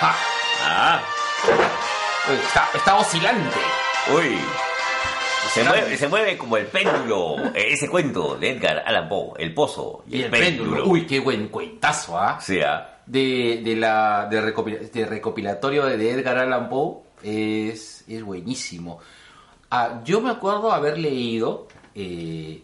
[0.00, 0.14] ¡Ja!
[0.64, 1.00] Ah,
[2.28, 3.67] Uy, está, está oscilante.
[4.16, 4.38] Uy.
[5.52, 7.36] Se mueve, se mueve como el péndulo.
[7.54, 10.86] eh, Ese cuento de Edgar Allan Poe, El Pozo Y el péndulo.
[10.86, 12.38] Uy, qué buen cuentazo, ¿ah?
[12.40, 12.96] Sí, ah.
[13.06, 19.00] De, de la de, recopila- de recopilatorio de Edgar Allan Poe es, es buenísimo.
[19.70, 22.62] Ah, yo me acuerdo haber leído, eh,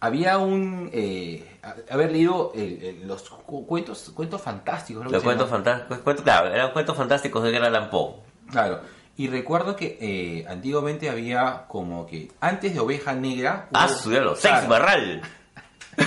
[0.00, 1.58] había un, eh,
[1.90, 5.10] haber leído el- el- los cu- cuentos, cuentos fantásticos.
[5.10, 5.98] Los cuentos fantásticos.
[5.98, 8.14] cuentos- Claro, eran cuentos fantásticos de Edgar Allan Poe.
[8.50, 8.80] Claro.
[9.16, 13.68] Y recuerdo que eh, antiguamente había como que antes de Oveja Negra.
[13.72, 13.88] Ah.
[13.88, 14.68] Sex.
[14.68, 15.22] Barral.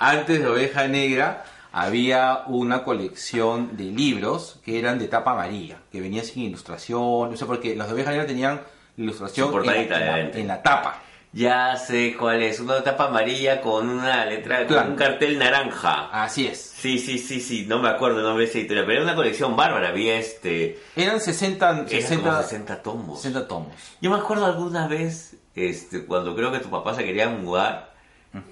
[0.00, 6.00] antes de Oveja Negra había una colección de libros que eran de tapa amarilla, que
[6.00, 8.60] venía sin ilustración, no sé por qué, los de Oveja Negra tenían
[8.96, 10.40] ilustración Su en la, portadita, en la- obviamente.
[10.40, 10.98] en la tapa.
[11.32, 12.60] Ya sé cuál es.
[12.60, 16.10] Una tapa amarilla con una letra, con un cartel naranja.
[16.12, 16.58] Así es.
[16.60, 17.64] Sí, sí, sí, sí.
[17.66, 18.84] No me acuerdo el nombre de esa editorial.
[18.84, 19.88] Pero era una colección bárbara.
[19.88, 20.78] Había este.
[20.94, 23.22] Eran 60, Eran 60, como 60 tomos.
[23.22, 23.72] 60 tomos.
[24.00, 27.94] Yo me acuerdo alguna vez, este, cuando creo que tu papá se quería mudar,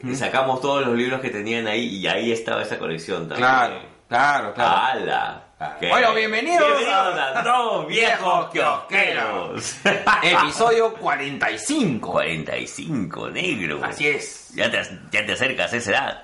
[0.02, 3.38] y sacamos todos los libros que tenían ahí y ahí estaba esa colección también.
[3.38, 4.76] Claro, claro, claro.
[4.76, 5.49] ¡Hala!
[5.60, 9.76] Bueno, bienvenidos Bienvenidos a- a Dos Viejos Kiosqueros.
[10.22, 12.10] Episodio 45.
[12.12, 13.80] 45, negro.
[13.84, 14.54] Así es.
[14.54, 16.22] Ya te, ya te acercas a esa edad.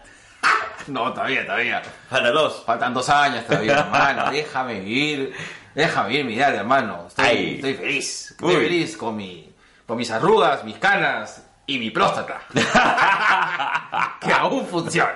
[0.87, 1.83] No, todavía, todavía.
[2.09, 2.63] Falta dos.
[2.65, 4.31] Faltan dos años todavía, hermano.
[4.31, 5.35] Déjame vivir.
[5.75, 7.05] Déjame vivir mi edad, hermano.
[7.09, 7.55] Estoy, Ay.
[7.57, 8.31] estoy feliz.
[8.31, 8.63] Estoy Uy.
[8.63, 9.55] feliz con, mi,
[9.87, 12.41] con mis arrugas, mis canas y mi próstata.
[14.23, 15.13] que aún funciona.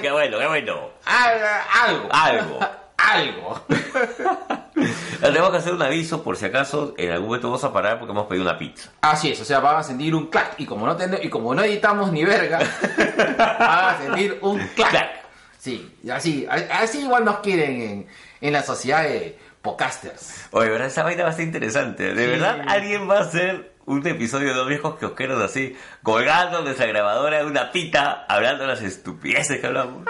[0.00, 0.90] Qué bueno, qué bueno.
[1.04, 2.08] algo.
[2.12, 2.60] Algo.
[2.98, 3.60] Algo.
[5.20, 8.12] Tenemos que hacer un aviso por si acaso en algún momento vamos a parar porque
[8.12, 8.90] hemos pedido una pizza.
[9.02, 10.54] Así es, o sea, van a sentir un clac.
[10.58, 12.58] Y como no, ten- y como no editamos ni verga,
[13.38, 14.90] van a sentir un clac.
[14.90, 15.10] Clac.
[15.58, 18.06] Sí, así, así igual nos quieren en,
[18.40, 20.46] en la sociedad de podcasters.
[20.52, 20.86] Oye, ¿verdad?
[20.88, 22.14] Esa vaina va a ser interesante.
[22.14, 22.30] ¿De Sí.
[22.30, 27.38] verdad alguien va a hacer un episodio de dos viejos kiosqueros así, colgando nuestra grabadora
[27.38, 30.04] de una pita, hablando de las estupideces que hablamos?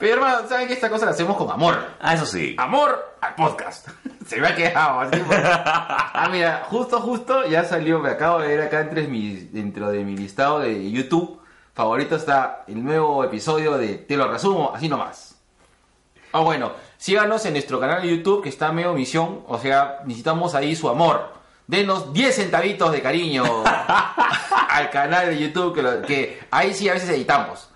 [0.00, 1.76] Pero hermano, ¿saben que esta cosa la hacemos con amor?
[2.00, 2.56] Ah, eso sí.
[2.58, 3.86] Amor al podcast.
[4.26, 5.22] Se me ha quedado así.
[5.30, 10.02] Ah, mira, justo, justo, ya salió, me acabo de ver acá entre mis, dentro de
[10.04, 11.38] mi listado de YouTube
[11.74, 15.36] favorito está el nuevo episodio de Te lo resumo, así nomás.
[16.32, 20.54] Ah, bueno, síganos en nuestro canal de YouTube que está medio misión, o sea, necesitamos
[20.54, 21.32] ahí su amor.
[21.66, 23.44] Denos 10 centavitos de cariño
[24.68, 27.69] al canal de YouTube, que, lo- que ahí sí a veces editamos.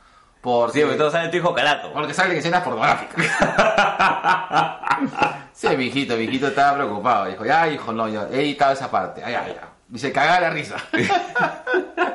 [0.45, 1.93] Porque, Sí, porque todos saben tu hijo calato.
[1.93, 3.17] porque salen escenas pornográficas.
[5.55, 7.27] Sí, mi hijito, mi hijito estaba preocupado.
[7.27, 9.23] Dijo, ya, hijo, no, yo he editado esa parte.
[9.25, 9.69] Ay, ay, ay.
[9.95, 10.77] Y se cagaba la risa.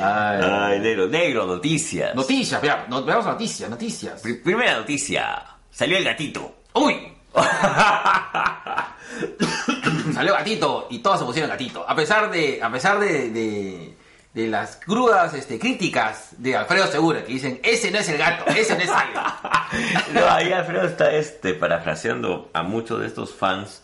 [0.00, 0.40] Ay.
[0.42, 2.14] Ay, negro, negro, noticias.
[2.14, 4.20] Noticias, vea, no- veamos noticias, noticias.
[4.22, 5.42] Pri- Primera noticia.
[5.70, 6.54] Salió el gatito.
[6.74, 7.12] ¡Uy!
[10.14, 11.84] Salió gatito y todos se pusieron gatito.
[11.88, 13.94] A pesar de, a pesar de, de,
[14.34, 18.44] de las crudas este, críticas de Alfredo Segura, que dicen, ese no es el gato,
[18.50, 19.20] ese no es algo.
[20.12, 23.82] No, ahí Alfredo está este, parafraseando a muchos de estos fans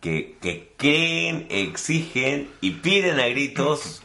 [0.00, 4.02] que, que creen, exigen y piden a gritos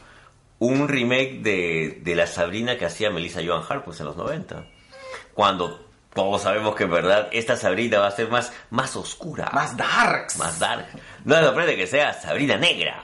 [0.58, 4.66] un remake de, de la Sabrina que hacía Melissa Joan Hart pues, en los 90.
[5.32, 9.50] Cuando todos sabemos que en verdad esta Sabrina va a ser más, más oscura.
[9.52, 10.36] Más darks.
[10.36, 10.86] más dark.
[11.24, 13.02] No me sorprende que sea Sabrina Negra.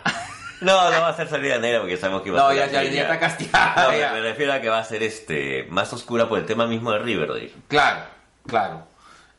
[0.61, 2.73] No, no va a ser Sabrina Negra porque sabemos que va No, a ser ya,
[2.73, 2.95] ya, aquella.
[2.95, 3.83] ya está castigada.
[3.85, 4.13] No, me, ya.
[4.13, 6.99] me refiero a que va a ser este más oscura por el tema mismo de
[6.99, 7.53] Riverdale.
[7.69, 8.05] Claro,
[8.47, 8.87] claro.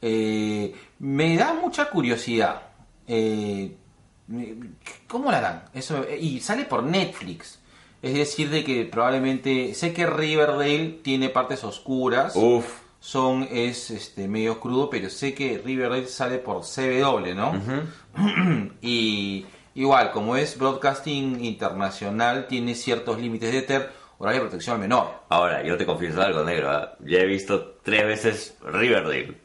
[0.01, 2.61] Eh, me da mucha curiosidad.
[3.07, 3.75] Eh,
[5.07, 5.63] ¿Cómo la harán?
[5.73, 7.59] Eso, eh, y sale por Netflix.
[8.01, 9.73] Es decir, de que probablemente.
[9.73, 12.33] Sé que Riverdale tiene partes oscuras.
[12.35, 12.65] Uf.
[13.01, 17.53] Son, es este, medio crudo, pero sé que Riverdale sale por CW, ¿no?
[18.81, 19.45] y
[19.81, 25.07] igual, como es broadcasting internacional, tiene ciertos límites de ter, horario de protección al menor.
[25.29, 26.69] Ahora, yo te confieso algo, negro.
[26.71, 26.93] ¿ah?
[26.99, 29.35] Ya he visto tres veces Riverdale.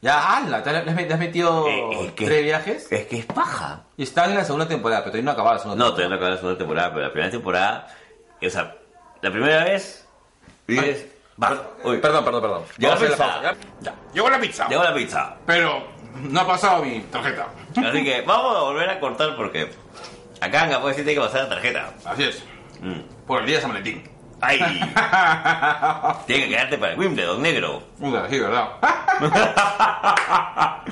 [0.00, 2.90] Ya, ala, ¿te has metido Eh, es que- tres viajes?
[2.90, 3.84] Es que es paja.
[3.96, 6.08] Y están en la segunda temporada, pero todavía no ha acabado la segunda No, todavía
[6.08, 7.88] no acabó la segunda temporada, pero la primera temporada.
[8.44, 8.74] O sea,
[9.20, 10.08] la primera vez.
[10.66, 11.06] Dices.
[11.84, 12.62] Uy, Perdón, perdón, perdón.
[12.78, 13.24] Llegó la hacer pizza.
[13.26, 13.56] pausa, ¿ya?
[13.80, 13.94] Ya.
[14.12, 14.68] Llegó la pizza.
[14.68, 15.36] Llegó la pizza.
[15.46, 15.82] Pero
[16.20, 17.48] No ha pasado mi tarjeta.
[17.76, 19.70] Así que vamos a volver a cortar porque
[20.40, 21.94] acá Anga puede decir que tiene que pasar la tarjeta.
[22.04, 22.44] Así es.
[22.80, 23.00] Mm.
[23.26, 24.02] Por el día de San Valentín.
[24.40, 24.58] ¡Ay!
[26.26, 27.82] Tiene que quedarte para el Wimbledon, negro.
[28.00, 28.70] Puta, sí, ¿verdad?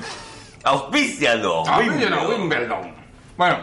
[0.63, 1.63] Auspícialo.
[1.67, 2.95] Ah, Wimbledon.
[3.35, 3.57] Bueno.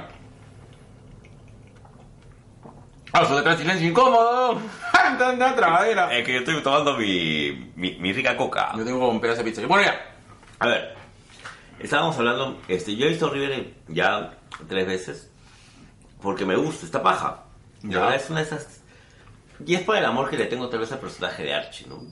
[3.10, 4.60] Paso detrás silencio incómodo.
[6.10, 8.72] Es que yo estoy tomando mi, mi, mi rica coca.
[8.76, 9.66] Yo tengo un pedazo de pizza.
[9.66, 9.98] Bueno, ya.
[10.58, 10.97] A ver,
[11.80, 14.38] estábamos hablando, este, yo he visto River ya
[14.68, 15.30] tres veces
[16.22, 17.44] porque me gusta esta paja.
[17.82, 18.00] De Ya.
[18.00, 18.80] verdad es una de esas...
[19.64, 22.02] Y es por el amor que le tengo tal vez al personaje de Archie, ¿no?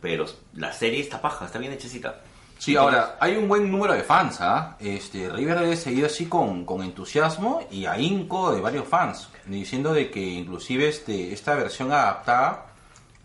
[0.00, 2.20] Pero la serie está paja, está bien hechecita.
[2.58, 4.76] Sí, ahora, hay un buen número de fans, ¿ah?
[4.80, 10.10] Este, River ha seguido así con, con entusiasmo y ahínco de varios fans, diciendo de
[10.10, 12.66] que inclusive este, esta versión adaptada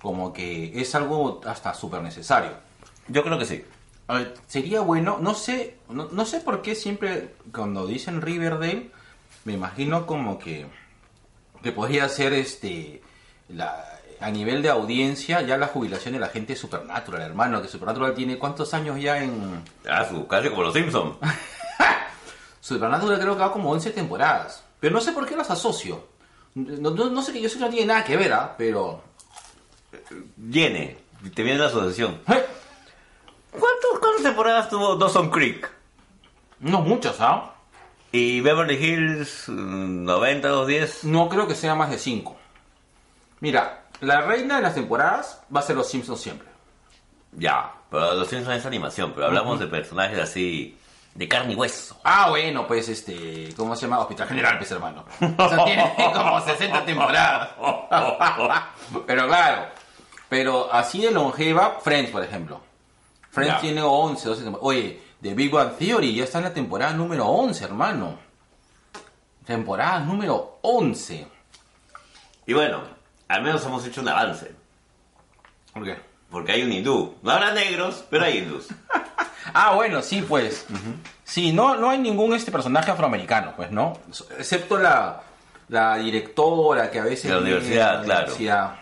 [0.01, 2.51] como que es algo hasta súper necesario.
[3.09, 3.65] Yo creo que sí.
[4.07, 8.91] A ver, sería bueno, no sé, no, no sé por qué siempre cuando dicen Riverdale,
[9.45, 10.67] me imagino como que,
[11.63, 13.01] que podría ser este
[13.49, 13.83] la,
[14.19, 18.13] a nivel de audiencia ya la jubilación de la gente de Supernatural, hermano, que Supernatural
[18.13, 21.17] tiene cuántos años ya en Ah, su, casi como los Simpsons.
[22.61, 26.07] Supernatural creo que va como 11 temporadas, pero no sé por qué las asocio.
[26.55, 28.55] No, no- no sé que yo sé que no tiene nada que ver, ¿ah?
[28.57, 29.01] pero
[30.35, 30.97] Viene,
[31.33, 32.19] te viene la asociación.
[32.27, 32.45] ¡eh!
[33.59, 35.75] ¿Cuántos, ¿Cuántas temporadas tuvo Dawson Creek?
[36.59, 37.53] no muchos, ¿ah?
[38.11, 41.03] Y Beverly Hills mm, 90, 210.
[41.03, 42.35] No creo que sea más de 5.
[43.41, 46.47] Mira, la reina de las temporadas va a ser los Simpsons siempre.
[47.33, 50.77] Ya, pero los Simpsons es animación, pero hablamos de personajes así,
[51.13, 51.99] de carne y hueso.
[52.03, 53.99] Ah, bueno, pues este, ¿cómo se llama?
[53.99, 55.05] Hospital General, pues hermano.
[55.37, 57.49] O sea, tiene como 60 temporadas.
[59.05, 59.65] pero claro,
[60.29, 62.61] pero así de longeva, Friends, por ejemplo.
[63.35, 63.61] Friends Ya.
[63.61, 64.65] tiene 11, 12 temporadas.
[64.67, 68.17] Oye, The Big Bang Theory ya está en la temporada número 11, hermano.
[69.45, 71.27] Temporada número 11.
[72.47, 72.81] Y bueno,
[73.27, 74.51] al menos hemos hecho un avance,
[75.73, 75.97] ¿Por qué?
[76.31, 77.15] porque hay un hindú.
[77.21, 78.67] No habrá negros, pero hay hindús.
[79.53, 80.65] Ah, bueno, sí, pues.
[81.23, 83.93] Sí, no, no hay ningún este personaje afroamericano, pues, ¿no?
[84.39, 85.21] Excepto la,
[85.69, 87.29] la directora que a veces...
[87.29, 88.21] La universidad, claro.
[88.23, 88.75] universidad.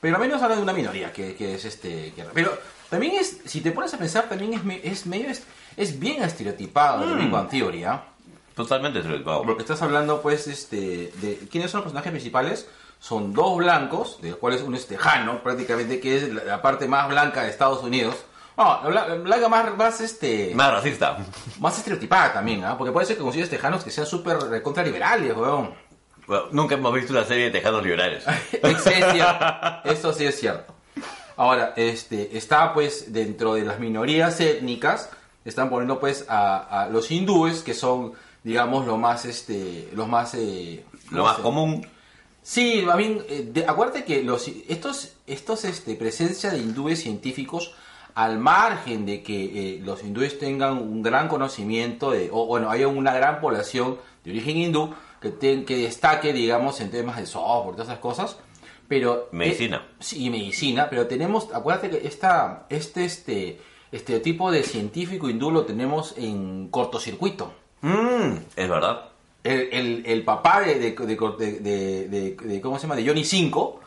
[0.00, 2.12] Pero al menos habla de una minoría, que, que es este...
[2.14, 2.58] que- pero
[2.92, 5.28] también es, si te pones a pensar, también es, es medio...
[5.30, 5.42] Es,
[5.76, 8.04] es bien estereotipado de Big Bang Theory, ¿ah?
[8.54, 9.42] Totalmente estereotipado.
[9.42, 12.68] Porque estás hablando, pues, este, de quiénes son los personajes principales.
[13.00, 16.86] Son dos blancos, de los cuales uno es tejano, prácticamente, que es la, la parte
[16.86, 18.14] más blanca de Estados Unidos.
[18.56, 21.16] No, la bla- blanca más, más, este, Más racista.
[21.58, 22.76] más estereotipada también, ¿ah?
[22.76, 25.74] Porque puede ser que consigues tejanos que sean súper eh, contra liberales, weón.
[26.26, 28.24] Bueno, nunca hemos visto una serie de tejanos liberales.
[28.62, 29.24] Es cierto.
[29.84, 30.74] Eso sí es cierto.
[31.36, 35.10] Ahora, este, está pues dentro de las minorías étnicas,
[35.44, 38.12] están poniendo pues a, a los hindúes, que son,
[38.44, 40.34] digamos, lo más, este, los más...
[40.34, 41.42] eh, Lo más sé.
[41.42, 41.86] común.
[42.42, 47.74] Sí, más bien, eh, de- acuérdate que los, estos, estos este, presencia de hindúes científicos,
[48.14, 49.44] al margen de que
[49.76, 54.32] eh, los hindúes tengan un gran conocimiento, de, o bueno, haya una gran población de
[54.32, 58.36] origen hindú que, te- que destaque, digamos, en temas de software, todas esas cosas,
[59.00, 59.28] pero...
[59.32, 59.76] Medicina.
[59.88, 63.58] eh, sí, medicina, pero tenemos, acuérdate que esta, este, este,
[63.90, 67.54] este tipo de científico hindú lo tenemos en cortocircuito.
[67.80, 69.04] Mm, es verdad.
[69.44, 70.90] El, el, el papá de, de,
[71.60, 72.96] de, de- ¿cómo se llama?
[72.96, 73.80] De Johnny 5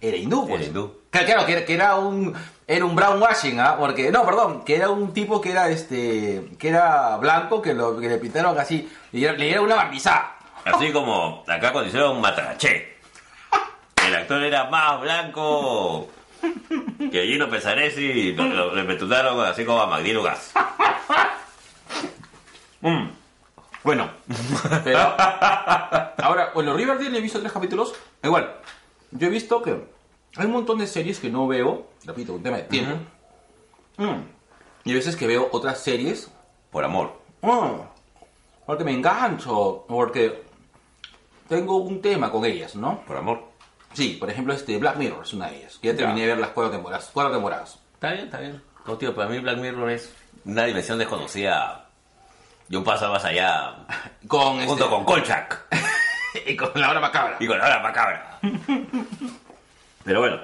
[0.00, 0.60] era hindú, pues.
[0.60, 0.92] Era hindú.
[1.10, 2.34] Claro, claro, que, era- que era un
[2.66, 3.76] era un brown washing, ¿ah?
[3.78, 7.98] Porque no, perdón, que era un tipo que era este que era blanco que lo
[7.98, 10.36] que le pintaron así y le dieron una barnizada.
[10.64, 12.89] Así como acá cuando hicieron Matraché.
[14.10, 16.08] El actor era más blanco
[17.12, 20.52] que Gino Pesaresi lo, lo, le así como a Magdino Gas.
[22.80, 23.10] Mm.
[23.84, 24.10] Bueno,
[24.84, 27.94] pero ahora, bueno, Riverdale he visto tres capítulos.
[28.22, 28.56] Igual,
[29.10, 29.84] yo he visto que
[30.36, 32.96] hay un montón de series que no veo, repito, un tema de tiempo.
[33.98, 34.22] Mm.
[34.86, 36.32] Y a veces que veo otras series
[36.70, 37.20] Por amor.
[37.42, 37.82] Mm,
[38.66, 40.42] porque me engancho, porque
[41.48, 43.02] tengo un tema con ellas, ¿no?
[43.06, 43.49] Por amor.
[43.92, 46.38] Sí, por ejemplo, este Black Mirror es una de ellas, que ya terminé de ver
[46.38, 47.10] las cuatro temporadas.
[47.12, 47.78] Cuatro temporadas.
[47.94, 48.62] Está bien, está bien.
[48.86, 50.12] No, tío, para mí Black Mirror es
[50.44, 51.86] una dimensión desconocida.
[52.68, 53.74] Y un paso más allá.
[54.28, 55.60] Con Junto este- con Kolchak.
[56.46, 57.36] y con la hora macabra.
[57.40, 58.38] Y con la hora macabra.
[60.04, 60.40] Pero bueno.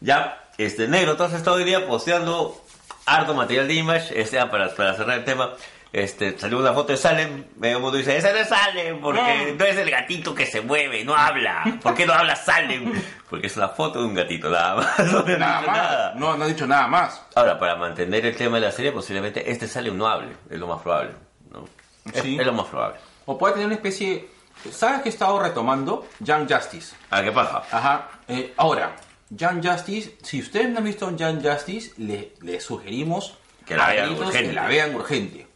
[0.00, 2.62] Ya, este negro, has estado hoy día posteando
[3.06, 4.20] harto material de Image.
[4.20, 5.54] Este, ah, para, para cerrar el tema.
[5.92, 9.64] Este, salió una foto de Salem, medio mundo dice, ese no es Salem, porque no
[9.64, 11.78] es el gatito que se mueve, no habla.
[11.82, 12.92] ¿Por qué no habla Salem?
[13.30, 14.98] Porque es una foto de un gatito, nada más.
[15.12, 16.14] No Nada más.
[16.16, 17.22] No, no ha dicho nada más.
[17.34, 20.66] Ahora, para mantener el tema de la serie, posiblemente este Salem no hable, es lo
[20.66, 21.10] más probable.
[21.50, 21.64] ¿no?
[22.12, 22.36] Es, Sí.
[22.38, 22.96] es lo más probable.
[23.26, 24.28] O puede tener una especie...
[24.72, 26.08] ¿Sabes que he estado retomando?
[26.20, 26.96] Young Justice.
[27.10, 27.62] ¿A qué pasa?
[27.70, 28.08] Ajá.
[28.26, 28.96] Eh, ahora,
[29.30, 34.10] Young Justice, si ustedes no han visto Young Justice, le, le sugerimos Que la vean
[34.12, 34.42] urgente.
[34.48, 35.46] que la vean urgente.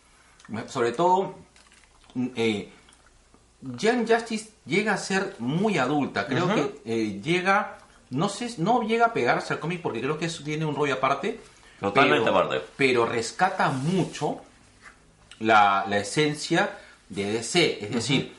[0.67, 1.37] Sobre todo,
[2.15, 2.73] mm, eh,
[3.61, 6.27] Young Justice llega a ser muy adulta.
[6.27, 7.79] Creo que eh, llega,
[8.11, 10.95] no sé, no llega a pegarse al cómic porque creo que eso tiene un rollo
[10.95, 11.41] aparte.
[11.81, 12.65] Totalmente pero, aparte.
[12.77, 14.41] Pero rescata mucho
[15.39, 17.85] la, la esencia de DC.
[17.85, 18.33] Es decir,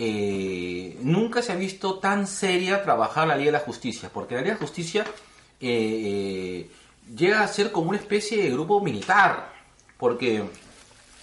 [0.00, 4.42] eh, nunca se ha visto tan seria trabajar la Liga de la Justicia, porque la
[4.42, 5.04] Liga de la Justicia
[5.60, 6.70] eh, eh,
[7.16, 9.52] llega a ser como una especie de grupo militar,
[9.98, 10.44] porque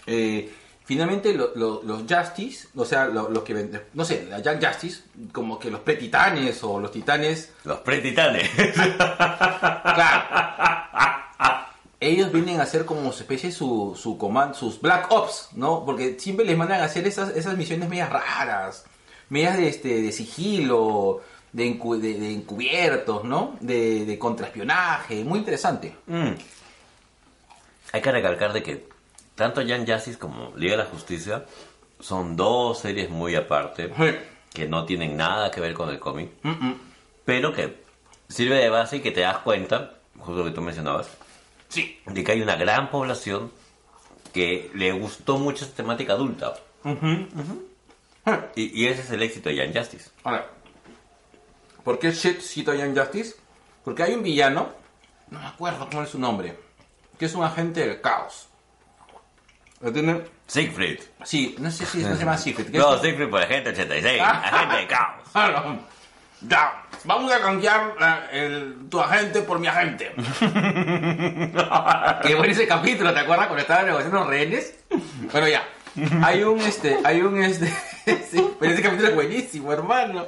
[0.07, 0.51] eh,
[0.85, 4.63] finalmente lo- lo- los Justice, o sea, lo- los que, ven- no sé, la Young
[4.65, 8.49] Justice, como que los pre-titanes o los titanes, Los pretitanes.
[9.83, 10.23] claro.
[11.99, 15.83] Ellos vienen a hacer como especie su, su comando, sus Black Ops, ¿no?
[15.85, 18.85] Porque siempre les mandan a hacer esas, esas misiones medias raras,
[19.29, 21.21] medias de, este, de sigilo,
[21.51, 23.55] de, encu- de- de encubiertos, ¿no?
[23.59, 25.95] De, de contraespionaje, muy interesante.
[26.05, 26.31] Mm.
[27.93, 28.87] Hay que recalcar de que
[29.35, 31.45] tanto Young Justice como Liga de la Justicia
[31.99, 33.91] son dos series muy aparte
[34.53, 36.31] que no tienen nada que ver con el cómic,
[37.25, 37.83] pero que
[38.29, 41.09] sirve de base y que te das cuenta, justo lo que tú mencionabas,
[41.67, 41.99] Sí.
[42.05, 43.51] de que hay una gran población
[44.33, 46.53] que le gustó mucho esta temática adulta.
[48.55, 50.09] Y, y ese es el éxito de Young Justice.
[50.23, 50.47] Ahora,
[51.83, 53.35] ¿por qué shit cito a Young Justice?
[53.83, 54.69] Porque hay un villano,
[55.29, 56.57] no me acuerdo cómo es su nombre,
[57.19, 58.47] que es un agente del caos.
[59.81, 60.99] Lo tiene- Siegfried.
[61.23, 64.75] Sí, no sé si no se llama que No, es- Siegfried por agente 86, agente
[64.77, 65.21] de caos.
[65.33, 65.95] Ah, no.
[66.47, 70.13] Ya, vamos a cambiar la- el- tu agente por mi agente.
[72.23, 74.75] Qué bueno ese capítulo, ¿te acuerdas cuando estaban negociando los rehenes?
[75.31, 75.63] Bueno, ya.
[76.23, 77.67] Hay un este, hay un este.
[78.29, 80.25] sí, pero ese capítulo es buenísimo, hermano.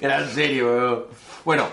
[0.00, 1.04] Era en serio, weón.
[1.44, 1.68] Bueno,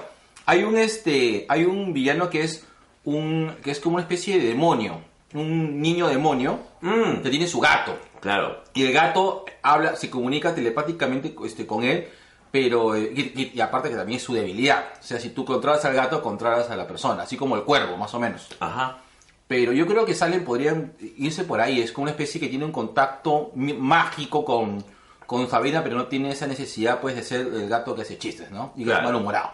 [0.46, 2.66] hay un este, hay un villano que es
[3.04, 5.02] un que es como una especie de demonio,
[5.36, 7.22] un niño demonio Mm.
[7.22, 7.98] que tiene su gato.
[8.20, 8.64] Claro.
[8.74, 12.08] Y el gato habla, se comunica telepáticamente este, con él,
[12.52, 14.86] pero eh, y, y- aparte que también es su debilidad.
[15.00, 17.98] O sea, si tú controlas al gato, controlas a la persona, así como el cuervo,
[17.98, 18.48] más o menos.
[18.60, 19.00] Ajá.
[19.48, 22.66] Pero yo creo que Salen podrían irse por ahí, es como una especie que tiene
[22.66, 24.84] un contacto mágico con,
[25.28, 28.50] con Sabrina, pero no tiene esa necesidad pues de ser el gato que hace chistes,
[28.50, 28.74] ¿no?
[28.76, 29.02] Y que Claro.
[29.02, 29.52] es malhumorado.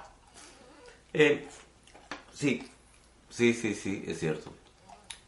[1.14, 1.46] Eh,
[2.34, 2.64] sí,
[3.30, 4.54] sí, sí, sí, es cierto.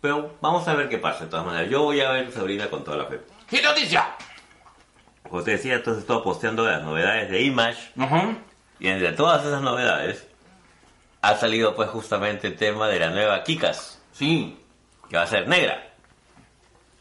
[0.03, 1.69] Pero vamos a ver qué pasa de todas maneras.
[1.71, 3.21] Yo voy a ver Sabrina con toda la fe.
[3.49, 4.05] ¡Qué noticia!
[5.29, 7.79] Como te decía, entonces estoy posteando las novedades de Image
[8.81, 10.27] y entre todas esas novedades
[11.21, 14.59] ha salido pues justamente el tema de la nueva Kikas, Sí,
[15.09, 15.87] que va a ser negra.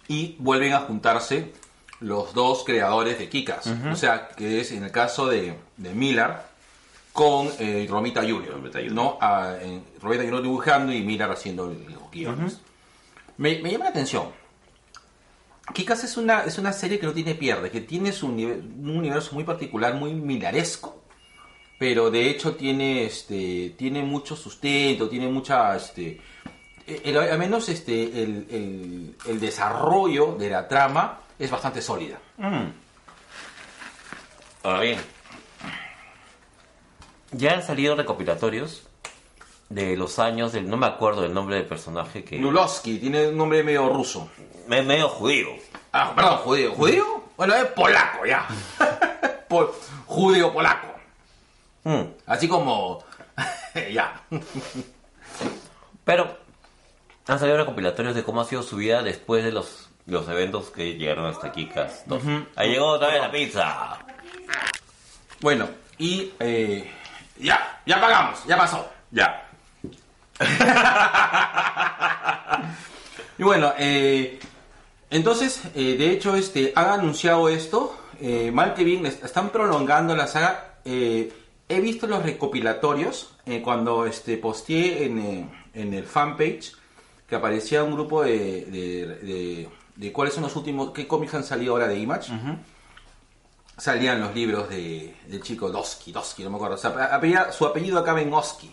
[0.06, 1.52] y vuelven a juntarse
[1.98, 3.66] los dos creadores de Kikas.
[3.90, 6.34] O sea, que es en el caso de, de Miller
[7.12, 8.60] con eh, Romita Jr.
[8.92, 9.18] ¿no?
[9.20, 10.40] Ah, en- Romita Jr.
[10.42, 12.60] dibujando y Miller haciendo los guiones.
[13.36, 14.30] Me, me llama la atención.
[15.74, 19.34] Kikas es una, es una serie que no tiene pierde, que tiene su un universo
[19.34, 21.00] muy particular, muy milaresco.
[21.78, 26.20] Pero de hecho tiene este tiene mucho sustento, tiene mucha este
[26.86, 32.18] el- al menos este el, el- el desarrollo de la trama es bastante sólida.
[34.62, 34.98] Ahora bien,
[37.32, 38.84] ya han salido recopilatorios
[39.74, 40.68] de los años del...
[40.68, 42.38] No me acuerdo del nombre del personaje que...
[42.38, 44.28] Nulowski tiene un nombre medio ruso.
[44.68, 45.48] Me- medio judío.
[45.92, 46.72] Ah, perdón, judío.
[46.74, 47.24] ¿Judío?
[47.36, 48.46] Bueno, es polaco ya.
[49.48, 49.72] Pol-
[50.06, 50.88] judío polaco.
[51.84, 52.02] Mm.
[52.26, 53.02] Así como
[53.92, 54.22] ya.
[56.04, 56.36] Pero
[57.26, 60.94] han salido recopilatorios de cómo ha sido su vida después de los, los eventos que
[60.94, 62.22] llegaron hasta Kikas 2.
[62.56, 63.98] Ahí llegó otra vez la pizza.
[65.40, 66.90] Bueno, y eh,
[67.38, 68.88] ya, ya pagamos, ya pasó.
[69.10, 69.48] Ya.
[73.38, 74.38] Y bueno, eh,
[75.10, 77.96] entonces, eh, de hecho, este, han anunciado esto.
[78.20, 80.74] Eh, mal que bien, est- están prolongando la saga.
[80.84, 83.34] He visto los recopilatorios
[83.64, 86.72] cuando este, posteé en, en el fanpage
[87.26, 91.44] que aparecía un grupo de, de, de- de cuáles son los últimos, qué cómics han
[91.44, 92.30] salido ahora de Image.
[93.78, 96.74] Salían los libros de, del chico Dosky, Dosky, no me acuerdo.
[96.76, 98.70] O sea, apellida- su apellido acaba en Oski.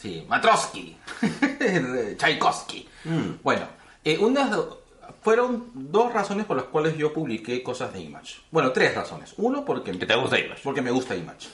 [0.00, 0.96] Sí, Matroski,
[2.16, 2.88] Tchaikovsky.
[3.42, 3.66] Bueno,
[4.02, 4.50] Eh, unas
[5.22, 8.36] fueron dos razones por las cuales yo publiqué cosas de Image.
[8.50, 9.34] Bueno, tres razones.
[9.36, 10.62] Uno, porque, Que te gusta Image.
[10.64, 11.48] porque me gusta Image.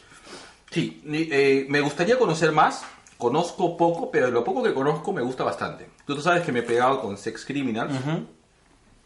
[0.71, 2.85] Sí, eh, me gustaría conocer más.
[3.19, 5.89] Conozco poco, pero lo poco que conozco me gusta bastante.
[6.07, 7.93] Tú sabes que me he pegado con Sex Criminals.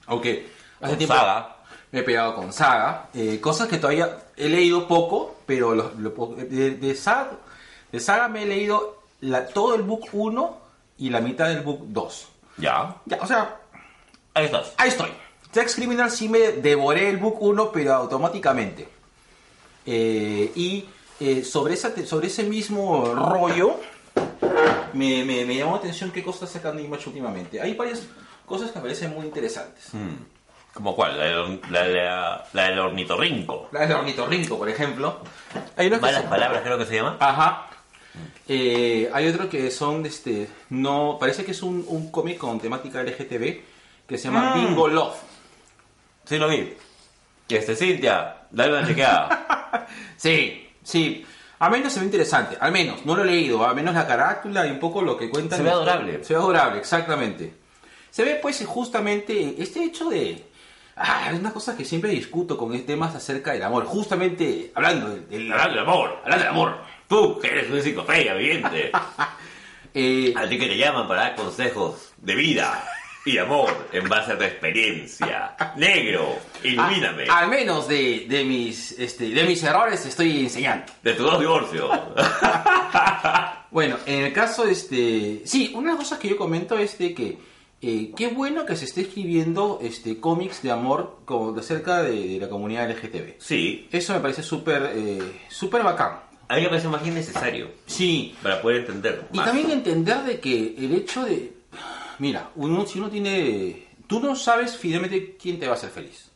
[0.06, 0.48] Aunque
[0.80, 1.56] hace Con tiempo Saga.
[1.92, 3.08] me he pegado con Saga.
[3.14, 7.30] eh, cosas que todavía he leído poco, pero lo- lo po- de, de Saga,
[7.92, 10.58] de Saga me he leído la- todo el book 1
[10.98, 12.28] y la mitad del book 2.
[12.58, 12.96] Ya.
[13.06, 13.56] Ya, o sea,
[14.34, 14.74] Ahí estás.
[14.76, 15.10] ahí estoy.
[15.52, 18.88] Sex Criminal sí me devoré el book 1, pero automáticamente.
[19.86, 23.76] Eh, y eh, sobre, esa, sobre ese mismo rollo,
[24.92, 27.60] me, me, me llamó la atención qué cosas está sacando Image últimamente.
[27.60, 28.02] Hay varias
[28.46, 29.88] cosas que me parecen muy interesantes.
[30.74, 31.18] ¿Como cuál?
[31.18, 33.68] La del, la, la- la del ornitorrinco.
[33.72, 35.18] La del ornitorrinco, por ejemplo.
[35.76, 37.16] Hay unas que Malas son- palabras creo que se llama.
[37.18, 37.66] Ajá.
[38.48, 43.02] Eh, hay otro que son, este, no, parece que es un, un cómic con temática
[43.02, 43.60] LGTB
[44.06, 44.66] que se llama Mm.
[44.66, 45.16] Bingo Love.
[46.24, 46.74] Sí, lo vi.
[47.48, 49.86] Que este, Cintia, dale una chequeada.
[50.16, 51.24] Sí, sí.
[51.60, 54.66] Al menos se ve interesante, al menos, no lo he leído, al menos la carátula
[54.66, 55.56] y un poco lo que cuenta.
[55.56, 56.24] Se ve adorable.
[56.24, 57.52] Se ve adorable, exactamente.
[58.10, 60.44] Se ve pues justamente este hecho de...
[60.96, 65.28] Ah, es una cosa que siempre discuto con temas acerca del amor, justamente hablando del,
[65.28, 66.18] del- Hablando de amor.
[66.24, 66.76] hablando del amor.
[67.10, 68.90] Tú, que eres una enciclopedia viviente.
[69.92, 72.84] Eh, A ti que te llaman para dar consejos de vida
[73.26, 75.56] y amor en base a tu experiencia.
[75.76, 77.24] Negro, ilumíname.
[77.28, 80.84] a- al menos de, de mis, este, de mis errores estoy enseñando.
[81.02, 81.90] De tus dos divorcios.
[83.72, 87.14] Bueno, en el caso, este, sí, una de las cosas que yo comento es de
[87.14, 87.38] que
[87.82, 92.28] eh, qué bueno que se esté escribiendo este cómics de amor como de cerca de,
[92.28, 93.40] de la comunidad LGTB.
[93.40, 96.29] Sí, Eso me parece súper, eh, súper bacán.
[96.50, 98.34] A mí me parece más que necesario Sí.
[98.42, 99.24] para poder entender.
[99.32, 99.46] Y más.
[99.46, 101.52] también entender de que el hecho de,
[102.18, 106.30] mira, uno si uno tiene, tú no sabes finalmente quién te va a hacer feliz.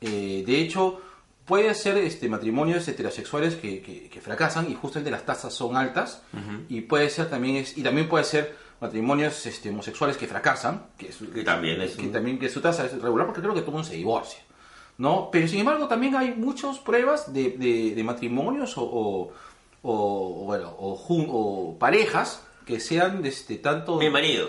[0.00, 1.00] Eh, de hecho,
[1.44, 6.22] puede ser este, matrimonios heterosexuales que, que- que fracasan y justamente las tasas son altas.
[6.68, 11.10] Y puede ser también, es- y también puede ser matrimonios este, homosexuales que fracasan, que,
[11.10, 13.60] su- Que también es que un- también que su tasa es regular porque creo que
[13.62, 14.38] todo el mundo se divorcia.
[14.98, 15.28] ¿no?
[15.30, 19.32] Pero sin embargo también hay muchas pruebas de, de- de matrimonios o, o,
[19.82, 23.96] o, bueno, o, jun- o parejas que sean este, tanto...
[23.96, 24.48] Mi marido,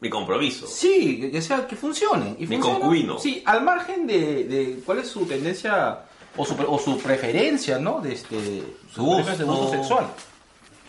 [0.00, 0.66] mi compromiso.
[0.66, 2.36] Sí, que, sea, que funcionen.
[2.38, 3.18] Y Mi funcionan, concubino.
[3.18, 6.00] Sí, al margen de, de cuál es su tendencia
[6.36, 8.00] o su, o su preferencia, ¿no?
[8.00, 9.70] De este, su gusto gusto.
[9.70, 10.06] sexual.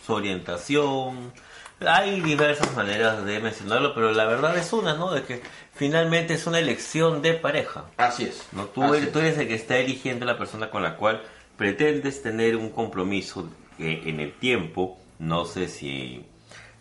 [0.04, 1.32] su orientación.
[1.80, 5.12] Hay diversas maneras de mencionarlo, pero la verdad es una, ¿no?
[5.12, 5.42] De que
[5.74, 7.84] finalmente es una elección de pareja.
[7.98, 8.42] Así es.
[8.52, 8.64] ¿no?
[8.66, 9.12] Tú, eres, es.
[9.12, 11.22] tú eres el que está eligiendo la persona con la cual
[11.56, 16.24] pretendes tener un compromiso que en el tiempo, no sé si,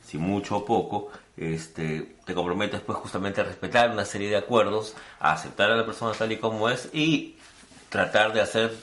[0.03, 4.95] si mucho o poco, este, te comprometes pues justamente a respetar una serie de acuerdos,
[5.19, 7.37] a aceptar a la persona tal y como es y
[7.89, 8.73] tratar de hacer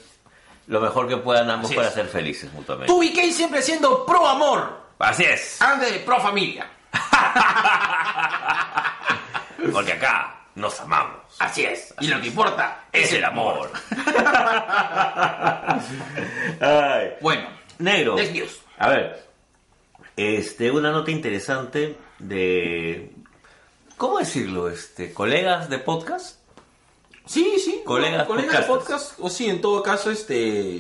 [0.67, 1.95] lo mejor que puedan ambos Así para es.
[1.95, 2.93] ser felices mutuamente.
[2.93, 5.61] Tú BK siempre siendo pro amor, Así es.
[5.63, 6.71] antes de pro familia.
[9.73, 11.22] Porque acá nos amamos.
[11.39, 11.95] Así es.
[12.01, 13.71] Y lo que importa Es el amor.
[16.61, 17.11] Ay.
[17.21, 18.17] Bueno, Negro.
[18.17, 18.61] News.
[18.79, 19.29] A ver.
[20.17, 23.11] Este, una nota interesante de.
[23.97, 24.69] ¿Cómo decirlo?
[24.69, 26.41] Este, colegas de podcast.
[27.25, 27.83] Sí, sí.
[27.85, 30.77] Colegas colegas de podcast, o sí, en todo caso, este,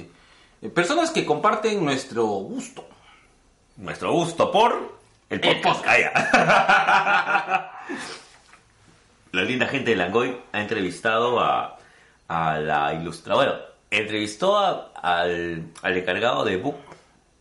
[0.61, 2.87] eh, personas que comparten nuestro gusto.
[3.77, 4.99] Nuestro gusto por
[5.31, 5.79] el podcast.
[5.79, 5.87] podcast.
[6.35, 8.19] Ah, ya.
[9.33, 11.79] la linda gente de Langoy ha entrevistado a,
[12.29, 13.51] a la ilustradora.
[13.53, 16.77] Bueno, entrevistó a- al, al encargado de Book.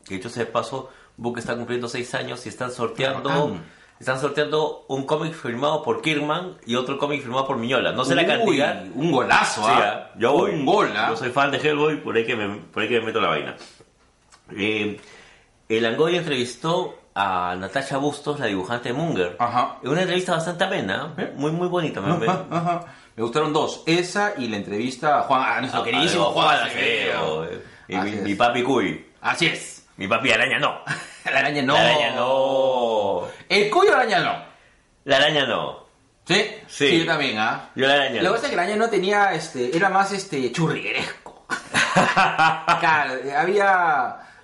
[0.08, 3.30] Que dicho sea de paso, Book está cumpliendo seis años y están sorteando.
[3.30, 3.63] Bacán.
[3.99, 7.91] Están sorteando un cómic firmado por Kirman y otro cómic firmado por Miñola.
[7.91, 8.84] No sé la cantidad.
[8.95, 10.08] Un golazo, Sí, ¿ah?
[10.10, 10.51] ah, yo voy.
[10.51, 11.10] Un gol, ¿ah?
[11.12, 13.27] Yo soy fan de Hellboy, por ahí que me, por ahí que me meto la
[13.27, 13.56] vaina.
[14.58, 14.99] Eh,
[15.69, 19.36] el Angoy entrevistó a Natasha Bustos, la dibujante de Munger.
[19.39, 19.78] Ajá.
[19.84, 21.34] Una entrevista bastante amena, ¿Eh?
[21.36, 22.02] muy muy bonita.
[22.02, 22.86] Me, Ajá, ajá.
[23.15, 23.84] Me gustaron dos.
[23.86, 27.95] Esa y la entrevista a Juan, a nuestro Ah, queridísimo ah, Juan Acevedo, eh, Y
[27.97, 29.06] mi, papi Cuy.
[29.21, 29.86] Así es.
[29.97, 30.80] Mi papi araña no.
[31.26, 31.74] La araña no.
[31.74, 33.28] La araña no.
[33.47, 34.43] El cuyo araña no.
[35.04, 35.82] La araña no.
[36.26, 36.45] ¿Sí?
[36.67, 37.00] Sí.
[37.00, 37.69] yo también, ¿ah?
[37.76, 40.12] Yo la araña Lo que pasa es que la araña no tenía, este, era más,
[40.13, 41.45] este, churrigueresco.
[42.80, 43.36] claro, eh,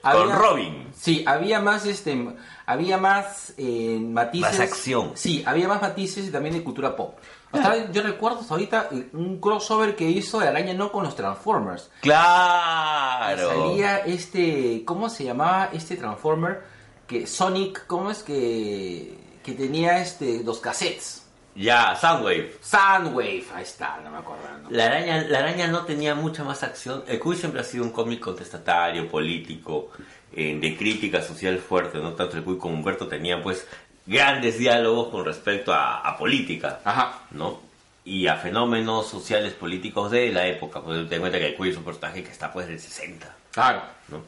[0.10, 0.26] había...
[0.26, 0.88] Con Robin.
[0.93, 4.52] Sí, había más, este, había más eh, matices.
[4.52, 5.12] Más acción.
[5.15, 7.17] Sí, había más matices y también de cultura pop.
[7.52, 11.15] Hasta yo recuerdo hasta ahorita eh, un crossover que hizo de Araña No con los
[11.15, 11.89] Transformers.
[12.02, 13.50] Claro.
[13.50, 16.62] Salía este, ¿cómo se llamaba este Transformer?
[17.06, 21.26] Que Sonic, ¿cómo es que, que tenía este, los cassettes?
[21.58, 22.56] Ya, Soundwave.
[22.62, 24.43] Soundwave, ahí está, no me acuerdo.
[24.63, 24.70] ¿no?
[24.70, 27.04] La araña, la araña no tenía mucha más acción.
[27.08, 29.89] El Cuy siempre ha sido un cómic contestatario, político,
[30.34, 32.13] eh, de crítica social fuerte, ¿no?
[32.13, 33.67] Tanto el Cuy como Humberto tenían pues
[34.06, 37.22] grandes diálogos con respecto a, a política, Ajá.
[37.32, 37.60] ¿no?
[38.06, 40.82] Y a fenómenos sociales políticos de la época.
[40.82, 43.36] Pues ten en cuenta que el Cuy es un personaje que está pues del 60.
[43.52, 43.82] Claro.
[44.10, 44.22] ¿no?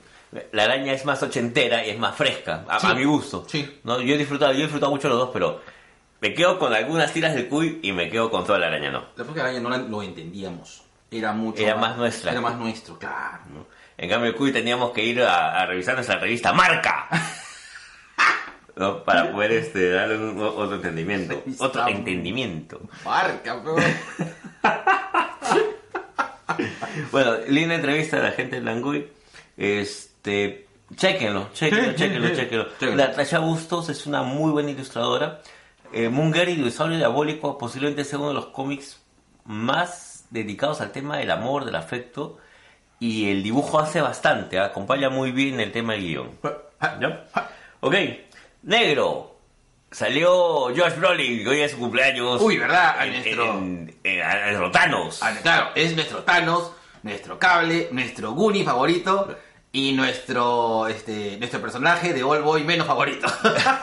[0.52, 3.46] La araña es más ochentera y es más fresca, a, Sí, a mi gusto.
[3.48, 3.80] sí.
[3.84, 4.02] ¿no?
[4.02, 5.62] Yo he disfrutado, yo he disfrutado mucho los dos, pero
[6.22, 9.06] me quedo con algunas tiras del Cuy y me quedo con toda la araña, ¿no?
[9.16, 10.84] La época araña no la- lo entendíamos.
[11.12, 12.32] Era mucho Era más nuestra.
[12.32, 13.44] Era más nuestro, claro.
[13.54, 13.66] ¿no?
[13.98, 17.08] En cambio, el Cuy teníamos que ir a, a revisar nuestra revista Marca.
[18.76, 19.04] ¿no?
[19.04, 21.44] Para poder este, darle un- otro entendimiento.
[21.60, 22.80] Otro entendimiento.
[23.04, 23.62] Marca.
[27.12, 29.08] Bueno, linda entrevista de la gente de Languy.
[29.56, 32.68] Este, chéquenlo, chéquenlo, chéquenlo, chéquenlo.
[32.80, 32.96] Chéquenlo.
[32.96, 35.42] Natasha Bustos es una muy buena ilustradora.
[35.92, 39.02] Eh, Munger y Dinosaurio Diabólico posiblemente sea uno de los cómics
[39.46, 42.38] más dedicados al tema del amor, del afecto.
[43.00, 44.66] Y el dibujo hace bastante, ¿ah?
[44.66, 46.32] acompaña muy bien el tema del guion.
[47.00, 47.26] ¿Ya?
[47.80, 47.96] Ok,
[48.64, 49.36] negro.
[49.92, 52.40] Salió Josh Brolin, hoy es su cumpleaños.
[52.42, 52.96] Uy, ¿verdad?
[53.00, 55.20] A En, nuestro- en- en- a nuestro Thanos.
[55.24, 59.36] Ah, claro, es nuestro Thanos, nuestro cable, nuestro Goonie favorito
[59.72, 63.26] y nuestro este nuestro personaje de All Boy menos favorito.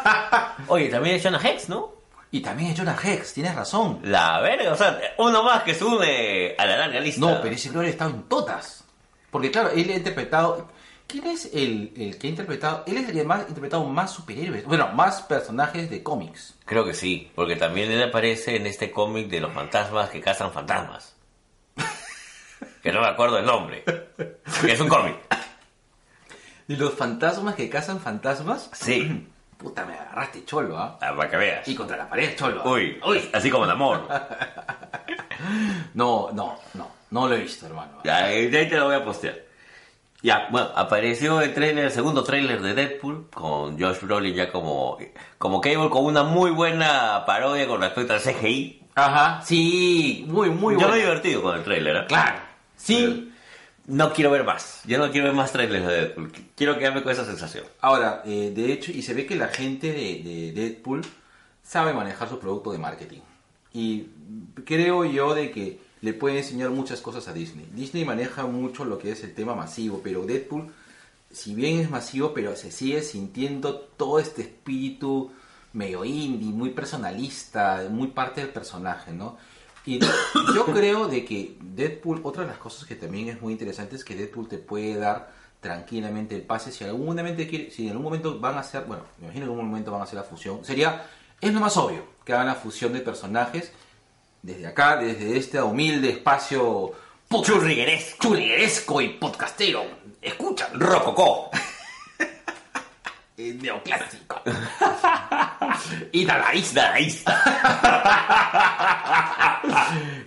[0.69, 1.96] Oye, también es Jonah Hex, ¿no?
[2.37, 4.01] Y también es Jonah Hex, tienes razón.
[4.03, 7.18] La verga, o sea, uno más que se une a la larga lista.
[7.18, 8.85] No, pero ese Gloria estaba en todas.
[9.31, 10.68] Porque claro, él ha interpretado...
[11.07, 12.83] ¿Quién es el, el que ha interpretado?
[12.87, 14.66] Él es el que más ha interpretado más superhéroes.
[14.66, 16.57] Bueno, más personajes de cómics.
[16.66, 20.53] Creo que sí, porque también él aparece en este cómic de los fantasmas que cazan
[20.53, 21.16] fantasmas.
[22.83, 23.83] que no me acuerdo el nombre.
[24.66, 25.16] Es un cómic.
[26.68, 28.68] ¿Y los fantasmas que cazan fantasmas?
[28.75, 30.99] Sí, Puta, me agarraste cholo, ¿ah?
[31.01, 31.66] ah, para que veas.
[31.69, 32.62] Y contra la pared, cholo.
[32.64, 33.31] Uy, Uy.
[33.33, 34.07] así como el amor.
[35.95, 36.88] No, no, no.
[37.11, 38.01] No lo he visto, hermano.
[38.05, 39.37] Ya, eh, ahí te lo voy a postear.
[40.23, 44.99] Ya, bueno, apareció el trailer, el segundo trailer de Deadpool, con Josh Brolin ya como,
[45.38, 48.83] como Cable, con una muy buena parodia con respecto al CGI.
[48.95, 50.95] Ajá, sí, muy, muy Yo bueno.
[50.95, 52.05] me he divertido con el trailer, ¿eh?
[52.09, 52.38] Claro,
[52.77, 53.33] sí.
[53.87, 54.81] No quiero ver más.
[54.85, 56.33] Yo no quiero ver más trailers de Deadpool.
[56.57, 57.64] Quiero quedarme con esa sensación.
[57.81, 61.03] Ahora, eh, de hecho, y se ve que la gente de, de Deadpool
[61.62, 63.20] sabe manejar su producto de marketing.
[63.72, 64.09] Y
[64.64, 67.68] creo yo de que le puede enseñar muchas cosas a Disney.
[67.72, 70.72] Disney maneja mucho lo que es el tema masivo, pero Deadpool,
[71.31, 75.33] si bien es masivo, pero se sigue sintiendo todo este espíritu
[75.72, 79.37] medio indie, muy personalista, muy parte del personaje, ¿no?
[79.87, 80.01] Y
[80.55, 84.05] yo creo de que Deadpool, otra de las cosas que también es muy interesante es
[84.05, 88.05] que Deadpool te puede dar tranquilamente el pase si algún momento quiere, si en algún
[88.05, 90.25] momento van a hacer, bueno, me imagino que en algún momento van a hacer la
[90.25, 91.07] fusión, sería,
[91.40, 93.72] es lo más obvio, que hagan la fusión de personajes
[94.42, 96.92] desde acá, desde este humilde espacio
[97.29, 98.29] Churrigueresco.
[98.29, 99.85] churrigueresco y podcastero.
[100.22, 101.51] Escucha, Rococó.
[103.37, 104.40] neoclásico.
[106.12, 106.83] y dadaísta.
[106.83, 107.43] Dadaísta.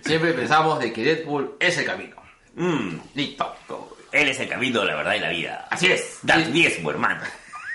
[0.04, 2.16] Siempre pensamos de que Deadpool es el camino.
[2.54, 3.56] Mm, Listo.
[4.12, 5.68] Él es el camino, la verdad y la vida.
[5.70, 6.18] Así es.
[6.22, 7.22] Da tu diezmo, hermano.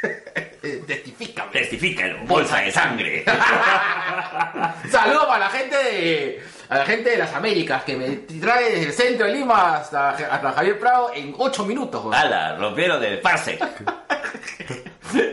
[0.87, 1.51] Testifícame.
[1.51, 2.25] Testifícalo.
[2.25, 3.23] Bolsa de sangre.
[4.91, 8.09] Saludos para la gente de a la gente de las Américas que me
[8.39, 12.13] trae desde el centro de Lima hasta, hasta Javier Prado en 8 minutos.
[12.13, 13.63] Ala, rompieron del parsec.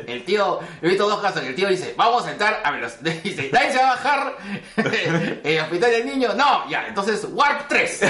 [0.06, 3.12] El tío, he visto dos casos que el tío dice, vamos a entrar a velocidad.
[3.24, 4.36] Dice, nadie se va a bajar
[5.44, 6.34] el hospital del niño.
[6.34, 8.02] No, ya, entonces Warp 3.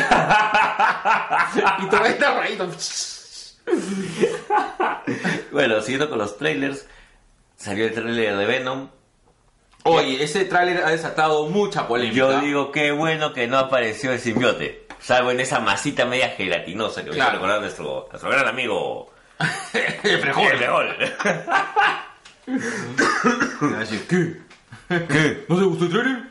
[1.79, 2.69] y te ves rayito.
[5.51, 6.87] Bueno, siguiendo con los trailers,
[7.57, 8.89] salió el trailer de Venom.
[9.85, 12.17] Oye, ese tráiler ha desatado mucha polémica.
[12.17, 14.87] Yo digo qué bueno que no apareció el simbiote.
[15.01, 17.33] Salvo en esa masita media gelatinosa que me hizo Claro.
[17.39, 19.12] recordar nuestro, nuestro gran amigo.
[20.03, 20.47] El frejol.
[20.47, 20.97] El Fregol.
[23.81, 24.37] Así, ¿Qué?
[25.09, 25.45] ¿Qué?
[25.49, 26.23] ¿No te gustó el trailer?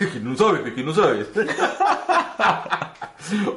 [0.00, 1.26] Es que no sabes, es que no sabes.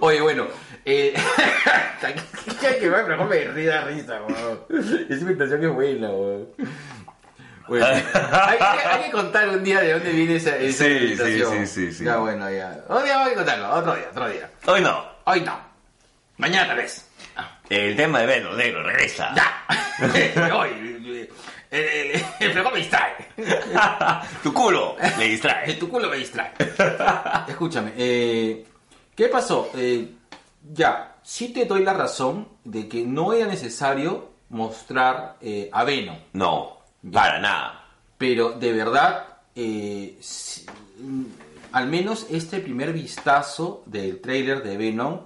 [0.01, 0.47] Oye, bueno,
[0.85, 1.13] eh,
[2.79, 4.59] que me mejor me ríe da risa, weón.
[5.09, 6.47] Esa imitación es buena, weón.
[7.67, 11.51] Bueno, hay, que- hay que contar un día de dónde viene esa, esa Sí, imitación.
[11.51, 12.03] sí, sí, sí, sí.
[12.05, 12.83] Ya, bueno, ya.
[12.87, 14.49] Otro día voy a contarlo, otro día, otro día.
[14.65, 15.05] Hoy no.
[15.25, 15.59] Hoy no.
[16.37, 17.05] Mañana tal vez.
[17.69, 19.33] El tema de Venom, negro, regresa.
[19.35, 19.65] Ya.
[20.55, 21.29] Hoy, el,
[21.71, 23.13] el, el fregón me distrae.
[24.43, 25.73] tu culo me distrae.
[25.75, 26.51] Tu culo me distrae.
[27.47, 28.65] Escúchame, eh,
[29.15, 29.69] ¿qué pasó?
[29.75, 30.13] Eh,
[30.73, 36.17] ya, sí te doy la razón de que no era necesario mostrar eh, a Venom,
[36.33, 36.79] No,
[37.13, 37.85] para nada.
[38.17, 40.65] pero de verdad si-
[40.99, 41.25] mm,
[41.73, 45.19] al menos este primer vistazo del tráiler de Venom,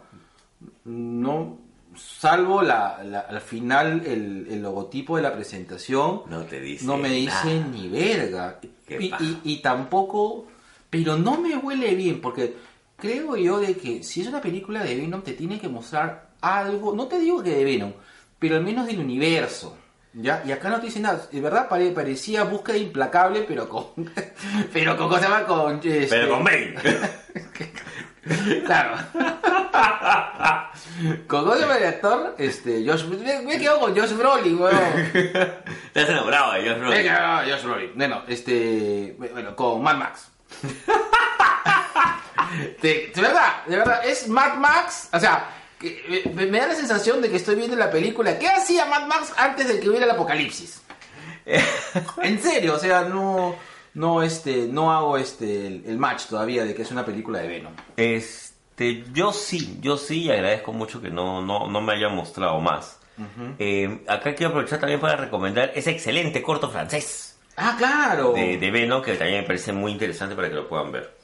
[0.86, 1.60] no,
[1.96, 6.98] salvo la, la- al final el, el logotipo de la presentación, No te dice no
[6.98, 7.68] me dice nada.
[7.68, 8.60] ni verga.
[8.88, 10.48] Y, y- y tampoco,
[10.90, 12.56] pero no me huele bien, porque
[12.98, 16.94] creo yo de que si es una película de Venom te tiene que mostrar algo,
[16.96, 17.94] no te digo que de Venom,
[18.40, 19.78] pero al menos del universo.
[20.16, 20.44] ¿Ya?
[20.46, 21.28] Y acá no te dice nada.
[21.32, 23.86] De verdad pare- parecía búsqueda implacable, pero con.
[24.74, 25.08] pero con.
[25.08, 25.44] ¿Cómo se llama?
[25.46, 25.78] Con.
[25.78, 26.76] este, Pero con Bane.
[28.66, 28.98] Claro.
[31.28, 32.36] con ¿cómo se llama el actor?
[32.38, 32.84] Este.
[32.88, 34.76] Josh, me, me he quedado con Josh Brolin, weón.
[35.94, 37.08] Te has enamorado de Josh Me Brolin.
[37.08, 37.92] con Josh Brolin.
[37.96, 39.16] Bueno, este.
[39.18, 40.28] Bueno, con Mad Max.
[42.82, 45.10] de, de verdad, de verdad, es Mad Max.
[45.12, 48.38] O sea, que, me, me da la sensación de que estoy viendo la película.
[48.40, 50.82] ¿Qué hacía Mad Max antes de que hubiera el apocalipsis?
[52.22, 53.56] en serio, o sea, no.
[53.94, 57.48] No, este, no hago este el, el match todavía de que es una película de
[57.48, 57.74] Venom.
[57.98, 62.60] Este, yo sí, yo sí y agradezco mucho que no, no, no me hayan mostrado
[62.60, 63.00] más.
[63.60, 68.34] Eh, acá quiero aprovechar también para recomendar ese excelente corto francés Ah, claro.
[68.34, 71.16] de, de Venom que también me parece muy interesante para que lo puedan ver.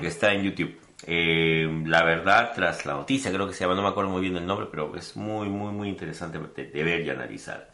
[0.00, 0.78] Que está en YouTube.
[1.06, 4.36] Eh, la verdad, tras la noticia, creo que se llama, no me acuerdo muy bien
[4.36, 7.70] el nombre, pero es muy, muy, muy interesante de, de ver y analizar.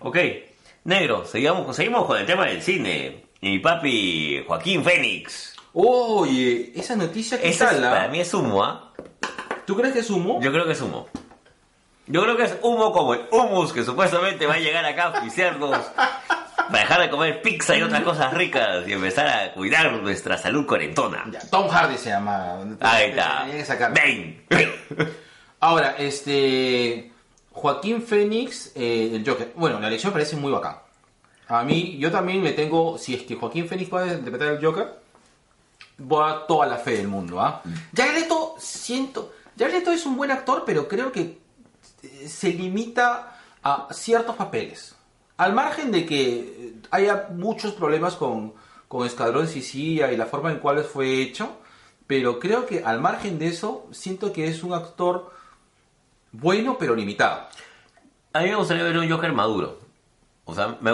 [0.00, 0.16] Ok,
[0.84, 3.26] negro, seguimos, seguimos con el tema del cine.
[3.42, 5.54] Y mi papi Joaquín Fénix.
[5.74, 7.90] Oye, esa noticia que Esa es- tal, ah?
[7.90, 8.92] para mí es humo, ¿ah?
[9.66, 10.40] ¿Tú crees que es humo?
[10.40, 11.08] Yo creo que es humo.
[12.06, 15.06] Yo creo que es humo como el humus que supuestamente va a llegar acá a
[15.08, 15.78] auspiciarnos
[16.70, 20.66] para dejar de comer pizza y otras cosas ricas y empezar a cuidar nuestra salud
[20.66, 21.24] cuarentona.
[21.30, 22.58] Ya, Tom Hardy se llama.
[22.80, 23.42] Ahí está.
[23.44, 23.92] Tiene que sacar.
[23.94, 24.44] Bane.
[25.60, 27.10] Ahora, este.
[27.52, 29.52] Joaquín Fénix, eh, el Joker.
[29.56, 30.76] Bueno, la elección parece muy bacán.
[31.52, 32.96] A mí, yo también me tengo.
[32.96, 34.98] Si es que Joaquín Fénix va a interpretar al Joker,
[35.98, 37.60] voy a toda la fe del mundo, ¿ah?
[37.94, 39.34] Jared Leto, siento.
[39.58, 41.42] Jared Leto es un buen actor, pero creo que
[42.02, 44.94] eh, se limita a ciertos papeles.
[45.36, 48.54] Al margen de que eh, haya muchos problemas con,
[48.88, 51.58] con Escuadrón Sicilia y la forma en cual fue hecho,
[52.06, 55.30] pero creo que al margen de eso, siento que es un actor
[56.30, 57.42] bueno, pero limitado.
[58.32, 59.82] A mí me gustaría ver un Joker maduro.
[60.44, 60.92] O sea, me,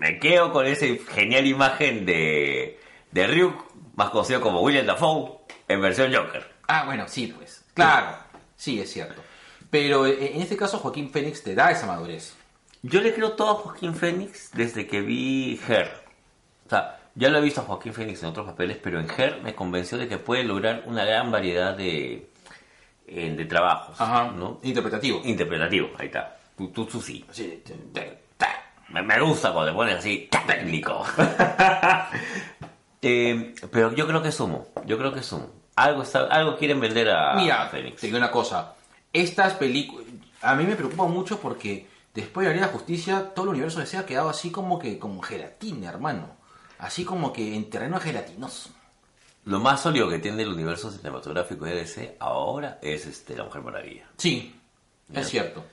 [0.00, 2.80] me quedo con esa genial imagen de,
[3.12, 3.64] de Ryuk,
[3.96, 6.44] más conocido como William Dafoe, en versión Joker.
[6.66, 7.64] Ah, bueno, sí, pues.
[7.74, 8.16] Claro,
[8.56, 9.20] sí, es cierto.
[9.70, 12.34] Pero eh, en este caso, Joaquín Fénix te da esa madurez.
[12.82, 15.90] Yo le creo todo a Joaquín Phoenix desde que vi Her.
[16.66, 19.42] O sea, ya lo he visto a Joaquín Phoenix en otros papeles, pero en Her
[19.42, 22.26] me convenció de que puede lograr una gran variedad de,
[23.06, 24.00] eh, de trabajos.
[24.00, 24.32] Ajá.
[24.34, 24.60] ¿no?
[24.62, 25.20] Interpretativo.
[25.24, 26.38] Interpretativo, ahí está.
[26.56, 27.24] Tú, tú, tú sí.
[27.30, 28.19] Sí, te- te-
[28.90, 31.04] Me, me gusta cuando te pones así, técnico.
[33.02, 34.66] Eh, pero yo creo que es humo.
[34.84, 35.48] Yo creo que es humo.
[35.76, 37.98] Algo, está, algo quieren vender a Mira, Phoenix.
[37.98, 38.74] te digo una cosa.
[39.10, 40.06] Estas películas.
[40.42, 43.50] A mí me preocupa mucho porque después de la Liga de la Justicia, todo el
[43.52, 46.36] universo de se ha quedado así como que con gelatina, hermano.
[46.78, 48.68] Así como que en terreno gelatinoso.
[49.46, 53.62] Lo más sólido que tiene el universo cinematográfico de DC ahora es este, La Mujer
[53.62, 54.04] Maravilla.
[54.18, 54.60] Sí,
[55.12, 55.64] es cierto.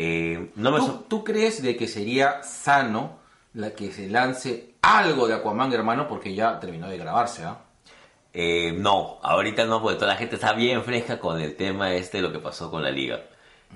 [0.00, 3.18] Eh, no me ¿Tú, so- tú crees de que sería sano
[3.54, 6.06] la que se lance algo de Aquaman, hermano?
[6.06, 7.58] Porque ya terminó de grabarse, ¿ah?
[8.32, 12.18] Eh, no, ahorita no, porque toda la gente está bien fresca con el tema este
[12.18, 13.22] de lo que pasó con la liga.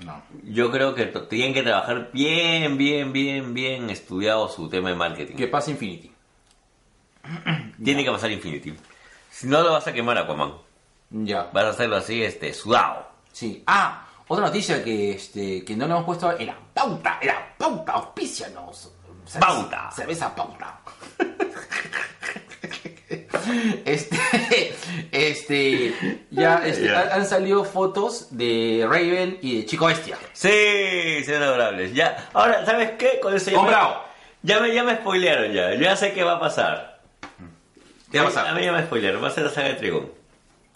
[0.05, 0.23] No.
[0.45, 5.35] Yo creo que tienen que trabajar bien, bien, bien, bien estudiado su tema de marketing.
[5.35, 6.13] Que pase Infinity.
[7.85, 8.75] Tiene que pasar Infinity.
[9.31, 10.53] Si no lo vas a quemar Aquaman,
[11.11, 11.51] Ya.
[11.53, 13.07] vas a hacerlo así, este, sudado.
[13.33, 13.63] Sí.
[13.67, 17.19] Ah, otra noticia que, este, que no le hemos puesto en la pauta.
[17.21, 18.91] En la pauta, auspicianos.
[19.27, 19.91] Cerveza- Pauta.
[19.95, 20.81] Cerveza pauta.
[23.85, 24.19] Este,
[25.11, 25.95] este,
[26.31, 27.01] ya, este, Ya.
[27.01, 30.17] han- han salido fotos de Raven y de Chico Bestia.
[30.33, 31.93] Sí, son adorables.
[31.93, 33.19] Ya, ahora, ¿sabes qué?
[33.21, 34.03] Con eso ya me- Comprado.
[34.43, 35.75] Ya me, ya me spoilearon ya.
[35.75, 37.01] Yo ya sé qué va a pasar.
[38.11, 38.47] ¿Qué va a pasar?
[38.49, 39.23] A mí ya me spoilearon.
[39.23, 40.11] Va a ser la saga de Trigón.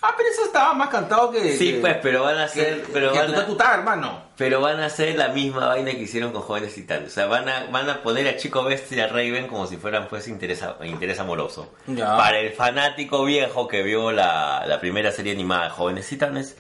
[0.03, 1.57] Ah, pero eso estaba más cantado que.
[1.57, 2.85] Sí, que- pues, pero van a que, ser...
[2.93, 4.23] Pero que van a, hermano.
[4.37, 7.09] pero van a hacer la misma vaina que hicieron con Jóvenes Titanes.
[7.09, 9.79] O sea, van a, van a poner a Chico Bestia y a Raven como si
[9.79, 11.73] fueran pues interés, interés amoroso.
[11.87, 12.15] Ya.
[12.17, 16.57] Para el fanático viejo que vio la, la primera serie animada de Jóvenes Titanes.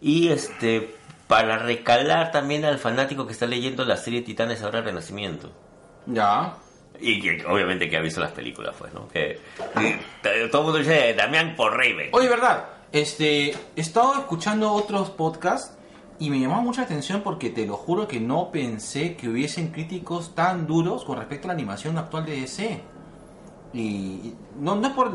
[0.00, 0.94] Y este
[1.26, 5.50] para recalar también al fanático que está leyendo la serie Titanes ahora Renacimiento.
[6.06, 6.54] Ya.
[7.00, 9.08] Y que obviamente que ha visto las películas, pues, ¿no?
[9.08, 9.40] Que,
[9.74, 12.08] que todo el mundo dice Damián por Raven.
[12.12, 15.76] Oye, verdad, este, he estado escuchando otros podcasts
[16.20, 20.34] y me llamó mucha atención porque te lo juro que no pensé que hubiesen críticos
[20.34, 22.80] tan duros con respecto a la animación actual de DC.
[23.72, 25.12] Y no, no es por.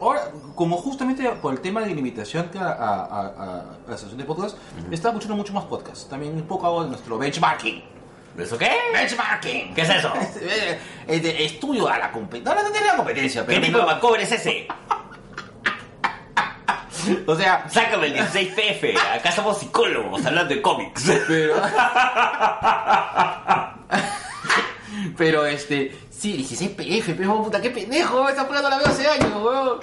[0.00, 3.96] Ahora, como justamente por el tema de la limitación que a, a, a- a la
[3.96, 4.58] sesión de podcast,
[4.90, 6.08] estaba escuchando mucho más podcasts.
[6.08, 7.80] También un poco hago de nuestro benchmarking.
[8.38, 8.70] ¿Eso qué?
[8.92, 9.74] Benchmarking.
[9.74, 10.12] ¿Qué es eso?
[11.06, 11.06] De
[11.44, 12.54] estudio a la competencia.
[12.54, 13.66] No, no la competencia, ¿Qué pero.
[13.66, 14.66] tipo de Vancouver es ese?
[17.26, 18.96] O sea, Sácame el 16PF.
[19.16, 21.10] Acá somos psicólogos hablando de cómics.
[21.26, 21.56] pero.
[25.18, 25.96] pero este.
[26.10, 29.80] Sí, 16 PF, pero puta, qué pendejo, esa prueba no la veo hace años, weón.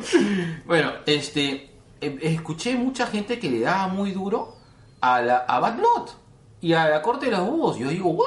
[0.65, 1.69] Bueno, este.
[1.99, 4.55] eh, escuché mucha gente que le daba muy duro
[5.01, 6.09] a, la, a Bad Blood
[6.61, 7.77] y a la corte de los búhos.
[7.77, 8.25] Yo digo, ¿what?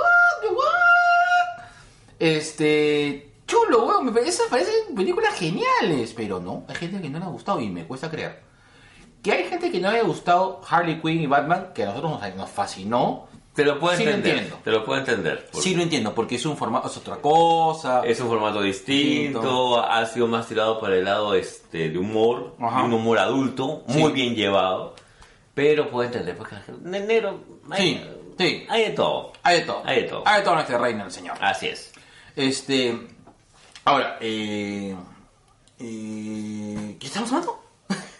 [0.51, 1.65] ¿What?
[2.19, 3.29] Este.
[3.47, 7.29] Chulo, weón, me parece, parecen películas geniales, pero no, hay gente que no le ha
[7.29, 8.41] gustado y me cuesta creer.
[9.23, 12.13] Que hay gente que no le ha gustado Harley Quinn y Batman, que a nosotros
[12.21, 13.29] nos, nos fascinó.
[13.55, 14.35] Te lo puedo Sí, lo entender.
[14.39, 14.59] entiendo.
[14.65, 15.45] Te lo puedo entender.
[15.53, 18.03] porque Sí lo entiendo, porque es un formato, es otra cosa.
[18.07, 19.81] Es un formato distinto, Distinto.
[19.85, 23.99] ha sido más tirado para el lado este, de humor, de un humor adulto, Sí.
[23.99, 24.95] muy bien llevado.
[25.53, 27.41] Pero puedo entender, porque negro,
[27.71, 28.01] hay, Sí,
[28.43, 28.67] sí.
[28.69, 29.33] hay de todo.
[29.43, 29.83] Hay de todo.
[29.85, 30.23] Hay de todo.
[30.27, 31.37] Hay de todo en este reino, el señor.
[31.41, 31.93] Así es.
[32.37, 32.99] Este.
[33.85, 34.95] Ahora, eh.
[35.79, 37.63] eh, ¿Qué estamos hablando?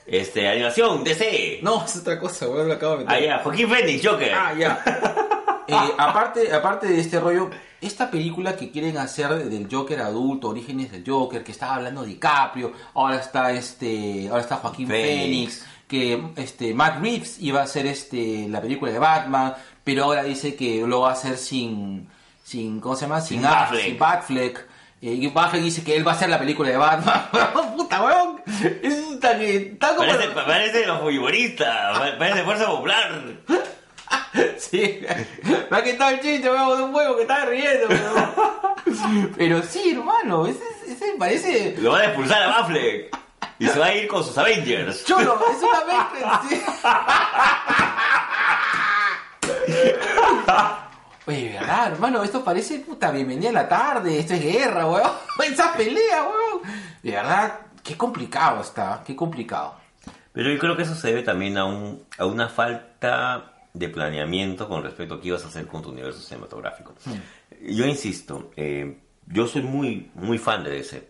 [0.07, 1.61] Este, animación, DC.
[1.63, 3.15] No, es otra cosa, weón, lo acabo de meter.
[3.15, 4.33] Ah, ya, Joaquín Phoenix, Joker.
[4.35, 4.85] Ah, ya.
[5.69, 7.49] Eh, aparte, aparte de este rollo,
[7.81, 12.73] esta película que quieren hacer del Joker adulto, orígenes del Joker, que estaba hablando DiCaprio,
[12.95, 15.61] ahora está este, ahora está Joaquín Phoenix.
[15.61, 20.23] Phoenix, que este Matt Reeves iba a hacer este la película de Batman, pero ahora
[20.25, 22.09] dice que lo va a hacer sin,
[22.45, 23.21] sin ¿cómo se llama?
[23.21, 23.85] Sin, Sin Affleck, Batfleck.
[23.85, 24.67] sin Batfleck.
[25.03, 27.29] Eh, y Batfleck dice que él va a hacer la película de Batman.
[27.77, 28.41] Puta, weón.
[28.83, 29.41] Es tan,
[29.79, 30.09] tan como...
[30.09, 33.23] Parece, parece los futbolistas, pa- parece Fuerza Popular.
[34.59, 35.01] Sí,
[35.71, 39.33] me ha quitado el chiste, weón, de un huevo que estaba riendo, weón.
[39.37, 43.15] Pero sí, hermano, ese, ese parece Lo van a expulsar a Baffleck.
[43.59, 45.05] Y se va a ir con sus Avengers.
[45.05, 46.43] cholo, es una mezcla.
[51.27, 52.23] Oye, ¿verdad, hermano?
[52.25, 55.11] Esto parece puta bienvenida a la tarde, esto es guerra, weón.
[55.45, 56.63] Esa pelea, weón.
[57.03, 59.77] De verdad, qué complicado está, qué complicado.
[60.33, 64.69] Pero yo creo que eso se debe también a, un, a una falta de planeamiento
[64.69, 66.95] con respecto a qué ibas a hacer con tu universo cinematográfico.
[67.61, 71.09] Yo insisto, eh, yo soy muy, muy fan de DC,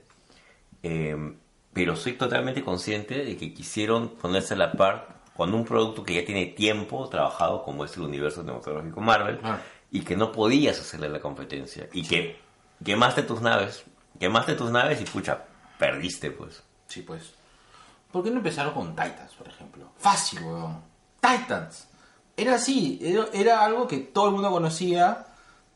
[0.83, 1.35] eh,
[1.73, 6.15] pero soy totalmente consciente de que quisieron ponerse a la par con un producto que
[6.15, 9.59] ya tiene tiempo trabajado como es el universo cinematográfico Marvel Ah.
[9.91, 12.39] y que no podías hacerle la competencia y que
[12.85, 13.85] quemaste tus naves,
[14.19, 15.45] quemaste tus naves y pucha,
[15.79, 16.63] perdiste pues.
[16.87, 17.33] Sí, pues.
[18.11, 19.87] ¿Por qué no empezaron con Titans, por ejemplo?
[19.97, 20.83] Fácil, weón.
[21.21, 21.89] Titans.
[22.37, 25.27] Era así, era, era algo que todo el mundo conocía.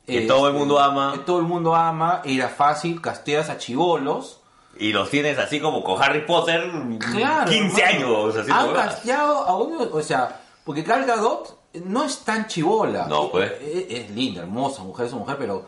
[0.04, 1.12] Que este, todo el mundo ama.
[1.14, 2.20] Que todo el mundo ama.
[2.24, 4.40] Era fácil, casteas a chivolos.
[4.78, 6.70] Y los tienes así como con Harry Potter,
[7.12, 7.50] Claro.
[7.50, 8.06] 15 hermano.
[8.24, 13.06] años haciendo Han casteado a uno, o sea, porque Gal Gadot no es tan chivola.
[13.08, 13.52] No, pues.
[13.62, 15.66] Es, es linda, hermosa, mujer es mujer, pero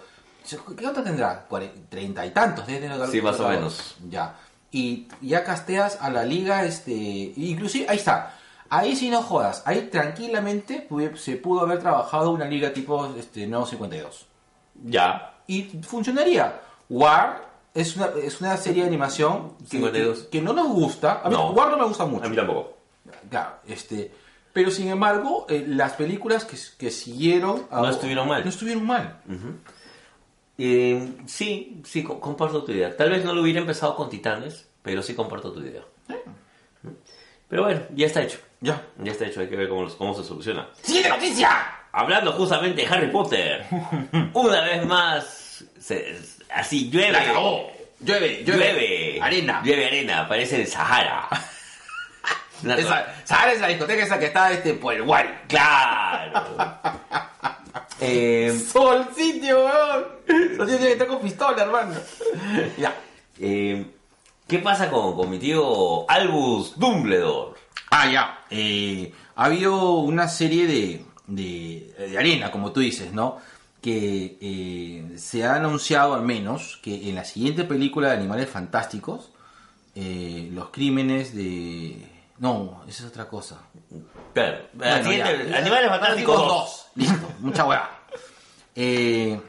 [0.76, 1.46] ¿qué otra tendrá?
[1.88, 3.96] Treinta y tantos tener Gal- Sí, más o menos.
[4.08, 4.34] Ya.
[4.70, 8.34] Y ya casteas a la liga, este, inclusive, ahí está.
[8.70, 13.64] Ahí sí no jodas, ahí tranquilamente se pudo haber trabajado una liga tipo este, no
[13.64, 14.26] 52
[14.84, 15.32] Ya.
[15.46, 16.60] y funcionaría.
[16.90, 17.47] War
[17.80, 20.18] es una, es una serie de animación que, 52.
[20.24, 21.20] que, que no nos gusta.
[21.24, 21.50] A mí No.
[21.50, 22.24] War no me gusta mucho.
[22.24, 22.76] A mí tampoco.
[23.30, 24.12] Claro, este,
[24.52, 28.42] pero sin embargo, eh, las películas que, que siguieron a- No estuvieron mal.
[28.44, 29.20] No estuvieron mal.
[30.58, 32.96] Eh, sí, sí, co- comparto tu idea.
[32.96, 35.82] Tal vez no lo hubiera empezado con Titanes, pero sí comparto tu idea.
[37.48, 38.38] Pero bueno, ya está hecho.
[38.60, 38.82] Ya.
[39.02, 40.68] Ya está hecho, hay que ver cómo, cómo se soluciona.
[40.82, 41.50] ¡Siguiente noticia!
[41.92, 43.64] Hablando justamente de Harry Potter,
[44.34, 45.37] una vez más,
[45.80, 46.18] se-
[46.54, 47.12] así llueve.
[47.12, 47.24] La.
[48.00, 49.18] Llueve, llueve, Llueve.
[49.20, 49.60] Arena.
[49.64, 51.28] Llueve arena, parece el Sahara.
[52.64, 55.28] Esa, ¿Sabes la discoteca esa que está este, por el Wari?
[55.48, 56.56] Claro.
[58.00, 60.04] Eh, Sol sitio, weón.
[60.56, 61.96] Sol sitio que está con pistola, hermano.
[62.78, 62.94] ya.
[63.40, 63.84] eh,
[64.46, 67.58] ¿Qué pasa con, con mi tío Albus Dumbledore?
[67.90, 68.38] Ah, ya.
[68.50, 73.40] Eh, ha habido una serie de, de, de arena, como tú dices, ¿no?
[73.80, 79.30] Que eh, se ha anunciado al menos que en la siguiente película de Animales Fantásticos,
[79.94, 82.04] eh, los crímenes de...
[82.38, 83.60] No, esa es otra cosa.
[84.74, 85.58] Bueno, siguiente, ya.
[85.58, 86.86] Animales Fantásticos 2.
[86.96, 87.90] Listo, mucha hueá.
[88.74, 89.40] Eh,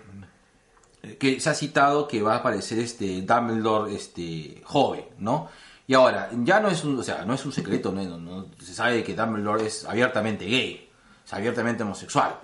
[1.19, 5.49] que se ha citado que va a aparecer este Dumbledore este joven, ¿no?
[5.87, 8.45] Y ahora, ya no es un, o sea, no es un secreto, no, no- no-
[8.59, 10.87] se sabe que Dumbledore es abiertamente gay,
[11.25, 12.35] es abiertamente homosexual.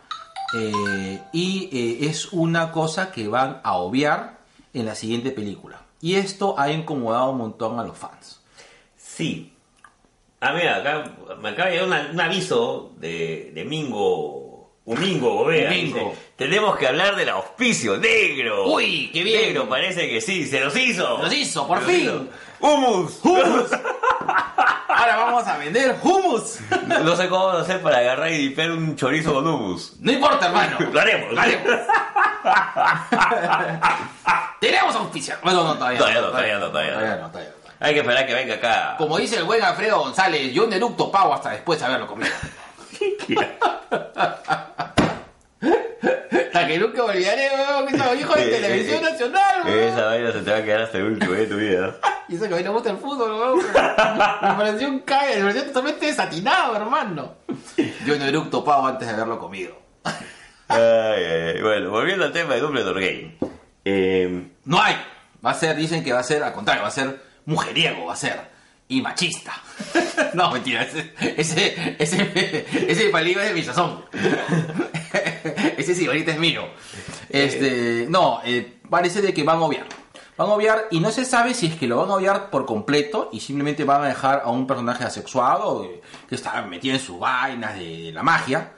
[0.55, 4.39] Eh, y eh, es una cosa que van a obviar
[4.73, 5.81] en la siguiente película.
[6.01, 8.41] Y esto ha incomodado un montón a los fans.
[8.97, 9.51] Sí.
[10.39, 14.69] Ah, mira, acá me acaba de llegar un aviso de, de Mingo.
[14.85, 15.45] Un Mingo.
[15.45, 15.69] Mingo.
[15.69, 18.71] dice, Tenemos que hablar del auspicio negro.
[18.71, 19.41] Uy, qué bien.
[19.47, 21.17] Negro, parece que sí, se los hizo.
[21.17, 22.01] ¡Los hizo, por Se fin!
[22.01, 22.27] hizo.
[22.59, 23.19] ¡Humus!
[25.05, 26.57] Ahora vamos a vender hummus.
[27.03, 29.93] No sé cómo hacer para agarrar y dipear un chorizo con humus.
[29.99, 30.77] No importa, hermano.
[30.91, 31.31] Lo haremos.
[31.31, 31.79] Lo haremos.
[34.59, 35.35] Tenemos auspicio.
[35.43, 36.97] Bueno, no, todavía, Todavía no, todavía no, todavía no.
[36.97, 37.85] todavía no, todavía no.
[37.85, 38.95] Hay que esperar que venga acá.
[38.97, 42.33] Como dice el buen Alfredo González, yo no eructo pavo hasta después de haberlo comido.
[46.55, 49.79] Hasta que nunca olvidaré, weón, que estaba hijo de televisión nacional, weón.
[49.89, 51.95] Esa vaina se te va a quedar hasta el último día de tu vida.
[52.27, 53.57] Y eso que a mí no me gusta el fútbol, weón.
[53.59, 57.35] Me pareció un cague, me pareció totalmente desatinado, hermano.
[58.05, 59.75] Yo no eructo pavo antes de haberlo comido.
[60.69, 61.23] Ay, ay,
[61.55, 61.61] ay.
[61.61, 63.37] Bueno, volviendo al tema de Dumbledore Game.
[63.83, 64.95] Eh, No hay.
[65.45, 68.13] Va a ser, dicen que va a ser, al contrario, va a ser mujeriego, va
[68.13, 68.39] a ser.
[68.87, 69.53] Y machista.
[70.33, 74.03] no, mentira, ese, ese, ese, ese palillo es de mi sazón.
[75.85, 76.63] ese sí, ahorita es mío.
[77.29, 79.87] Este, no, eh, parece de que van a obviar.
[80.37, 82.65] Van a obviar y no se sabe si es que lo van a obviar por
[82.65, 85.89] completo y simplemente van a dejar a un personaje asexuado
[86.29, 88.71] que está metido en sus vainas de, de la magia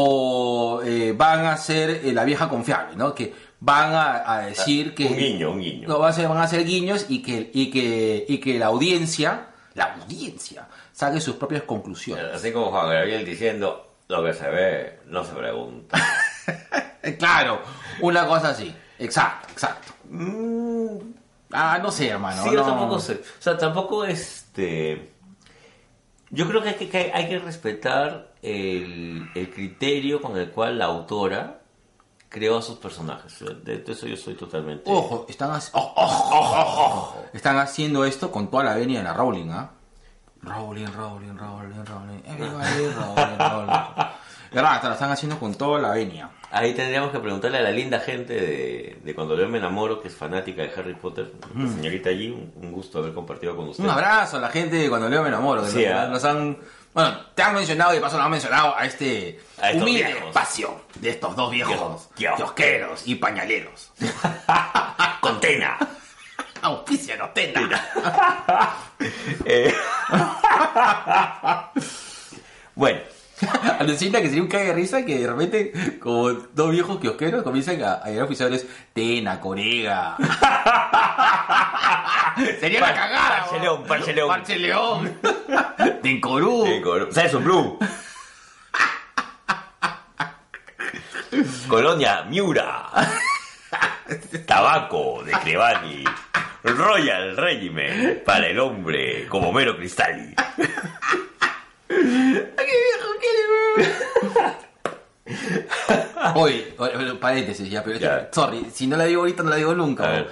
[0.00, 3.12] o eh, van a ser eh, la vieja confiable, ¿no?
[3.14, 5.06] Que van a, a decir que...
[5.06, 5.88] un guiño, un guiño.
[5.88, 8.66] No, van a ser, van a ser guiños y que, y, que, y que la
[8.66, 12.26] audiencia, la audiencia, saque sus propias conclusiones.
[12.32, 15.98] Así como Juan Gabriel diciendo, lo que se ve no se pregunta.
[17.18, 17.62] Claro,
[18.00, 18.74] una cosa así.
[18.98, 19.92] Exacto, exacto.
[21.52, 22.42] Ah, no sé, hermano.
[22.42, 22.66] sí, yo no.
[22.66, 23.14] tampoco sé.
[23.14, 25.14] O sea, tampoco este...
[26.30, 30.78] Yo creo que hay que, que hay que respetar el, el criterio con el cual
[30.78, 31.60] la autora
[32.28, 33.42] creó a sus personajes.
[33.64, 34.84] De eso yo soy totalmente...
[34.86, 37.24] Ojo, están, ojo, ojo, ojo.
[37.32, 39.70] están haciendo esto con toda la venia de la Rowling, ¿ah?
[40.42, 44.06] Rowling, Rowling, Rowling, Rowling, everybody, Rowling, Rowling.
[44.52, 44.82] ¿Verdad?
[44.82, 46.30] Lo están haciendo con toda la venia.
[46.50, 50.08] Ahí tendríamos que preguntarle a la linda gente de, de Cuando yo me enamoro, que
[50.08, 51.30] es fanática de Harry Potter.
[51.54, 53.84] La señorita allí, un, gusto haber compartido con usted.
[53.84, 55.62] Un abrazo a la gente de cuando leo me enamoro.
[55.62, 56.06] que Sí, nos, ¿ah?
[56.08, 56.56] nos han,
[56.94, 60.28] bueno, te han mencionado y de paso nos han mencionado a este A humilde viejos.
[60.28, 63.92] espacio de estos dos viejos kiosqueros y pañaleros.
[65.20, 65.76] Contena.
[66.62, 68.74] Auspicia no tena.
[69.44, 69.72] Eh,
[72.74, 73.00] bueno,
[73.78, 77.82] Alucina que sería un cague de risa que de repente, como dos viejos kiosqueros, comiencen
[77.84, 80.16] a, a llegar oficiales Tena, Corega.
[82.60, 83.40] sería la cagada.
[83.40, 83.62] Parche ¿no?
[83.62, 84.28] León, Parche León.
[84.28, 85.18] Parche León.
[86.02, 86.66] Tencorú.
[86.82, 87.78] con- Celso Blue.
[91.68, 92.86] Colonia Miura.
[94.46, 96.04] Tabaco de Clevani.
[96.64, 100.34] Royal Regiment para el hombre como mero cristal.
[101.90, 102.46] Oye,
[106.42, 108.28] oye, paréntesis ya, pero Ya.
[108.32, 110.26] sorry, si no la digo ahorita no la digo nunca.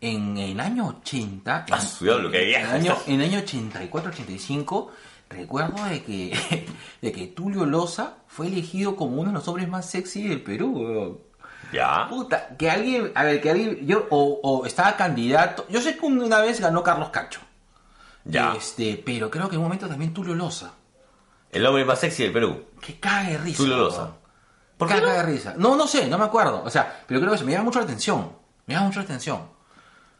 [0.00, 4.90] En el año 80, Ah, en, el año, en el año 84, 85,
[5.30, 6.66] recuerdo de que,
[7.02, 10.72] de que Tulio Loza fue elegido como uno de los hombres más sexy del Perú.
[10.76, 11.18] weón.
[11.72, 12.06] ¿Ya?
[12.08, 16.04] Puta, que alguien, a ver, que alguien, yo, o, o estaba candidato, yo sé que
[16.04, 17.40] una vez ganó Carlos Cacho.
[18.24, 18.54] Ya.
[18.56, 20.72] Este, pero creo que en un momento también Tulio Loza.
[21.50, 22.64] El hombre más sexy del Perú.
[22.80, 23.56] Que de risa.
[23.58, 24.10] Tulio Loza.
[24.86, 25.12] ¿Por qué no?
[25.12, 25.54] de risa.
[25.56, 26.62] No, no sé, no me acuerdo.
[26.64, 28.32] O sea, pero creo que se me llama mucho la atención.
[28.66, 29.42] Me llama mucho la atención.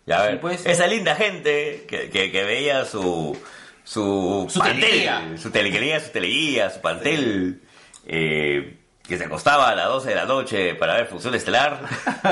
[0.06, 0.66] Ya, a ver, pues.
[0.66, 3.36] esa linda gente que, que, que veía su
[3.84, 5.22] su, Su pantel, teleguía.
[5.36, 7.62] su teleguía, su teleguía, su pantel,
[8.06, 11.82] eh, que se acostaba a las 12 de la noche para ver Función Estelar.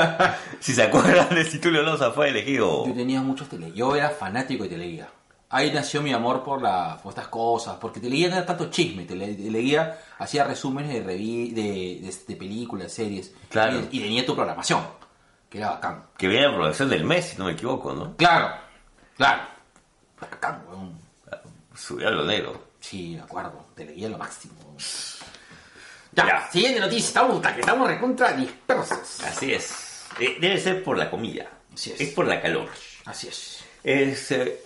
[0.61, 2.87] si se acuerdan de si Tulio Loza fue elegido.
[2.87, 3.73] Yo tenía muchos tele.
[3.73, 5.09] Yo era fanático de Teleguía.
[5.53, 7.77] Ahí nació mi amor por, la, por estas cosas.
[7.81, 9.05] Porque no era tanto chisme.
[9.05, 11.63] Tele- Teleguía hacía resúmenes de, revi- de,
[12.07, 13.33] de, de películas, series.
[13.49, 13.81] Claro.
[13.91, 14.87] Y, y tenía tu programación.
[15.49, 16.05] Que era bacán.
[16.17, 18.17] Que viene la producción del mes, si no me equivoco, ¿no?
[18.17, 18.55] Claro.
[19.17, 19.43] Claro.
[20.21, 20.99] Bacán, weón.
[21.75, 22.69] Subió a lo negro.
[22.79, 23.67] Sí, de acuerdo.
[23.75, 24.55] Teleguía lo máximo.
[26.13, 26.51] Ya, Ya.
[26.51, 27.07] siguiente noticia.
[27.07, 29.21] Estamos, que estamos recontra dispersos.
[29.25, 30.07] Así es.
[30.19, 31.47] Debe ser por la comida.
[31.73, 32.01] Así es.
[32.01, 32.69] Es por la calor.
[33.05, 33.65] Así es.
[33.85, 34.61] Es, eh,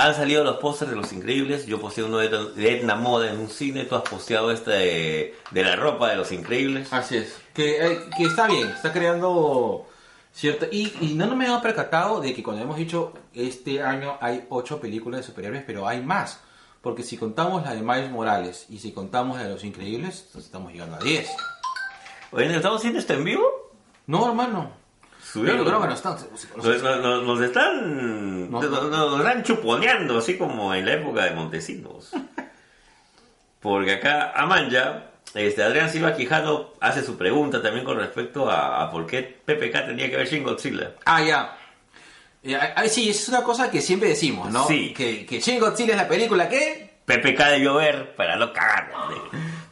[0.00, 1.66] han salido los pósters de Los Increíbles.
[1.66, 3.84] Yo posteé uno de, Edna Moda en un cine.
[3.84, 6.90] Tú has posteado este de, de la ropa de Los Increíbles.
[6.90, 7.36] Así es.
[7.52, 9.86] Que, eh, que está bien, está creando
[10.32, 10.66] cierto...
[10.72, 14.46] Y, y no, no me había percatado de que cuando hemos dicho este año hay
[14.48, 16.40] ocho películas de superhéroes, pero hay más.
[16.80, 20.46] Porque si contamos la de Miles Morales y si contamos la de Los Increíbles, entonces
[20.46, 21.28] estamos llegando a 10.
[22.32, 23.44] Oye, ¿estamos haciendo esto en vivo?
[24.06, 24.79] No, hermano.
[25.32, 25.58] Subieron.
[25.58, 26.16] Yo creo que están.
[26.56, 28.50] Nos, nos- nos- nos están.
[28.50, 28.60] No.
[28.62, 32.10] Nos, están chuponeando, así como en la época de Montesinos.
[33.60, 38.90] Porque acá Amaya, este, Adrián Silva Quijano hace su pregunta también con respecto a, a
[38.90, 40.94] por qué PPK tenía que ver Shin Godzilla.
[41.04, 41.56] Ah, ya.
[42.74, 44.66] Ah, sí, es una cosa que siempre decimos, ¿no?
[44.66, 44.94] Sí.
[44.96, 46.88] Que, que Shin Godzilla es la película que...
[47.04, 48.90] PPK debió ver para no cagar.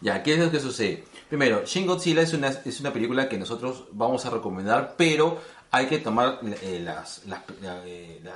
[0.02, 1.04] Ya, ¿qué es lo que sucede?
[1.28, 5.86] Primero, Shin Godzilla es una, es una película que nosotros vamos a recomendar, pero hay
[5.86, 8.32] que tomar eh, las, las- la- eh, la-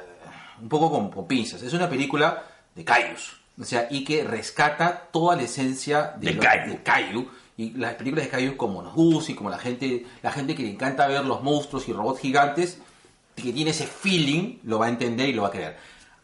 [0.61, 1.63] un poco con, con pinzas.
[1.63, 6.41] Es una película de Kaijus, o sea, y que rescata toda la esencia De lo-
[6.43, 6.71] Kaiju.
[6.71, 7.29] de Kaiju.
[7.57, 10.63] Y las películas de Kaiju como nos gusta y como la gente, la gente que
[10.63, 12.79] le encanta ver los monstruos y robots gigantes,
[13.37, 15.77] que tiene ese feeling, lo va a entender y lo va a creer.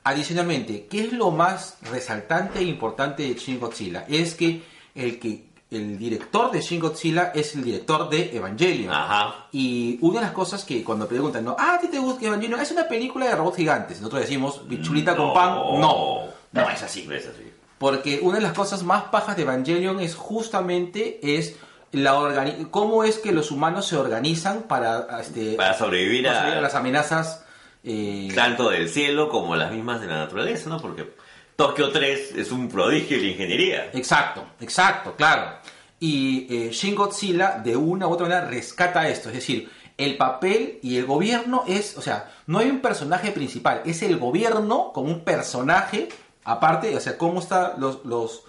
[0.05, 4.07] Adicionalmente, ¿qué es lo más resaltante e importante de Shin Godzilla?
[4.09, 4.63] Es que
[4.95, 8.93] el que el director de Shin Godzilla es el director de Evangelion.
[8.93, 9.47] Ajá.
[9.53, 11.55] Y una de las cosas que cuando preguntan, ¿no?
[11.59, 12.61] Ah, ¿a ti te gusta Evangelion?
[12.61, 13.99] Es una película de robots gigantes.
[14.01, 15.35] Nosotros decimos, bichulita con No.
[15.35, 15.55] pan.
[15.81, 16.21] No,
[16.53, 17.05] no es así.
[17.07, 17.53] No es así.
[17.79, 21.57] Porque una de las cosas más pajas de Evangelion es justamente es
[21.93, 26.75] la organi- cómo es que los humanos se organizan para, este, Para sobrevivir a las
[26.75, 27.45] amenazas.
[27.85, 30.79] eh, tanto del cielo como las mismas de la naturaleza, ¿no?
[30.81, 31.15] Porque
[31.59, 33.91] Tokio 3 es un prodigio de la ingeniería.
[33.93, 35.59] Exacto, exacto, claro.
[35.99, 40.79] Y eh, Shin Godzilla de una u otra manera rescata esto, es decir, el papel
[40.85, 45.09] y el gobierno es, o sea, no hay un personaje principal, es el gobierno como
[45.09, 46.09] un personaje
[46.45, 48.45] aparte, o sea, cómo está los, los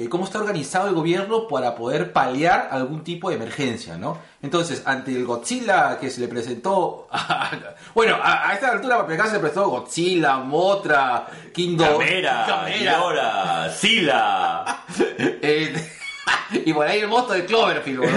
[0.00, 4.16] eh, cómo está organizado el gobierno para poder paliar algún tipo de emergencia, ¿no?
[4.40, 7.06] Entonces, ante el Godzilla que se le presentó,
[7.94, 12.66] bueno, a, a esta altura para pegar se le presentó Godzilla, Motra, Kingdom, Camera.
[12.82, 14.84] Llora, Sila.
[15.42, 15.74] Eh,
[16.52, 18.08] y por ahí el monstruo de Cloverfield, ¿no?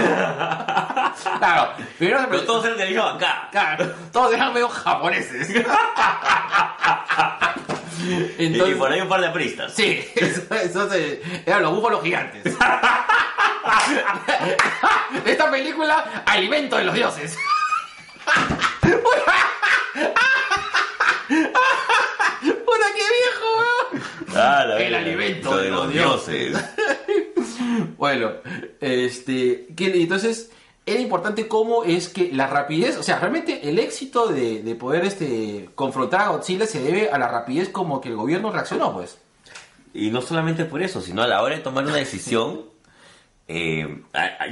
[1.38, 3.48] Claro, primero se Pero todos eran de la misma bancada.
[3.50, 5.64] Claro, todos eran medio japoneses.
[8.02, 9.72] Y- Entonces, y por ahí un par de apristas.
[9.74, 12.42] Sí, eso, eso se- eran los búfalos gigantes.
[15.24, 17.36] Esta película, Alimento de los Dioses.
[22.40, 24.02] ¡Puta, qué viejo, weón!
[24.36, 26.56] Ah, El alimento de de los los dioses.
[27.96, 28.32] Bueno,
[28.80, 30.50] este, que, entonces
[30.86, 35.04] era importante cómo es que la rapidez, o sea, realmente el éxito de, de poder
[35.04, 39.18] este, confrontar a Godzilla se debe a la rapidez como que el gobierno reaccionó, pues.
[39.94, 42.62] Y no solamente por eso, sino a la hora de tomar una decisión.
[43.48, 44.02] eh,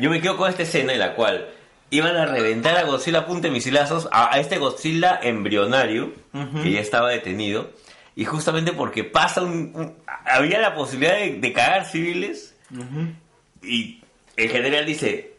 [0.01, 1.49] yo me quedo con esta escena en la cual
[1.91, 6.12] iban a reventar a Godzilla a punta de misilazos, a, a este Godzilla embrionario,
[6.62, 7.70] que ya estaba detenido.
[8.14, 9.72] Y justamente porque pasa un.
[9.74, 12.55] un- había la posibilidad de, de cagar civiles.
[13.62, 14.01] Y
[14.37, 15.32] el general dice: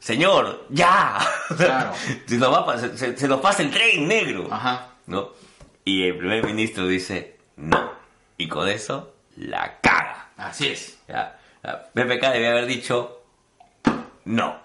[0.00, 1.18] Señor, ya.
[1.56, 1.92] Claro.
[2.26, 4.48] se, nos va se- se- se nos pasa el tren negro.
[4.50, 4.88] Ajá.
[5.06, 5.28] ¿no?
[5.84, 7.92] Y el primer ministro dice no.
[8.36, 10.30] Y con eso la caga.
[10.36, 10.98] Así es.
[11.08, 11.38] ¿ya?
[11.62, 13.20] PPK debe haber dicho
[14.24, 14.56] no.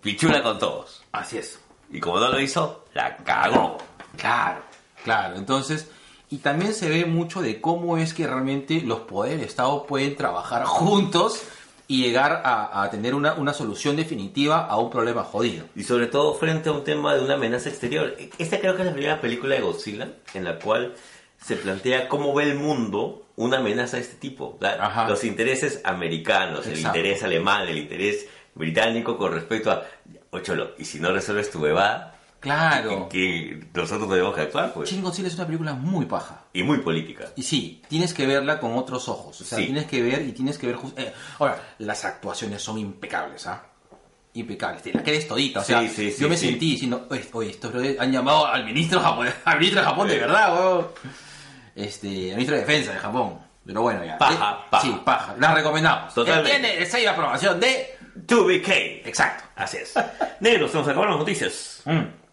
[0.00, 1.02] Pichula con todos.
[1.12, 1.58] Así es.
[1.90, 3.78] Y como no lo hizo, la cagó.
[4.16, 4.60] Claro,
[5.02, 5.36] claro.
[5.36, 5.90] Entonces,
[6.30, 10.16] y también se ve mucho de cómo es que realmente los poderes del Estado pueden
[10.16, 11.42] trabajar juntos
[11.86, 15.66] y llegar a, a tener una, una solución definitiva a un problema jodido.
[15.76, 18.16] Y sobre todo frente a un tema de una amenaza exterior.
[18.38, 20.94] Esta creo que es la primera película de Godzilla en la cual
[21.44, 24.58] se plantea cómo ve el mundo una amenaza de este tipo.
[25.08, 29.84] Los intereses americanos, el interés alemán, el interés británico con respecto a...
[30.30, 32.13] Ocholo, y si no resuelves tu bebada,
[32.44, 33.08] Claro.
[33.08, 34.90] que nosotros tenemos que actuar, pues.
[34.90, 36.44] Shin Godzilla es una película muy paja.
[36.52, 37.24] Y muy política.
[37.36, 39.40] Y sí, tienes que verla con otros ojos.
[39.40, 39.64] O sea, Sí.
[39.64, 40.76] tienes que ver y tienes que ver...
[40.76, 43.62] jus- eh, ahora, las actuaciones son impecables, ¿ah?
[44.34, 44.82] Impecables.
[44.82, 45.60] Te la crees todita.
[45.60, 48.64] O sea, Sí, sí, sí, yo me sentí diciendo, oye, oye, estos han llamado al
[48.64, 50.86] ministro japonés, al ministro de Japón de verdad, weón.
[51.74, 53.38] Este, al ministro de Defensa de Japón.
[53.66, 54.18] Pero bueno, ya.
[54.18, 54.82] Paja, Eh, paja.
[54.86, 55.36] Sí, paja.
[55.38, 56.12] La recomendamos.
[56.12, 56.50] Totalmente.
[56.50, 57.96] Eh, Tiene el sello de aprobación de...
[58.14, 59.02] 2BK.
[59.06, 59.44] Exacto.
[59.56, 59.94] Así es.
[60.40, 61.82] Negros, se nos acabaron las noticias.
[61.84, 62.23] Mm.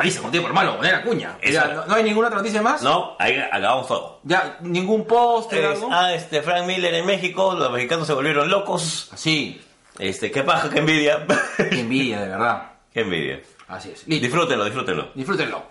[0.00, 1.36] Avisa con tiempo, hermano, poner la cuña.
[1.40, 1.52] Eso.
[1.52, 2.80] Ya, ¿no, no hay ninguna otra noticia más?
[2.82, 4.20] No, ahí acabamos todo.
[4.24, 5.88] Ya, ningún post, Es- algo.
[5.92, 9.10] ah, este, Frank Miller en México, los mexicanos se volvieron locos.
[9.14, 9.60] Sí,
[9.98, 11.26] Este, qué paja, qué envidia.
[11.56, 12.62] qué envidia, de verdad.
[12.94, 13.40] qué envidia.
[13.68, 14.06] Así es.
[14.08, 14.24] Listo.
[14.26, 15.08] Disfrútenlo, disfrútenlo.
[15.14, 15.62] Disfrútenlo.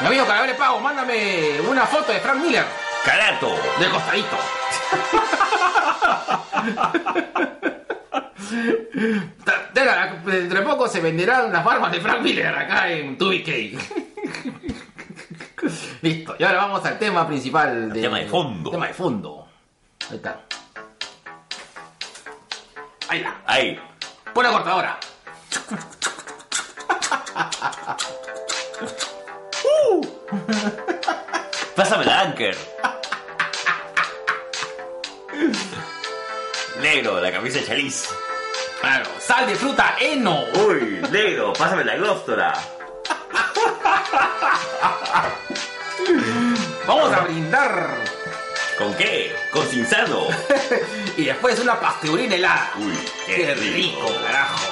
[0.00, 2.64] Mi amigo Carabele Pago, mándame una foto de Frank Miller
[3.04, 3.48] Carato.
[3.78, 4.36] del costadito.
[10.24, 13.78] De poco se venderán las barbas de Frank Miller acá en 2BK.
[16.02, 17.92] Listo, y ahora vamos al tema principal.
[17.92, 18.70] De, tema de fondo.
[18.70, 19.48] Tema de fondo.
[20.10, 20.40] Ahí está.
[23.08, 23.42] Ahí está.
[23.46, 23.80] Ahí.
[24.32, 24.98] Pon la cortadora.
[31.76, 32.56] Pásame la Anker.
[36.80, 38.08] Negro, la camisa de Chaliz.
[38.80, 40.44] Claro, sal de fruta, heno.
[40.66, 42.52] Uy, negro, pásame la glóstora.
[46.86, 47.96] Vamos a brindar.
[48.78, 49.34] ¿Con qué?
[49.52, 50.26] Con Cinzano.
[51.16, 52.72] Y después una pasturina helada.
[52.76, 54.64] Uy, Qué rico, carajo.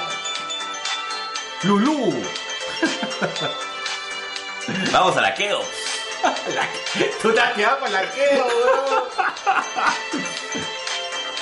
[1.63, 2.21] Lulú.
[4.91, 5.61] Vamos a la Keo.
[6.55, 6.69] La-
[7.23, 9.09] Tú te has quedado con la Keo, bro.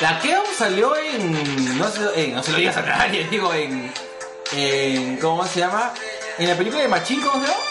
[0.01, 1.79] La Keo salió en.
[1.79, 3.93] No, sé, en- no se lo digas a nadie, digo, en.
[4.53, 5.93] en ¿Cómo se llama?
[6.39, 7.63] En la película de Machín, ¿cómo se llama?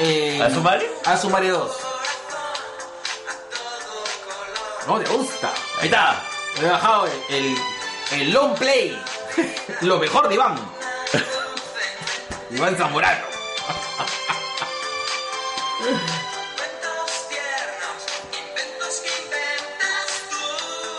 [0.00, 0.90] En- ¿A su madre?
[1.04, 1.76] A su madre 2.
[4.88, 5.52] No te gusta.
[5.80, 6.22] Ahí está.
[6.60, 7.56] Me he bajado el, el,
[8.20, 9.00] el long play.
[9.82, 10.56] Lo mejor de Iván.
[12.50, 13.27] Iván Zamorano.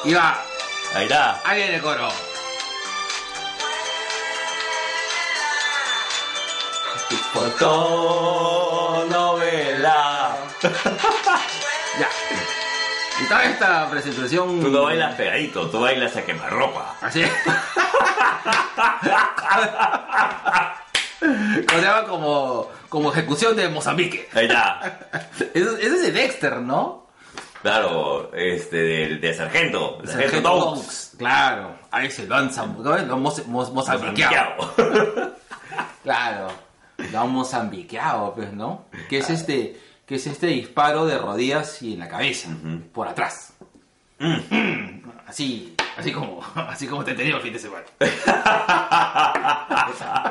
[0.09, 0.43] Y va,
[0.95, 1.39] Ahí está.
[1.45, 2.09] ahí viene el coro.
[8.99, 10.35] Fotonovela.
[11.99, 12.09] Ya.
[13.21, 14.61] Y toda esta presentación.
[14.61, 16.95] Tú no bailas pegadito, tú bailas a quemarropa.
[17.01, 17.23] Así.
[21.21, 24.29] O se llama como, como ejecución de Mozambique.
[24.33, 24.99] Ahí está.
[25.53, 27.08] Ese, ese es de Dexter, ¿no?
[27.61, 29.99] Claro, este, del de sargento.
[30.01, 31.17] de Sargento Sargento.
[31.17, 31.75] Claro.
[31.91, 33.05] Ahí se lo han zam- ¿cómo es?
[33.05, 34.55] Lo han mos- mos- mozambiqueado.
[34.57, 35.35] Mozambiqueado.
[36.03, 36.47] Claro.
[37.11, 38.85] Lo han mozambiqueado, pues, ¿no?
[39.09, 42.49] Que es este, que es este disparo de rodillas y en la cabeza,
[42.93, 43.53] por atrás.
[45.27, 47.85] Así, así como, así como te he tenido el fin de semana.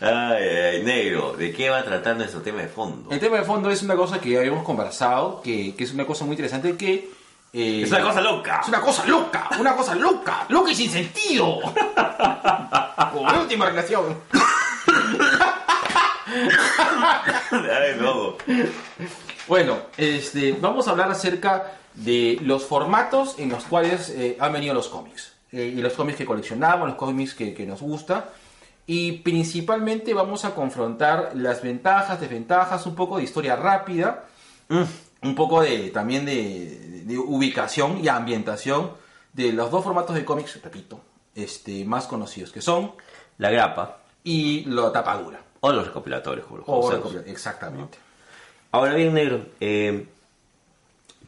[0.00, 3.10] Ay, ay, negro, ¿de qué va a tratar nuestro tema de fondo?
[3.10, 6.24] El tema de fondo es una cosa que habíamos conversado, que, que es una cosa
[6.24, 7.10] muy interesante que...
[7.52, 8.60] eh, Es una cosa loca.
[8.62, 11.58] Es una cosa loca, una cosa loca, loca y sin sentido.
[13.12, 14.16] Como la última relación.
[17.52, 18.36] Ay, no.
[19.48, 24.72] Bueno, este, vamos a hablar acerca de los formatos en los cuales eh, han venido
[24.74, 25.32] los cómics.
[25.52, 28.30] Eh, y los cómics que coleccionamos, los cómics que, que nos gusta.
[28.92, 34.24] Y principalmente vamos a confrontar las ventajas, desventajas, un poco de historia rápida,
[34.68, 38.90] un poco de también de, de ubicación y ambientación
[39.32, 41.00] de los dos formatos de cómics, repito,
[41.36, 42.90] este, más conocidos, que son
[43.38, 45.40] La grapa y la tapadura.
[45.60, 47.96] o los recopilatorios, como los O exactamente.
[48.72, 50.04] Ahora bien, negro, eh,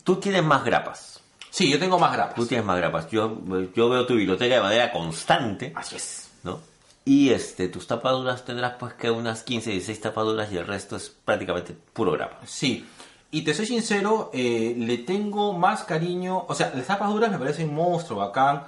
[0.03, 1.21] tú tienes más grapas.
[1.49, 2.35] Sí, yo tengo más grapas.
[2.35, 3.09] Tú tienes más grapas.
[3.09, 3.39] Yo,
[3.73, 6.29] yo veo tu biblioteca de manera constante, Así es.
[6.43, 6.72] ¿no?
[7.05, 11.09] Y este, tus tapaduras tendrás pues que unas 15, 16 tapaduras y el resto es
[11.11, 12.41] prácticamente puro grapa.
[12.47, 12.87] Sí.
[13.31, 16.45] Y te soy sincero, eh, le tengo más cariño.
[16.49, 18.65] O sea, las tapas duras me parecen monstruo, bacán.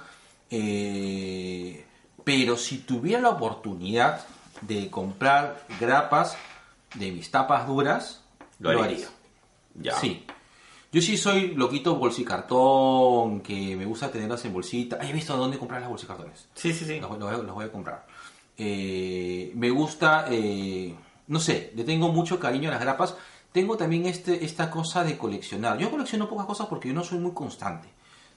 [0.49, 1.85] eh,
[2.23, 4.25] pero si tuviera la oportunidad
[4.61, 6.35] de comprar grapas
[6.95, 8.23] de mis tapas duras,
[8.59, 9.07] Lo haría.
[9.75, 9.93] Ya.
[9.99, 10.25] Sí.
[10.91, 14.97] Yo sí soy loquito bolsicartón, que me gusta tenerlas en bolsita.
[15.01, 16.47] He visto dónde comprar las bolsicartones.
[16.55, 16.99] Sí, sí, sí.
[16.99, 18.07] Los voy a comprar.
[18.57, 20.93] Eh, me gusta, eh,
[21.27, 23.15] no sé, le tengo mucho cariño a las grapas.
[23.51, 25.77] Tengo también este, esta cosa de coleccionar.
[25.77, 27.87] Yo colecciono pocas cosas porque yo no soy muy constante.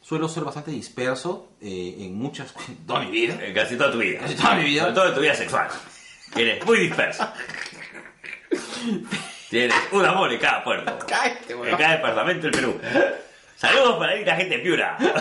[0.01, 2.55] Suelo ser bastante disperso eh, en muchas...
[2.87, 3.39] toda mi vida.
[3.45, 4.21] En casi toda tu vida.
[4.21, 4.83] Casi toda mi vida.
[4.83, 5.69] Sobre todo en tu vida sexual.
[6.37, 7.35] Eres muy dispersa.
[9.51, 10.99] Tienes un amor en cada puerto.
[11.07, 12.81] Cállate, En cada departamento del Perú.
[13.59, 14.97] Saludos para ir la gente de Piura.
[14.99, 15.13] salud,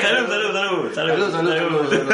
[0.00, 2.10] salud, salud, salud, Salud, salud, salud, salud.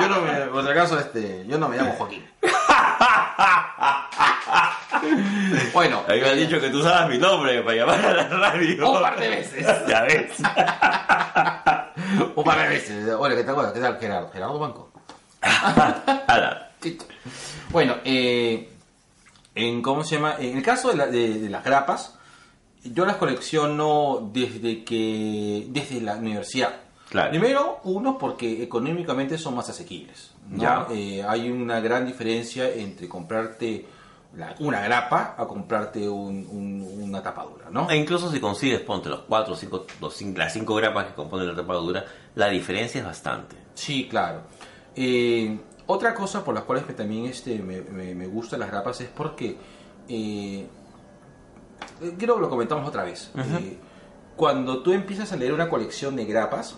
[0.00, 2.24] Yo no me, por si acaso, este, yo no me llamo Joaquín.
[5.72, 8.92] bueno, me han dicho que tú sabes mi nombre para llamar a la radio.
[8.92, 9.66] un par de veces.
[9.88, 10.38] Ya ves.
[12.36, 13.12] Un par de veces.
[13.18, 13.56] Hola, ¿qué tal?
[13.56, 14.30] Bueno, ¿qué tal, Gerardo?
[14.30, 14.92] Gerardo Banco.
[17.70, 18.68] Bueno, eh,
[19.58, 22.14] en cómo se llama, en el caso de, la- de- de las grapas,
[22.84, 26.74] yo las colecciono desde que desde la universidad.
[27.10, 27.30] Claro.
[27.30, 30.32] Primero, uno porque económicamente son más asequibles.
[30.48, 30.62] ¿no?
[30.62, 30.86] Ya.
[30.90, 33.84] Eh, hay una gran diferencia entre comprarte
[34.36, 37.90] la- una grapa a comprarte un- un- una tapadura, ¿no?
[37.90, 41.48] E incluso si consigues, ponte los cuatro, cinco, los cinco, las cinco grapas que componen
[41.48, 42.04] la tapadura,
[42.34, 43.56] la diferencia es bastante.
[43.74, 44.42] Sí, claro.
[44.94, 45.58] Eh,
[45.88, 49.08] otra cosa por las cuales que también este, me, me, me gustan las grapas es
[49.08, 49.56] porque,
[50.06, 50.66] eh,
[52.18, 53.78] creo que lo comentamos otra vez, eh,
[54.36, 56.76] cuando tú empiezas a leer una colección de grapas,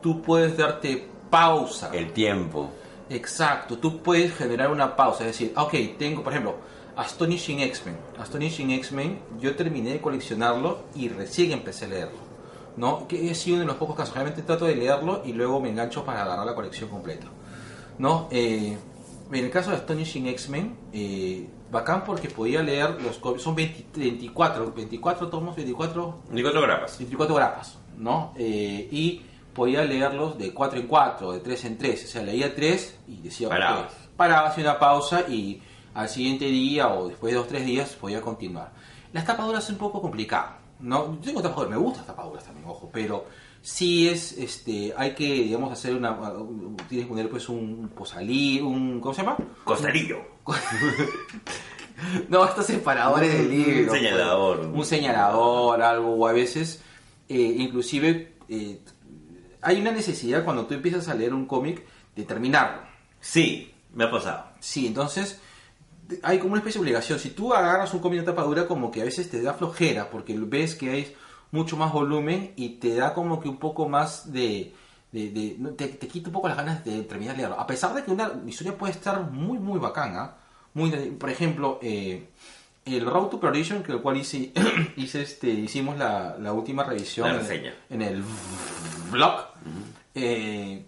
[0.00, 1.90] tú puedes darte pausa.
[1.92, 2.70] El tiempo.
[3.08, 6.58] Exacto, tú puedes generar una pausa, es decir, ok, tengo, por ejemplo,
[6.94, 7.96] Astonishing X-Men.
[8.18, 12.30] Astonishing X-Men, yo terminé de coleccionarlo y recién empecé a leerlo.
[12.76, 13.08] ¿no?
[13.08, 14.14] Que he sido uno de los pocos casos.
[14.14, 17.26] Realmente trato de leerlo y luego me engancho para agarrar la colección completa.
[18.00, 18.28] ¿No?
[18.30, 18.78] Eh,
[19.30, 24.00] en el caso de Astonishing X-Men, eh, bacán porque podía leer los cómics, son 20
[24.00, 26.98] 24, 24 tomos, 24 24 grapas.
[26.98, 28.32] 24 grapas, ¿no?
[28.36, 29.22] Eh, y
[29.52, 32.04] podía leerlos de 4 en 4, de 3 en 3.
[32.04, 33.92] O sea, leía 3 y decía, ok, Parabas.
[34.16, 35.60] paraba, hacía una pausa y
[35.92, 38.72] al siguiente día o después de 2 3 días podía continuar.
[39.12, 41.14] Las tapaduras es un poco complicado, ¿no?
[41.16, 43.26] Yo tengo tapaduras, me gustan tapaduras también, ojo, pero
[43.62, 46.16] sí es, este, hay que, digamos, hacer una,
[46.88, 49.36] tienes que poner pues un posalí, un, ¿cómo se llama?
[49.64, 50.18] Costarillo.
[52.30, 53.92] No, estos separadores de libro.
[53.92, 54.56] Un señalador.
[54.58, 54.70] pues.
[54.72, 56.82] Un señalador, algo, o a veces,
[57.28, 58.80] eh, inclusive, eh,
[59.60, 61.84] hay una necesidad cuando tú empiezas a leer un cómic
[62.16, 62.80] de terminarlo.
[63.20, 64.46] Sí, me ha pasado.
[64.60, 65.40] Sí, entonces
[66.22, 67.18] hay como una especie de obligación.
[67.18, 70.10] Si tú agarras un cómic de tapa dura, como que a veces te da flojera,
[70.10, 71.14] porque ves que hay
[71.52, 74.72] mucho más volumen y te da como que un poco más de...
[75.12, 77.58] de- de- no, te, te quita un poco las ganas de terminar de leerlo.
[77.60, 80.34] A pesar de que una historia puede estar muy, muy bacana.
[80.74, 82.28] Muy, por ejemplo, eh,
[82.84, 84.52] el Road to Perdition, que el cual hice,
[84.96, 87.42] hice este, hicimos la, la última revisión La
[87.90, 88.22] en- el
[89.10, 89.46] blog.
[90.14, 90.84] Eh,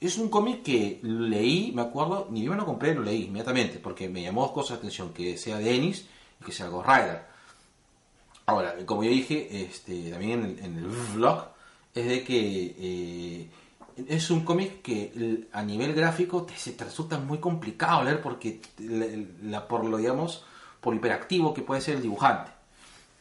[0.00, 3.78] es un cómic que leí, me acuerdo, ni bien me lo compré, lo leí inmediatamente,
[3.78, 6.06] porque me llamó dos cosas la atención, que sea de Ennis
[6.40, 7.22] y que sea Ghost Rider.
[8.46, 11.44] Ahora, como yo dije este, también en el, en el vlog,
[11.94, 13.48] es de que eh,
[14.08, 18.60] es un cómic que a nivel gráfico te, se te resulta muy complicado leer porque
[18.78, 19.06] la,
[19.42, 20.44] la- por lo digamos
[20.80, 22.50] por hiperactivo que puede ser el dibujante.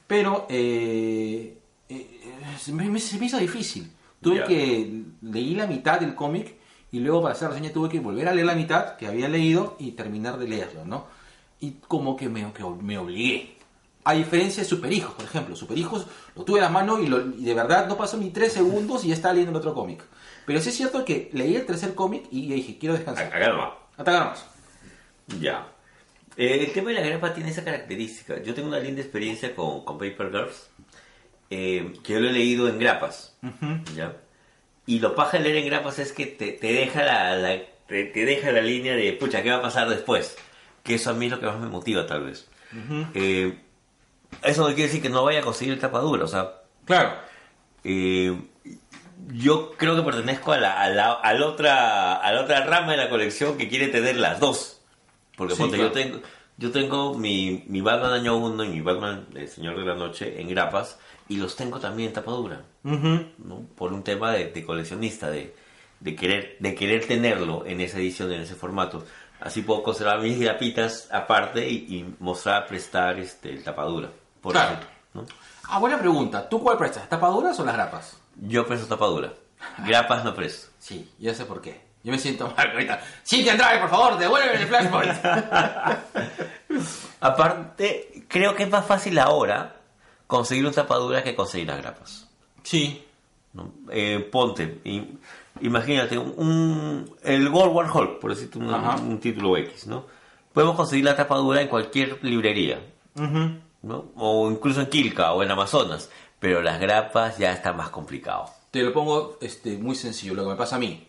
[0.05, 1.57] Pero eh,
[1.89, 2.21] eh,
[2.59, 3.91] se, me, se me hizo difícil.
[4.21, 6.55] Tuve que leí la mitad del cómic
[6.91, 9.75] y luego para hacer reseña tuve que volver a leer la mitad que había leído
[9.79, 11.05] y terminar de leerlo, ¿no?
[11.59, 13.55] Y como que me, que me obligué.
[14.03, 15.55] A diferencia de Superhijos, por ejemplo.
[15.55, 18.53] Superhijos lo tuve a la mano y, lo- y de verdad no pasó ni tres
[18.53, 20.01] segundos y ya estaba leyendo el otro cómic.
[20.45, 23.25] Pero sí es cierto que leí el tercer cómic y dije, quiero descansar.
[23.25, 23.69] Acá nomás.
[23.97, 24.45] Acá nomás.
[25.41, 25.67] Ya.
[26.37, 28.41] Eh, el tema de la grapa tiene esa característica.
[28.43, 30.69] Yo tengo una linda experiencia con, con Paper Girls,
[31.49, 33.35] eh, que yo lo he leído en grapas.
[33.95, 34.15] ¿ya?
[34.87, 38.05] Y lo paja de leer en grapas es que te, te deja la, la- te,
[38.05, 40.35] te deja la línea de, pucha, ¿qué va a pasar después?
[40.83, 42.49] Que eso a mí es lo que más me motiva, tal vez.
[43.13, 43.57] Eh,
[44.43, 46.53] eso no quiere decir que no vaya a conseguir tapadura, o sea,
[46.85, 47.13] Claro.
[47.83, 48.35] eh,
[49.33, 52.91] yo creo que pertenezco a la, a, la, a la otra, a la otra rama
[52.91, 54.81] de la colección que quiere tener las dos.
[55.35, 55.89] Porque Sí, ponte, claro.
[55.93, 56.21] yo tengo,
[56.57, 60.39] yo tengo mi, mi Batman año 1 y mi Batman El Señor de la Noche
[60.41, 62.61] en grapas y los tengo también en tapadura.
[62.83, 63.61] ¿no?
[63.75, 65.55] Por un tema de, de coleccionista, de,
[65.99, 69.05] de, querer, de querer tenerlo en esa edición, en ese formato.
[69.39, 74.09] Así puedo conservar mis grapitas aparte y, y mostrar, prestar este, el tapadura.
[74.41, 74.69] Por Claro.
[74.73, 75.25] ejemplo, ¿no?
[75.69, 76.47] Ah, buena pregunta.
[76.47, 77.07] ¿Tú cuál prestas?
[77.09, 78.17] ¿Tapaduras o las grapas?
[78.35, 79.33] Yo presto tapadura.
[79.85, 80.71] Grapas no presto.
[80.79, 81.85] Sí, ya sé por qué.
[82.03, 83.01] Yo me siento mal ahorita.
[83.25, 85.13] Cintia Andrade, por favor, devuélveme el flashpoint.
[87.19, 89.76] Aparte, creo que es más fácil ahora
[90.27, 92.27] conseguir un tapadura que conseguir las grapas.
[92.63, 93.03] sí.
[93.53, 93.71] ¿no?
[93.89, 94.81] Eh, ponte,
[95.61, 100.05] imagínate, un, un- el World War Hulk, por decirte un, título X, ¿no?
[100.53, 102.79] Podemos conseguir la tapadura en cualquier librería,
[103.15, 104.05] ¿no?
[104.15, 106.09] O incluso en Kilka o en Amazonas,
[106.39, 108.45] pero las grapas ya está más complicado.
[108.69, 111.07] Te lo pongo este, muy sencillo, lo que me pasa a mí.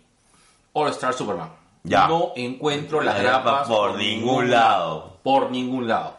[0.72, 1.50] All Star Superman.
[1.82, 2.08] Ya.
[2.08, 5.18] No encuentro las Las grapas grapas por ningún lado.
[5.22, 6.17] Por ningún lado.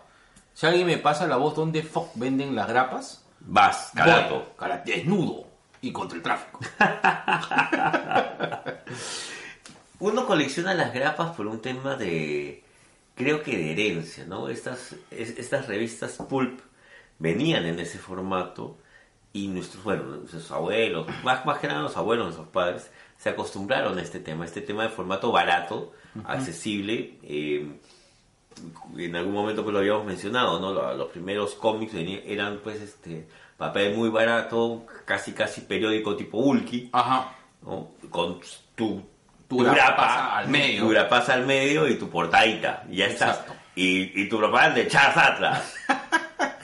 [0.60, 4.53] Si alguien me pasa la voz donde fuck venden las grapas, Vas, carato.
[4.57, 5.45] cara, desnudo
[5.80, 6.60] y contra el tráfico.
[9.99, 12.62] Uno colecciona las grapas por un tema de,
[13.16, 14.49] creo que de herencia, ¿no?
[14.49, 16.60] Estas, es- estas revistas pulp
[17.20, 18.78] venían en ese formato
[19.32, 23.97] y nuestros, bueno, nuestros abuelos, más, más que nada los abuelos, nuestros padres, se acostumbraron
[23.97, 25.93] a este tema, este tema de formato barato,
[26.26, 27.18] accesible.
[27.24, 27.80] eh,
[28.97, 30.72] en algún momento pues lo habíamos mencionado, ¿no?
[30.74, 36.89] Lo- Los primeros cómics eran pues este papel muy barato, casi casi periódico tipo Ulki.
[36.93, 37.34] Ajá.
[37.64, 37.89] ¿no?
[38.10, 38.39] Con
[38.76, 39.03] tu,
[39.47, 40.84] Tu grapa al medio.
[40.84, 42.84] Tu grapa pasa al medio y tu portadita.
[42.89, 43.41] Y ya estás.
[43.76, 45.74] Y, y tu propaganda de Charles Atlas.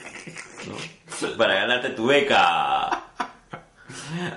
[0.66, 1.36] ¿no?
[1.36, 3.02] Para ganarte tu beca.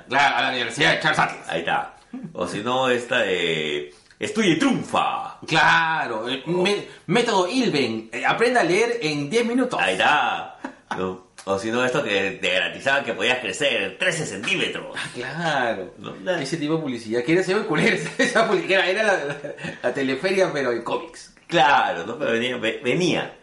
[0.07, 1.49] La, a la Universidad de Charles Atlas.
[1.49, 1.95] Ahí está.
[2.33, 3.93] O si no, esta de.
[4.19, 5.39] Estudia y triunfa.
[5.47, 8.09] Claro, eh, me- método Ilben.
[8.11, 9.79] eh, aprenda a leer en 10 minutos.
[9.81, 10.59] Ahí está.
[10.97, 11.29] ¿no?
[11.45, 14.95] O si no, esto que te garantizaban que podías crecer 13 centímetros.
[15.13, 15.93] Claro.
[15.99, 16.31] ¿no?
[16.35, 19.37] Ese tipo de publicidad, que era ese culero, esa publicidad, era la, la-
[19.81, 21.33] la teleferia, pero en cómics.
[21.47, 22.19] Claro, ¿no?
[22.19, 23.33] Pero venía, ve- venía,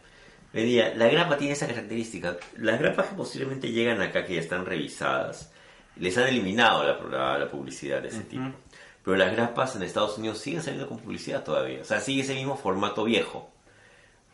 [0.52, 0.92] venía.
[0.94, 2.36] La grapa tiene esa característica.
[2.58, 5.50] Las grapas que posiblemente llegan acá, que ya están revisadas,
[5.96, 8.44] les han eliminado la, la- la publicidad de ese tipo.
[9.06, 11.80] Pero las grapas en Estados Unidos siguen saliendo con publicidad todavía.
[11.80, 13.48] O sea, sigue ese mismo formato viejo,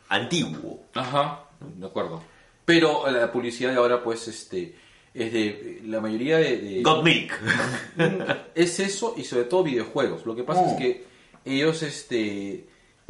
[0.09, 0.83] antiguo.
[0.95, 2.21] Ajá, de acuerdo.
[2.65, 4.75] Pero la publicidad de ahora, pues, este,
[5.13, 6.57] es de, la mayoría de...
[6.57, 7.31] de- Got Milk.
[8.55, 10.25] es eso y sobre todo videojuegos.
[10.25, 10.71] Lo que pasa Oh.
[10.71, 11.05] es que
[11.45, 12.65] ellos, este,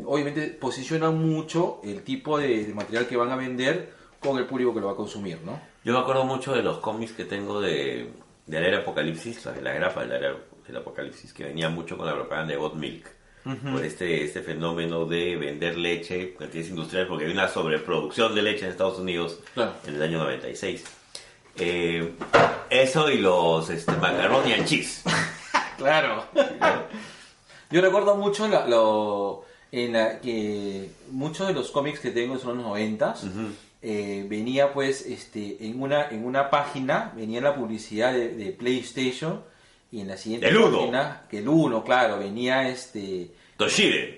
[0.05, 4.73] obviamente posicionan mucho el tipo de, de material que van a vender con el público
[4.73, 5.59] que lo va a consumir, ¿no?
[5.85, 8.09] Yo me acuerdo mucho de los cómics que tengo de,
[8.45, 10.35] de la era apocalipsis, la, la grapa de la era
[10.67, 13.07] del apocalipsis, que venía mucho con la propaganda de God Milk.
[13.43, 18.63] Por este, este fenómeno de vender leche, cantidades industriales, porque hay una sobreproducción de leche
[18.63, 19.73] en Estados Unidos Claro.
[19.85, 20.81] en el año 96.
[21.57, 22.13] Eh,
[22.69, 25.03] eso y los este, macaroni and cheese.
[25.77, 26.23] Claro.
[27.69, 32.57] Yo recuerdo mucho la- lo, en la que muchos de los cómics que tengo son
[32.59, 33.25] los noventas.
[33.83, 39.43] Eh, venía pues este en una en una página venía la publicidad de, de PlayStation
[39.91, 40.77] y en la siguiente Del uno.
[40.79, 43.31] página que el 1 claro venía este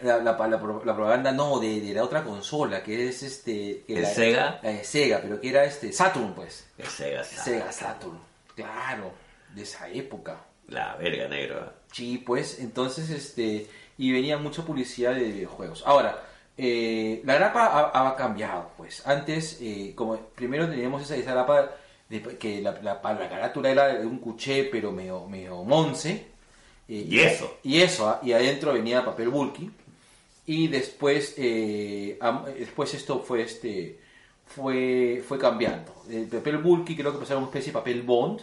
[0.02, 0.60] la, la, la, la
[0.96, 4.60] propaganda no de, de la otra consola que es este que ¿El la- Sega?
[4.64, 8.18] la de Sega pero que era este Saturn pues El Sega, Sega Saturn
[8.56, 9.12] claro
[9.54, 11.74] de esa época La verga negra.
[11.92, 15.82] Sí, pues, entonces, este, y venía mucha publicidad de videojuegos.
[15.86, 16.22] Ahora,
[16.58, 19.06] eh, la grapa ha, ha cambiado, pues.
[19.08, 21.72] Antes, eh, como primero teníamos esa, esa grapa
[22.10, 26.28] de, que la, la, la carátula era de un cuché, pero medio, medio monce.
[26.88, 27.58] eh, Y eso.
[27.64, 29.72] Y eso, ah, y adentro venía papel bulky.
[30.48, 34.00] Y después, después esto fue, este,
[34.46, 35.92] fue, fue cambiando.
[36.10, 38.42] El papel bulky creo que pasaron una especie de papel bond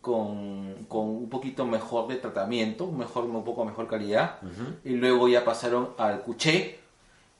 [0.00, 4.38] con, con un poquito mejor de tratamiento, mejor, un poco mejor calidad.
[4.84, 6.78] Y luego ya pasaron al cuché,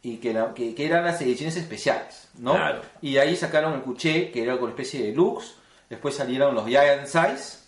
[0.09, 2.53] y que, era- que, que eran las ediciones especiales, ¿no?
[2.55, 2.83] Claro.
[3.03, 5.55] Y de ahí sacaron el cuché, que era con una especie de lux.
[5.91, 7.59] Después salieron los Giant Size.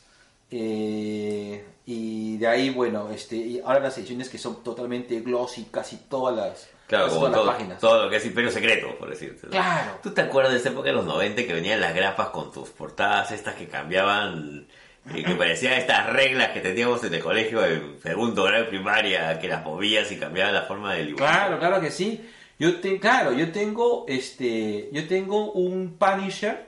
[0.51, 5.97] eh, y de ahí, bueno, este, y ahora las ediciones que son totalmente glossy, casi
[6.09, 7.79] todas las, Claro, como todas las todo, páginas.
[7.81, 9.47] todo lo que es Imperio Secreto, por decirte.
[9.47, 9.51] ¿no?
[9.53, 9.93] Claro.
[10.03, 12.69] ¿Tú te acuerdas de esa época de los 90 que venían las grapas con tus
[12.71, 14.67] portadas estas que cambiaban,
[15.15, 19.39] eh, que parecían estas reglas que teníamos en el colegio en segundo grado de primaria,
[19.39, 21.25] que las movías y cambiaban la forma del dibujo?
[21.25, 22.29] Claro, claro que sí.
[22.59, 26.67] Yo te, claro, yo tengo este, yo tengo un Punisher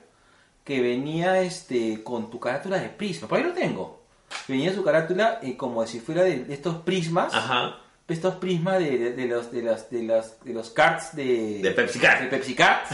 [0.65, 3.27] que venía este con tu carátula de prisma.
[3.27, 4.01] Por ahí lo tengo.
[4.47, 7.35] Venía su carátula eh, como si fuera de, de estos prismas.
[7.35, 7.77] Ajá.
[8.07, 11.71] Estos prismas de, de- de los de los de los de los cards de De
[11.73, 12.85] Pepsi de Pepsi Card.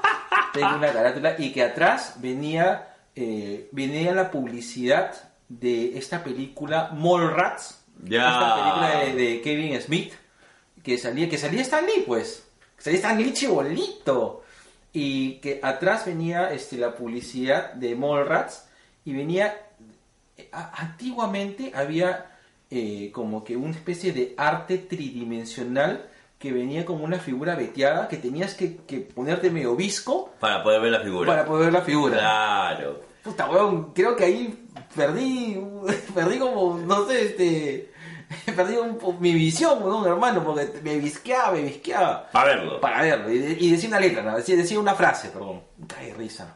[0.52, 5.12] tengo una carátula y que atrás venía eh, venía la publicidad
[5.48, 7.82] de esta película Mallrats.
[8.04, 8.28] Ya.
[8.28, 10.12] Esta película de, de Kevin Smith
[10.82, 12.44] que salía, que salía Stan Lee, pues.
[12.76, 14.44] Que salía Stan Lee chibolito.
[14.92, 18.68] Y que atrás venía este, la publicidad de Mallrats.
[19.04, 19.56] Y venía.
[20.52, 22.26] a- antiguamente había
[22.70, 26.06] eh, como que una especie de arte tridimensional
[26.38, 30.80] que venía como una figura veteada que tenías que, que ponerte medio visco Para poder
[30.82, 31.26] ver la figura.
[31.26, 32.18] para poder ver la figura.
[32.18, 33.02] Claro.
[33.22, 35.58] Puta, weón, creo que ahí perdí,
[36.14, 37.92] perdí como, no sé, este,
[38.54, 42.80] perdí un mi visión, weón, hermano, porque me visqueaba, me visqueaba Para verlo.
[42.80, 43.30] para verlo.
[43.32, 44.36] Y, de- y decía una letra, ¿no?
[44.36, 45.62] decía, decía una frase, perdón.
[45.88, 46.54] Cae risa.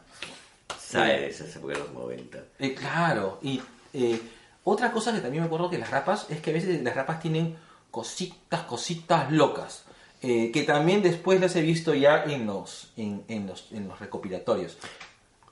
[0.78, 1.40] ¿Sabes?
[1.40, 2.38] Esa época de los 90.
[2.58, 3.60] Eh, claro, y
[3.94, 4.20] eh,
[4.64, 7.20] otra cosa que también me acuerdo que las rapas es que a veces las rapas
[7.20, 7.56] tienen
[7.90, 9.84] cositas, cositas locas.
[10.22, 13.98] eh, que también después las he visto ya en los, en, en los, en los
[14.00, 14.76] recopilatorios.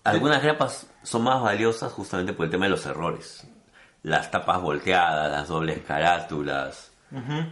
[0.04, 3.46] Algunas grapas son más valiosas justamente por el tema de los errores.
[4.02, 6.90] Las tapas volteadas, las dobles carátulas.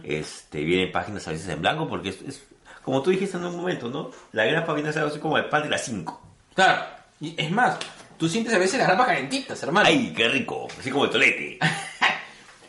[0.03, 2.43] este, vienen páginas a veces en blanco porque es, es-
[2.83, 4.11] como tú dijiste en un momento, ¿no?
[4.31, 6.21] La grapa viene a ser algo así como el pan de las 5.
[6.55, 6.85] Claro,
[7.19, 7.77] y es más,
[8.17, 9.87] tú sientes a veces las rapas calentitas, hermano.
[9.87, 10.67] ¡Ay, qué rico!
[10.79, 11.57] Así como el tolete.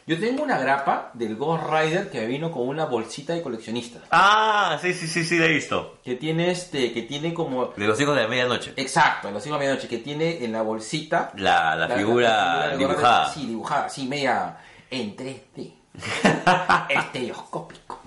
[0.08, 4.00] Yo tengo una grapa del Ghost Rider que me vino con una bolsita de coleccionista.
[4.10, 5.98] ah, sí, sí, sí, sí, la he visto.
[6.02, 7.66] Que tiene este, que tiene como.
[7.76, 8.72] De los hijos de la medianoche.
[8.76, 11.30] Exacto, en los hijos de medianoche, que tiene en la bolsita.
[11.36, 13.24] La, la, figura la dibujada.
[13.24, 14.56] Rider, Sí, dibujada, sí, media
[14.90, 15.74] en 3D.
[16.88, 18.00] Estereoscópico.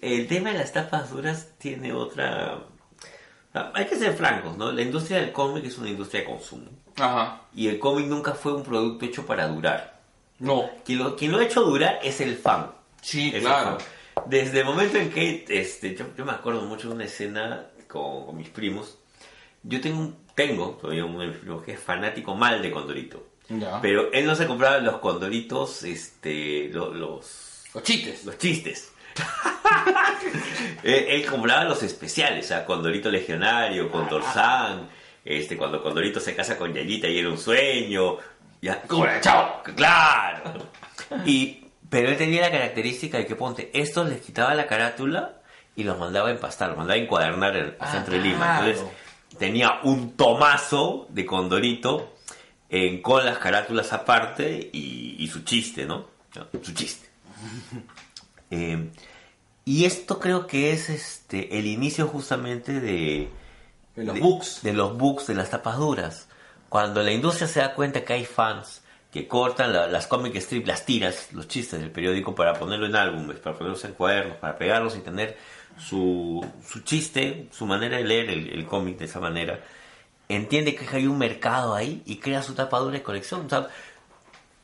[0.00, 2.58] El tema de las tapas duras tiene otra...
[3.52, 4.72] Hay que ser francos, ¿no?
[4.72, 6.70] La industria del cómic es una industria de consumo.
[6.98, 7.42] Ajá.
[7.54, 10.00] Y el cómic nunca fue un producto hecho para durar.
[10.38, 10.68] No.
[10.84, 12.70] Quien lo, quien lo ha hecho durar es el fan.
[13.00, 13.78] Sí, Es el claro.
[13.78, 14.24] fan.
[14.26, 18.26] Desde el momento en que, este, yo, yo me acuerdo mucho de una escena con,
[18.26, 18.98] con mis primos,
[19.62, 23.26] Yo tengo, tengo todavía un amigo que es fanático mal de Condorito.
[23.48, 23.80] Ya.
[23.80, 28.24] Pero él no se compraba los Condoritos, este, lo- los, Los chistes.
[28.24, 28.92] los chistes.
[30.82, 34.88] él, él compraba los especiales, o sea, Condorito Legionario, Condorsan,
[35.26, 38.16] este, cuando Condorito se casa con Yayita y era un sueño.
[38.62, 39.62] Ya, Cobra, chao.
[39.74, 40.54] Claro.
[41.26, 45.42] Y, pero él tenía la característica de que, ponte, estos les quitaba la carátula
[45.76, 48.60] y los mandaba a empastar, los mandaba a encuadernar el Ah, centro de Lima.
[48.64, 48.84] Entonces,
[49.38, 52.14] tenía un tomazo de Condorito
[52.70, 56.06] en- con las carátulas aparte y, y su chiste, ¿no?
[56.62, 57.06] Su chiste.
[58.50, 58.90] Eh,
[59.64, 63.28] y esto creo que es este el inicio justamente de,
[63.96, 64.62] De los books.
[64.62, 66.28] de los books de las tapas duras.
[66.68, 70.66] Cuando la industria se da cuenta que hay fans que cortan la- las comic strip,
[70.66, 74.58] las tiras, los chistes del periódico para ponerlo en álbumes, para ponerlos en cuadernos, para
[74.58, 75.38] pegarlos y tener
[75.78, 79.60] su, su chiste, su manera de leer el, el cómic de esa manera,
[80.28, 83.46] entiende que hay un mercado ahí y crea su tapa dura de colección.
[83.46, 83.68] O sea,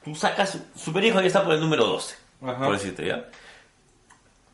[0.04, 2.64] tú sacas, Super Hijo ya está por el número 12, Ajá.
[2.64, 3.28] por decirte, ¿ya?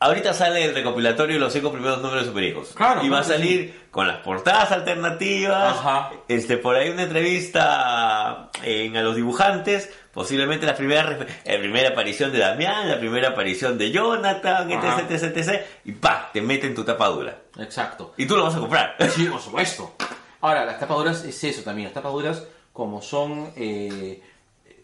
[0.01, 2.69] Ahorita sale el recopilatorio de los cinco primeros números de Super Hijos.
[2.73, 5.77] Claro, y va a salir con las portadas alternativas.
[5.77, 6.11] Ajá.
[6.29, 9.89] Este, por ahí una entrevista en, a los dibujantes.
[10.13, 11.03] Posiblemente la primera,
[11.45, 15.61] la primera aparición de Damián, la primera aparición de Jonathan, etc, etc, etc.
[15.85, 17.37] Y pa, te meten tu tapa dura.
[17.57, 18.13] Exacto.
[18.17, 18.95] Y tú lo vas a comprar.
[19.09, 19.95] Sí, por supuesto.
[20.41, 21.85] Ahora, las tapaduras es eso también.
[21.87, 22.43] Las tapaduras,
[22.73, 23.51] como son.
[23.55, 24.21] eh,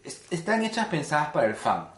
[0.04, 1.88] es- están hechas pensadas para el fan.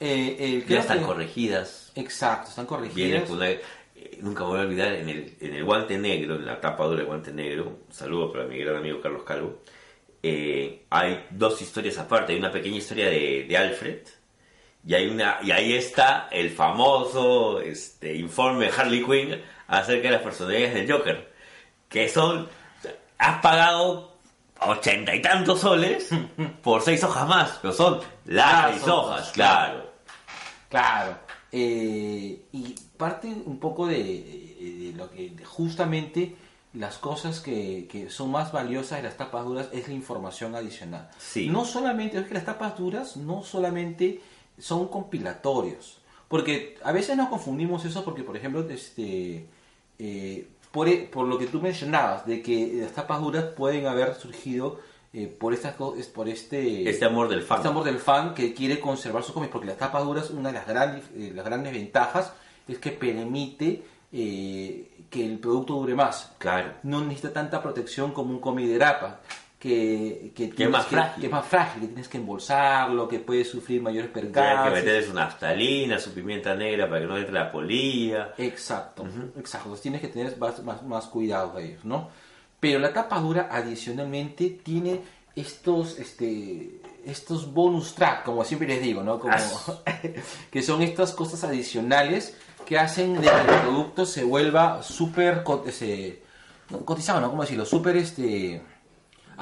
[0.00, 1.87] Eh, eh, ya están que- corregidas.
[1.98, 5.98] Exacto, están con una- eh, nunca me voy a olvidar en el, en el guante
[5.98, 9.22] negro, en la tapa dura del guante negro, un saludo para mi gran amigo Carlos
[9.24, 9.62] Calvo,
[10.22, 13.98] eh, hay dos historias aparte, hay una pequeña historia de, de Alfred,
[14.86, 20.12] y, hay una, y ahí está el famoso este, informe de Harley Quinn acerca de
[20.14, 21.32] las personalidades del Joker,
[21.88, 22.48] que son,
[23.18, 24.16] has pagado
[24.60, 26.10] ochenta y tantos soles
[26.62, 29.92] por seis hojas más, pero son las Las seis hojas, hojas, claro.
[30.68, 31.18] Claro.
[31.50, 36.36] Eh, y parte un poco de, de lo que de justamente
[36.74, 41.08] las cosas que, que son más valiosas de las tapas duras es la información adicional.
[41.18, 41.48] Sí.
[41.48, 44.20] No solamente, es que las tapas duras no solamente
[44.58, 45.98] son compilatorios.
[46.28, 49.46] Porque a veces nos confundimos eso porque, por ejemplo, este,
[49.98, 54.78] eh, por, por lo que tú mencionabas, de que las tapas duras pueden haber surgido
[55.12, 57.58] eh, por, estas, es- por este, Este amor del fan.
[57.58, 60.54] este amor del fan que quiere conservar sus cómics, porque las tapas duras, una de
[60.54, 62.32] las grandes, eh, las grandes ventajas
[62.66, 63.82] es que permite
[64.12, 66.32] eh, que el producto dure más.
[66.38, 66.72] Claro.
[66.82, 69.20] No necesita tanta protección como un cómic de grapa,
[69.58, 71.20] que, que, tienes más frágil.
[71.20, 74.72] que es más frágil, que tienes que embolsarlo, que puede sufrir mayores Tienes que percances.
[74.72, 78.34] meterle su naftalina, su pimienta negra para que no entre la polilla.
[78.38, 79.04] Exacto,
[79.36, 79.66] exacto.
[79.66, 82.08] Entonces tienes que tener más, más, más cuidado de ellos, ¿no?
[82.60, 85.00] Pero la tapa dura adicionalmente tiene
[85.36, 89.20] estos, este, estos bonus track, como siempre les digo, ¿no?
[89.20, 89.34] Como,
[90.50, 92.36] que son estas cosas adicionales
[92.66, 95.44] que hacen de que el producto se vuelva súper
[96.70, 97.30] no, cotizado, ¿no?
[97.30, 97.64] ¿Cómo decirlo?
[97.64, 98.62] Súper este,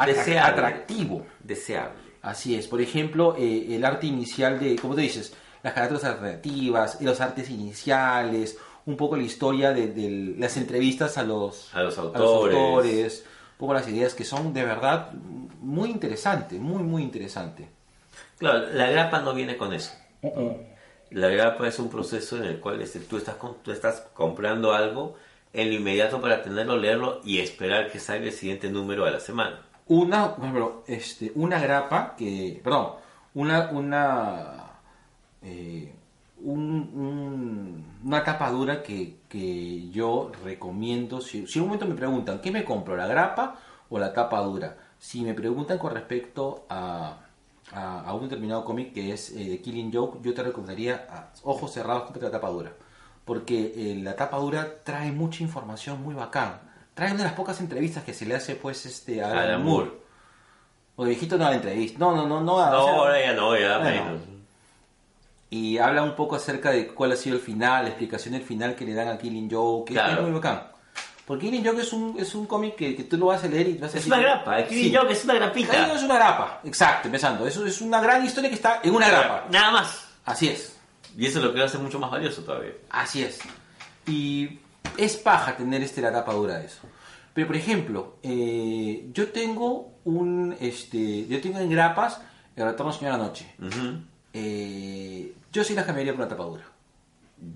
[0.06, 0.38] Deseable.
[0.38, 1.26] atractivo.
[1.42, 2.06] Deseable.
[2.22, 7.00] Así es, por ejemplo, eh, el arte inicial de, como tú dices, las carátulas alternativas,
[7.00, 11.98] los artes iniciales, un poco la historia de, de las entrevistas a los, A los
[11.98, 12.56] autores.
[12.56, 15.12] autores, un poco las ideas que son de verdad
[15.60, 17.68] muy interesantes, muy, muy interesante.
[18.38, 19.92] Claro, la grapa no viene con eso.
[21.10, 24.72] La grapa es un proceso en el cual este, tú, estás con- tú estás comprando
[24.74, 25.14] algo
[25.52, 29.20] en lo inmediato para tenerlo, leerlo y esperar que salga el siguiente número a la
[29.20, 29.62] semana.
[29.86, 32.90] Una, por ejemplo, este, una grapa que, perdón,
[33.34, 34.64] una, una,
[35.42, 35.94] eh,
[36.42, 41.94] un- un- una tapa dura que, que yo recomiendo, si, si en un momento me
[41.94, 43.56] preguntan, ¿qué me compro, la grapa
[43.88, 44.76] o la tapa dura?
[44.98, 47.18] Si me preguntan con respecto a,
[47.72, 51.30] a, a un determinado cómic que es eh, de Killing Joke, yo te recomendaría a
[51.44, 52.72] ojos cerrados comprar la tapa dura.
[53.24, 56.60] Porque eh, la tapa dura trae mucha información muy bacán.
[56.94, 59.90] Trae una de las pocas entrevistas que se le hace pues este a Alan Moore.
[60.96, 61.98] O viejito no da entrevista.
[61.98, 62.44] No, no, no, no.
[62.44, 64.35] No, o sea, ahora ya no, ya bueno.
[65.50, 68.74] Y habla un poco acerca de cuál ha sido el final, la explicación del final
[68.74, 70.14] que le dan a Killing Joke, que Claro.
[70.16, 70.62] es muy bacán.
[71.24, 73.68] Porque Killing Joke es un, es un cómic que, que tú lo vas a leer
[73.68, 74.12] y vas a Es decir...
[74.12, 74.90] una grapa, aquí Sí.
[74.90, 75.94] yo que es una Killing Joke grapita.
[75.96, 77.46] es una grapa, exacto, empezando.
[77.46, 79.46] Eso es una gran historia que está en una grapa.
[79.50, 80.06] Nada más.
[80.24, 80.76] Así es,
[81.16, 82.72] Y eso es lo que lo hace mucho más valioso todavía.
[82.90, 83.38] así es.
[84.06, 84.58] Y
[84.96, 86.80] es paja tener este, la tapa dura de eso.
[87.34, 92.20] Pero por ejemplo, eh, yo tengo un, este, yo tengo en grapas
[92.56, 93.52] el retorno señor anoche.
[93.60, 94.00] Ujú.
[94.38, 96.64] Eh, yo sí las cambiaría por una tapadura.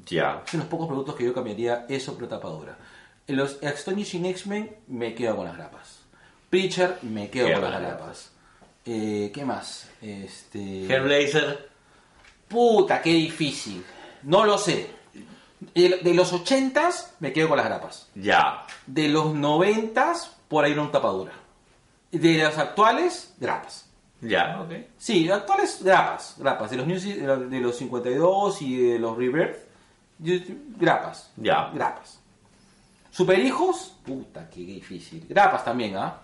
[0.06, 0.42] Ya.
[0.46, 2.78] Es unos pocos productos que yo cambiaría eso por una tapadura.
[3.26, 6.00] En los Astonishing X-Men me quedo con las grapas.
[6.48, 8.30] Preacher, me quedo con las las grapas.
[8.86, 9.90] Eh, ¿Qué más?
[10.00, 10.86] Este...
[10.86, 11.68] Hellblazer,
[12.48, 13.84] Puta, qué difícil.
[14.22, 14.90] No lo sé.
[15.74, 18.08] De los 80s me quedo con las grapas.
[18.14, 18.66] ya.
[18.86, 21.32] De los 90s, por ahí una tapadura.
[22.10, 23.89] De los actuales, grapas.
[24.22, 24.72] Ya, ok.
[24.98, 26.34] Sí, actuales, grapas.
[26.38, 26.70] Grapas.
[26.70, 29.56] De los, New- de los- de los 52 y de los Rebirth,
[30.78, 31.30] grapas.
[31.36, 31.70] Ya.
[31.72, 32.18] Grapas.
[33.10, 35.26] Superhijos, puta, qué difícil.
[35.28, 36.20] Grapas también, ¿ah?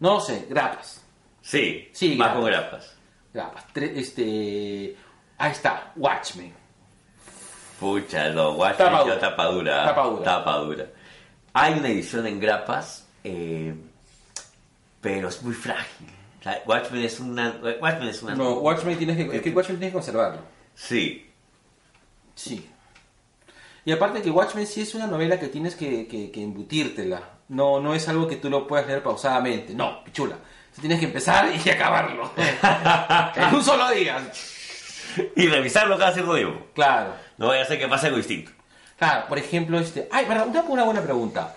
[0.00, 1.02] No lo sé, grapas.
[1.40, 2.34] Sí, Sí, más grapas.
[2.36, 2.96] con grapas.
[3.32, 3.64] Grapas.
[3.74, 4.96] Tre- este.
[5.38, 6.52] Ahí está, Watchmen.
[7.80, 9.18] Pucha, los Watchmen Tapa ya dura.
[9.20, 9.84] tapa dura.
[9.86, 10.24] Tapa dura.
[10.24, 10.86] Tapa dura.
[11.54, 13.74] Hay una edición en grapas, eh,
[15.00, 16.08] pero es muy frágil.
[16.44, 17.58] Sea, Watchmen es una...
[17.80, 18.34] Watchmen es una...
[18.34, 20.40] No, Watchmen tienes que, es que Watchmen tienes que conservarlo.
[20.74, 21.24] Sí,
[22.34, 22.70] Sí.
[23.84, 27.22] Y aparte que Watchmen sí es una novela que tienes que, que, que embutírtela.
[27.48, 29.74] No, no es algo que tú lo puedas leer pausadamente.
[29.74, 30.36] No, pichula.
[30.74, 32.30] Tú tienes que empezar y acabarlo.
[32.36, 34.18] en un solo día.
[35.36, 36.66] y revisarlo cada cierto tiempo.
[36.74, 37.14] Claro.
[37.36, 38.50] No vaya a ser que pase algo distinto.
[38.98, 40.08] Claro, por ejemplo, este.
[40.10, 41.56] Ay, verdad, una, una buena pregunta.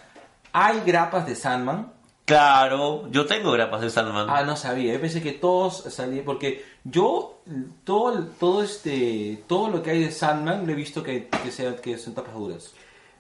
[0.52, 1.94] ¿Hay grapas de Sandman?
[2.28, 4.30] Claro, yo tengo grapas de Sandman.
[4.30, 4.92] Ah, no sabía.
[4.92, 6.26] Yo pensé que todos salían.
[6.26, 7.40] Porque yo,
[7.86, 9.42] todo, todo este.
[9.48, 12.34] Todo lo que hay de Sandman lo he visto que, que, sea, que son tapas
[12.34, 12.74] duras.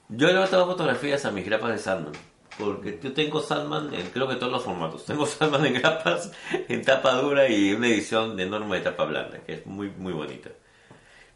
[0.09, 2.11] Yo le he tomado fotografías a mis grapas de Sandman.
[2.59, 5.05] Porque yo tengo Sandman en creo que todos los formatos.
[5.05, 9.53] Tengo Sandman en grapas, en tapa dura y una edición enorme de tapa blanda, que
[9.53, 10.49] es muy, muy bonita.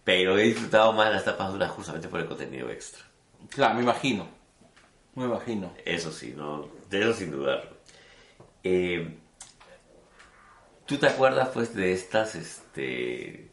[0.03, 3.01] Pero he disfrutado más las tapas duras justamente por el contenido extra.
[3.47, 4.28] Claro, me imagino.
[5.15, 5.72] Me imagino.
[5.86, 7.72] Eso sí, no, de eso sin dudarlo.
[8.64, 9.18] Eh,
[10.86, 13.50] ¿Tú te acuerdas pues de estas, este...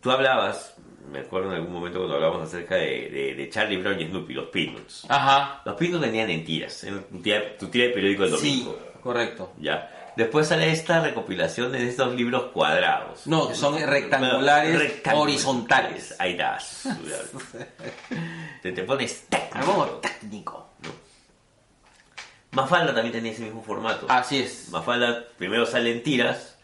[0.00, 0.74] Tú hablabas,
[1.10, 4.34] me acuerdo en algún momento cuando hablamos acerca de, de- de Charlie Brown y Snoopy,
[4.34, 5.06] los Peanuts.
[5.08, 5.62] Ajá.
[5.64, 8.78] Los Peanuts venían en tiras, en tu tira, tu tira de periódico el Sí, domingo.
[9.02, 9.52] correcto.
[9.58, 10.12] ¿ya?
[10.16, 13.26] Después sale esta recopilación de estos libros cuadrados.
[13.26, 15.22] No, que son rectangulares, Rectangulares.
[15.46, 16.14] horizontales.
[16.20, 16.86] Ahí das.
[18.62, 20.00] te, te pones técnico.
[20.02, 20.73] Técnico.
[22.54, 24.06] Mafalda también tenía ese mismo formato.
[24.08, 24.68] Así es.
[24.70, 26.58] Mafalda primero sale en tiras,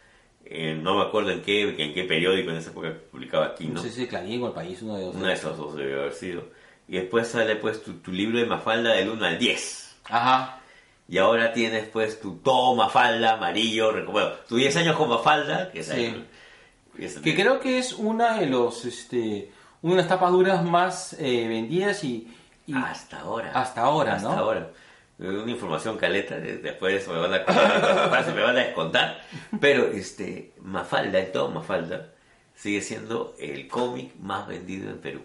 [0.45, 3.75] eh, no me acuerdo en qué, en qué periódico en esa época publicaba aquí, No
[3.75, 3.83] ¿no?
[3.83, 6.13] sé si Clarín o El País, uno de los Uno de esos dos debe haber
[6.13, 6.45] sido.
[6.89, 9.97] Y después sale pues tu, tu libro de Mafalda del 1 al 10.
[10.05, 10.57] Ajá.
[11.09, 15.81] Y ahora tienes pues tu todo Mafalda, amarillo, bueno, tu 10 años con Mafalda, que
[15.81, 15.93] es Sí.
[15.93, 16.27] ahí,
[16.99, 19.51] es- Que creo que es una de los, este,
[19.83, 22.33] una de las tapas duras más eh, vendidas y,
[22.67, 23.53] y hasta ahora.
[23.55, 24.35] hasta ahora, Hasta ¿no?
[24.37, 24.71] ahora.
[25.21, 29.21] Una información caleta, de- después de eso me van a contar, me van a descontar.
[29.61, 32.13] Pero este, Mafalda, el todo Mafalda,
[32.55, 35.23] sigue siendo el cómic más vendido en Perú.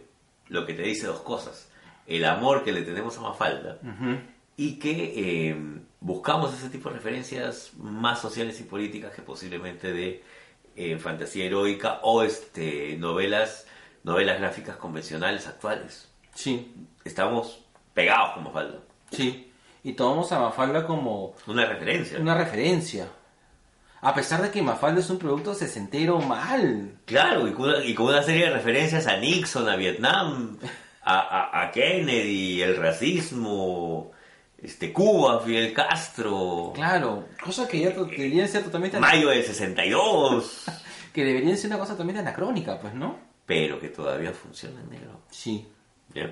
[0.50, 1.70] Lo que te dice dos cosas.
[2.08, 3.80] El amor que le tenemos a Mafalda
[4.58, 5.14] y que
[5.50, 5.56] eh,
[6.02, 10.24] buscamos ese tipo de referencias más sociales y políticas que posiblemente de
[10.76, 13.66] eh, fantasía heroica o este novelas
[14.04, 16.12] novelas gráficas convencionales actuales.
[16.36, 16.74] Sí,
[17.06, 18.80] Estamos pegados con Mafalda.
[19.12, 19.45] sí.
[19.86, 22.18] Y tomamos a Mafalda como Una referencia.
[22.20, 23.08] una referencia.
[24.02, 26.98] A pesar de que Mafalda es un producto sesentero mal.
[27.06, 30.58] Claro, y con, una, y con una serie de referencias a Nixon, a Vietnam,
[31.04, 34.12] a, a- a Kennedy, el racismo,
[34.62, 40.66] este Cuba, Fidel Castro, Claro, cosas que ya que deberían ser totalmente mayo del 62,
[41.14, 43.18] que deberían ser una cosa totalmente anacrónica, pues, ¿no?
[43.46, 45.22] pero que todavía funciona en negro.
[45.30, 45.68] Sí.
[46.16, 46.32] ¿ya?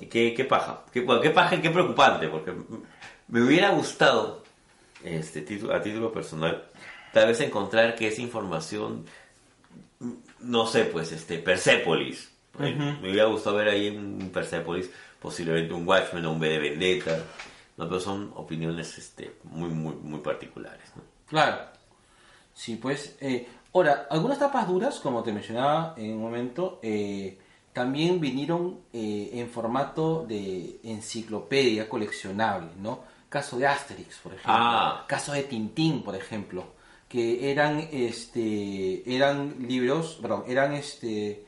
[0.00, 0.84] ¿Y qué, qué paja?
[0.92, 2.52] ¿Qué, qué paja y qué preocupante, porque
[3.28, 4.42] me hubiera gustado,
[5.04, 5.40] este,
[5.72, 6.64] a título personal,
[7.12, 9.04] tal vez encontrar que esa información,
[10.40, 12.30] no sé, pues, este, Persepolis.
[12.58, 14.90] Eh, Me hubiera gustado ver ahí un Persepolis,
[15.20, 17.18] posiblemente un Watchmen o un B de Vendetta,
[17.76, 17.86] ¿no?
[17.88, 20.90] pero son opiniones este, muy, muy, muy particulares.
[20.96, 21.02] ¿no?
[21.26, 21.58] Claro.
[22.54, 23.16] Sí, pues.
[23.20, 27.38] eh, ahora, algunas tapas duras, como te mencionaba en un momento, eh,
[27.72, 33.00] también vinieron eh, en formato de enciclopedia coleccionable, ¿no?
[33.28, 34.52] Caso de Asterix, por ejemplo.
[34.54, 35.04] Ah.
[35.06, 36.64] Caso de Tintín, por ejemplo.
[37.08, 41.44] Que eran, este, eran libros, perdón, eran, este,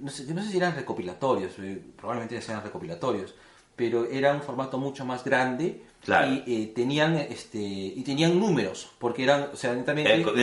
[0.00, 3.34] no sé, no sé si eran recopilatorios, eh, probablemente sean recopilatorios,
[3.76, 6.32] pero era un formato mucho más grande Claro.
[6.32, 9.92] y eh, tenían, este, y tenían números, porque eran, o sea, era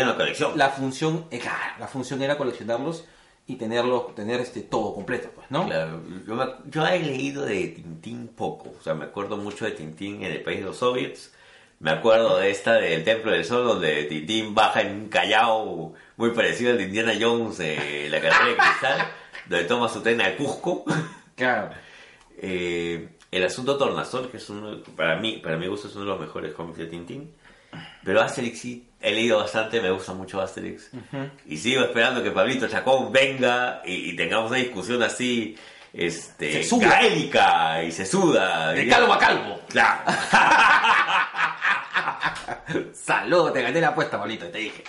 [0.06, 0.58] una colección.
[0.58, 3.06] la función, eh, claro, la función era coleccionarlos
[3.52, 5.66] y tenerlos, tener este todo completo, pues, ¿no?
[5.66, 9.72] Claro, yo, me- yo he leído de Tintín poco, o sea, me acuerdo mucho de
[9.72, 11.34] Tintín en el país de los soviets,
[11.80, 16.30] me acuerdo de esta del Templo del Sol, donde Tintín baja en un callao muy
[16.32, 19.08] parecido al de Indiana Jones, eh, la carrera de cristal,
[19.50, 20.86] donde toma su tren al Cusco.
[21.36, 21.72] Claro.
[22.38, 26.12] Eh, El asunto Tornasol, que es uno, para mí, para mi gusto es uno de
[26.12, 27.32] los mejores cómics de Tintín.
[28.04, 30.90] Pero Asterix sí, he leído bastante, me gusta mucho Asterix.
[31.46, 35.56] Y sigo esperando que Pablito Chacón venga y, y tengamos una discusión así,
[35.94, 36.90] este, Se suda.
[36.90, 38.72] gaélica y se suda.
[38.74, 39.60] De calvo a calvo.
[39.70, 40.02] Claro.
[42.94, 44.84] Saludos, te gané la apuesta, Pablito, te dije.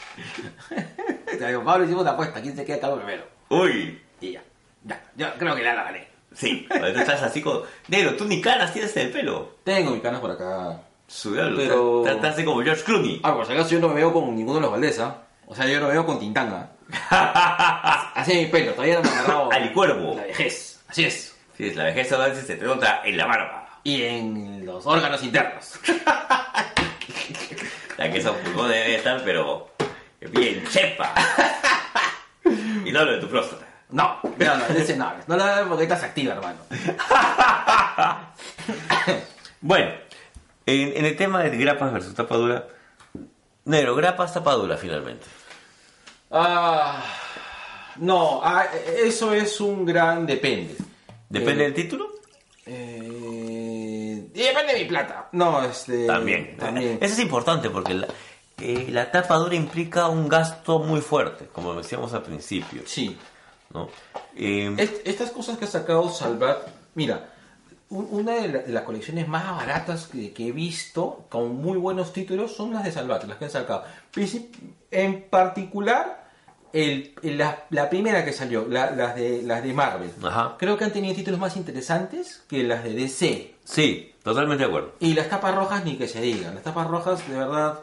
[1.39, 3.25] te digo, Pablo, hicimos una apuesta, ¿quién se queda calvo primero?
[3.49, 4.43] Uy, Y ya,
[4.85, 6.09] ya, yo creo que ya la gané.
[6.35, 7.63] sí, tú estás así con...
[7.89, 9.57] Negro, tú ni canas tienes en el pelo.
[9.65, 10.81] Tengo mis canas por acá.
[11.13, 13.21] Sudalo, Pero- así como George Clooney.
[13.23, 15.19] Ah, por si acaso yo no me veo con ninguno de los Valdesa.
[15.47, 16.71] O sea, yo no me veo con Tintanga.
[18.15, 20.15] Así es mi pelo, todavía no me agarrado Al cuervo.
[20.17, 20.81] la vejez.
[20.89, 21.37] Así es.
[21.57, 23.69] Sí, es la vejez a veces se te nota en la barba.
[23.85, 25.75] Y en los órganos internos.
[27.99, 29.71] La que esos pulmones debe estar, pero
[30.31, 31.13] bien chepa.
[32.85, 33.65] Y no lo de tu próstata.
[33.91, 35.13] No, no, no, ese no.
[35.27, 36.59] No lo veo porque estás activa, hermano.
[39.61, 39.93] Bueno,
[40.67, 42.67] en, en el tema de grapas versus tapadura,
[43.65, 45.27] negro, grapas, tapadura finalmente.
[46.31, 47.03] Ah,
[47.97, 48.65] no, ah,
[49.05, 50.77] eso es un gran depende.
[51.29, 52.11] ¿Depende Eh, del título?
[52.67, 55.29] eh, y depende de mi plata.
[55.33, 56.07] No, este.
[56.07, 56.57] También.
[56.57, 56.99] También.
[57.01, 58.07] Eso es importante porque la,
[58.61, 62.83] eh, la tapadura implica un gasto muy fuerte, como decíamos al principio.
[62.87, 63.17] Sí.
[63.75, 63.89] ¿no?
[64.37, 66.59] Eh, Est- estas cosas que ha sacado Salvat,
[66.95, 67.31] mira,
[67.93, 72.13] una de, la- de las colecciones más baratas que, que he visto, con muy buenos
[72.13, 73.85] títulos, son las de Salvat, las que han sacado.
[74.91, 76.23] En particular,
[76.73, 80.11] el, la, la primera que salió, la- las, de, las de Marvel.
[80.23, 80.57] Ajá.
[80.59, 83.55] Creo que han tenido títulos más interesantes que las de DC.
[83.65, 84.93] Sí, totalmente de acuerdo.
[85.01, 86.55] Y las tapas rojas ni que se digan.
[86.55, 87.81] Las tapas rojas, de verdad...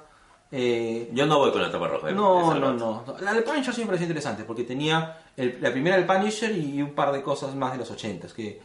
[0.52, 2.07] eh, Yo no voy con la tapa roja.
[2.07, 3.06] de no, no, no.
[3.22, 6.94] La de Punisher me pareció interesante porque tenía el- la primera del Punisher y un
[6.94, 8.60] par de cosas más de los ochentas que,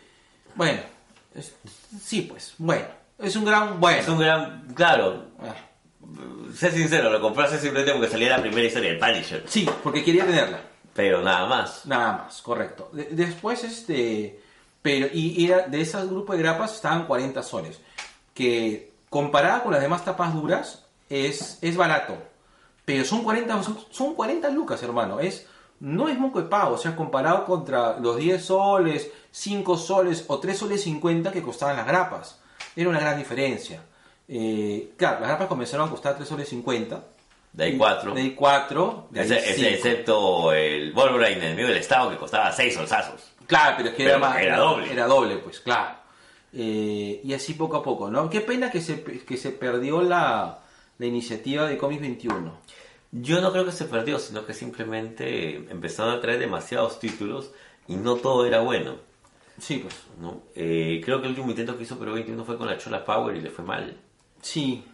[0.54, 0.80] bueno,
[1.34, 1.54] es-
[2.02, 2.86] sí pues, bueno,
[3.18, 3.98] es un gran bueno.
[4.00, 4.66] Es un gran...
[4.74, 5.54] Claro, Ah,
[6.54, 9.42] sé sincero, lo compraste simplemente porque salía la primera historia del Punisher.
[9.46, 10.60] Sí, porque quería tenerla,
[10.94, 11.86] Pero nada más.
[11.86, 12.90] nada más, correcto.
[12.92, 14.40] De- después, este,
[14.82, 17.80] pero, y, era- de esos grupos de grapas estaban 40 soles,
[18.34, 22.16] que comparada con las demás tapas duras, es, es barato.
[22.84, 25.20] Pero son 40, son, son 40 lucas, hermano.
[25.20, 25.46] Es,
[25.80, 26.74] no es moco de pago.
[26.74, 31.76] O sea, comparado contra los 10 soles, 5 soles o 3 soles 50 que costaban
[31.76, 32.38] las grapas.
[32.76, 33.82] Era una gran diferencia.
[34.28, 37.02] Eh, claro, las grapas comenzaron a costar 3 soles 50.
[37.52, 38.14] De ahí cuatro.
[38.14, 39.08] De ahí 4.
[39.10, 39.68] De ahí Ese- ese- cinco.
[39.70, 43.32] excepto el Wolverine enemigo del Estado que costaba 6 solsazos.
[43.48, 44.38] Claro, pero es que Pero era más.
[44.40, 44.92] era doble.
[44.92, 45.96] Era doble, pues, claro.
[46.52, 48.30] Eh, y así poco a poco, ¿no?
[48.30, 50.60] Qué pena que se, que se perdió la,
[50.98, 52.56] la iniciativa de Comics 21.
[53.10, 57.50] Yo no creo que se perdió, sino que simplemente empezaron a traer demasiados títulos
[57.88, 58.96] y no todo era bueno.
[59.58, 59.94] Sí, pues.
[60.20, 60.42] ¿no?
[60.54, 63.36] Eh, creo que el último intento que hizo Perú 21 fue con la Chola Power
[63.36, 63.96] y le fue mal.
[64.42, 64.84] Sí.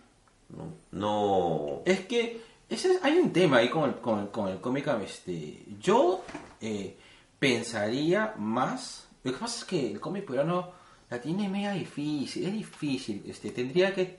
[0.51, 4.49] No, no Es que ese es- hay un tema ahí con el, con el, con
[4.49, 4.87] el cómic.
[5.05, 6.23] Este, yo
[6.61, 6.97] eh,
[7.39, 9.09] pensaría más.
[9.23, 10.73] Lo que pasa es que el cómic peruano
[11.09, 12.47] la tiene media difícil.
[12.47, 13.23] Es difícil.
[13.27, 14.19] Este, tendría que.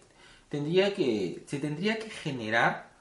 [0.50, 1.44] Tendría que.
[1.46, 2.92] Se tendría que generar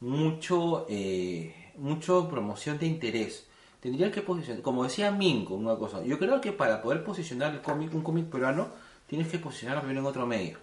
[0.00, 0.86] mucho.
[0.88, 3.46] Eh, mucho promoción de interés.
[3.80, 4.62] Tendría que posicionar.
[4.62, 6.02] Como decía Mingo, una cosa.
[6.04, 8.68] Yo creo que para poder posicionar el cómic, un cómic peruano,
[9.06, 10.58] tienes que posicionarlo primero en otro medio.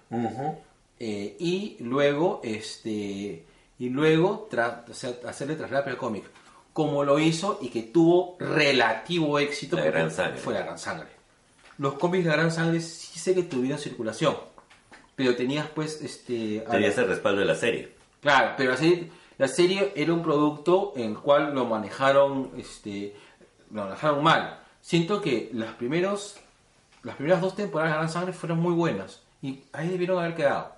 [1.00, 3.46] Eh, y luego este
[3.80, 6.24] y luego tra- o sea, hacerle traslado al cómic
[6.72, 10.38] como lo hizo y que tuvo relativo éxito La Gran Sangre.
[10.40, 11.10] fue la gran sangre
[11.80, 14.36] los cómics de la gran sangre sí sé que tuvieron circulación
[15.16, 17.92] pero tenías pues este a tenía la- ese respaldo de la serie.
[18.22, 19.10] Claro, pero la serie,
[19.44, 23.14] la serie era un producto en el cual lo manejaron, este,
[23.72, 24.62] lo manejaron mal.
[24.80, 26.38] Siento que las primeros,
[27.02, 30.72] las primeras dos temporadas de Gran Sangre fueron muy buenas y ahí debieron haber quedado.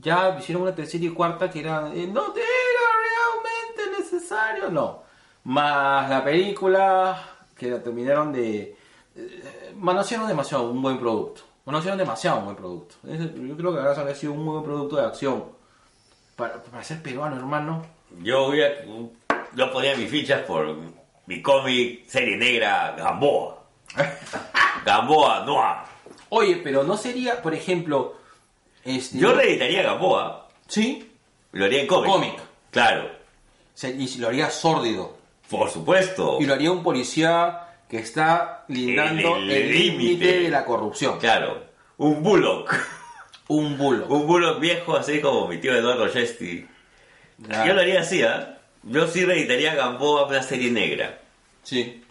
[0.00, 5.02] Ya hicieron una tercera y cuarta que era, eh, no era realmente necesario, no.
[5.44, 7.26] Más la película
[7.56, 8.76] que la terminaron de,
[9.16, 11.40] eh, manosearon demasiado un buen producto.
[11.64, 12.96] Manosearon demasiado un buen producto.
[13.02, 15.44] Yo creo que Gran Sangre ha sido un muy buen producto de acción
[16.36, 17.99] para, para ser peruano, hermano.
[18.22, 18.84] Yo voy a,
[19.54, 20.76] yo ponía mis fichas por
[21.26, 23.62] mi cómic serie negra Gamboa.
[24.84, 25.76] Gamboa Noir.
[26.30, 28.16] Oye, pero no sería, por ejemplo,
[28.84, 29.18] este.
[29.18, 31.10] Yo reeditaría Gamboa Sí.
[31.52, 32.10] lo haría en cómic.
[32.12, 32.34] Cómic.
[32.70, 33.10] Claro,
[33.74, 35.16] Se- y lo haría sórdido.
[35.48, 36.38] por supuesto.
[36.40, 41.18] Y lo haría un policía que está lindando el límite de la corrupción.
[41.18, 41.64] Claro,
[41.96, 42.72] un Bullock.
[43.48, 44.06] Un bulo.
[44.06, 46.64] Un Bullock viejo, así como mi tío Eduardo Chesti.
[47.48, 48.58] Yo lo haría así, ¿ah?
[48.82, 51.20] Yo sí reeditaría Gamboa una serie negra.
[51.62, 52.02] Sí.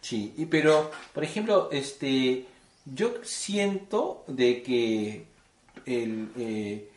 [0.00, 2.46] Sí, y pero, por ejemplo, este.
[2.86, 5.26] Yo siento de que
[5.86, 6.88] el, eh,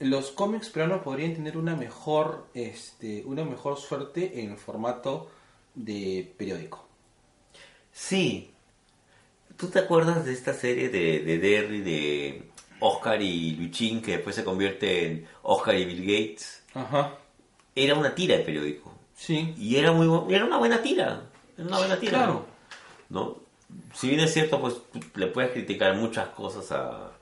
[0.00, 5.30] los cómics peruanos podrían tener una mejor, este, una mejor suerte en el formato
[5.74, 6.86] de periódico.
[7.92, 8.50] Sí.
[9.56, 12.42] ¿Tú te acuerdas de esta serie de, de Derry de
[12.80, 16.59] Oscar y Luchín que después se convierte en Oscar y Bill Gates?
[16.74, 17.14] Ajá.
[17.74, 18.92] Era una tira de periódico.
[19.14, 19.54] Sí.
[19.58, 21.22] Y era muy era una buena tira.
[21.56, 22.12] Era una buena tira.
[22.18, 22.46] Claro.
[23.08, 23.36] ¿No?
[23.94, 24.76] Si bien es cierto, pues
[25.14, 27.12] le puedes criticar muchas cosas a,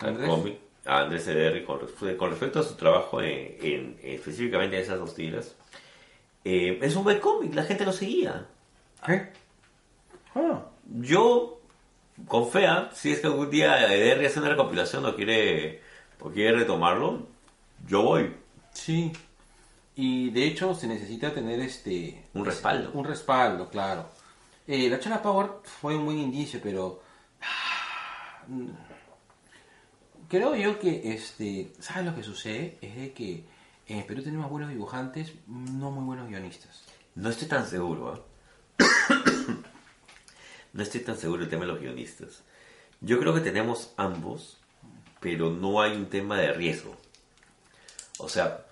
[0.00, 0.28] Andrés.
[0.28, 4.82] cómic, a Andrés Ederri con, res- con respecto a su trabajo en, en- específicamente en
[4.82, 5.54] esas dos tiras.
[6.44, 8.46] eh, es un buen cómic, la gente lo seguía.
[10.34, 10.62] Ah.
[11.00, 11.60] Yo
[12.28, 15.80] confía, si es que algún día Ederri hace una recopilación o quiere,
[16.20, 17.26] o quiere retomarlo,
[17.88, 18.34] yo voy.
[18.84, 19.12] Sí.
[19.94, 22.24] Y de hecho se necesita tener este...
[22.32, 22.90] Un respaldo.
[22.94, 24.08] Un respaldo, claro.
[24.66, 27.02] Eh, la Chala Power fue un buen indicio, pero...
[28.48, 28.70] mm,
[30.28, 32.78] Creo yo que, este, ¿sabes lo que sucede?
[32.80, 33.44] Es de que
[33.88, 36.84] en Perú tenemos buenos dibujantes, no muy buenos guionistas.
[37.16, 38.84] No estoy tan seguro, ¿ah?
[40.72, 42.44] no estoy tan seguro del tema de los guionistas.
[43.00, 44.58] Yo creo que tenemos ambos,
[45.18, 46.96] pero no hay un tema de riesgo.
[48.18, 48.66] O sea,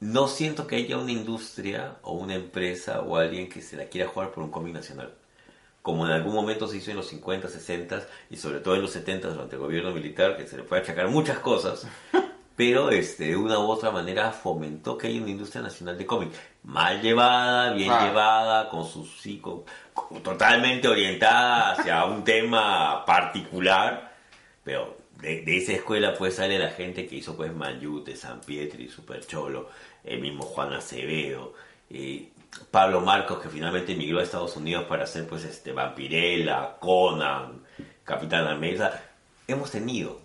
[0.00, 4.08] no siento que haya una industria o una empresa o alguien que se la quiera
[4.08, 5.12] jugar por un cómic nacional.
[5.82, 8.90] Como en algún momento se hizo en los 50, 60 y sobre todo en los
[8.92, 11.86] 70 durante el gobierno militar, que se le puede achacar muchas cosas,
[12.56, 16.32] pero este, de una u otra manera fomentó que haya una industria nacional de cómic.
[16.64, 18.06] Mal llevada, bien Ah.
[18.06, 18.86] llevada, con
[19.40, 19.62] con-
[19.94, 24.12] con- totalmente orientada hacia un tema particular,
[24.62, 28.88] pero de, de esa escuela pues sale la gente que hizo pues Mayute, San Pietri,
[28.88, 29.68] Super Cholo,
[30.04, 31.54] el mismo Juan Acevedo,
[31.90, 32.28] eh,
[32.70, 37.64] Pablo Marcos que finalmente emigró a Estados Unidos para hacer pues este Vampirella, Conan,
[38.04, 39.00] Capitán América.
[39.46, 40.20] Hemos tenido,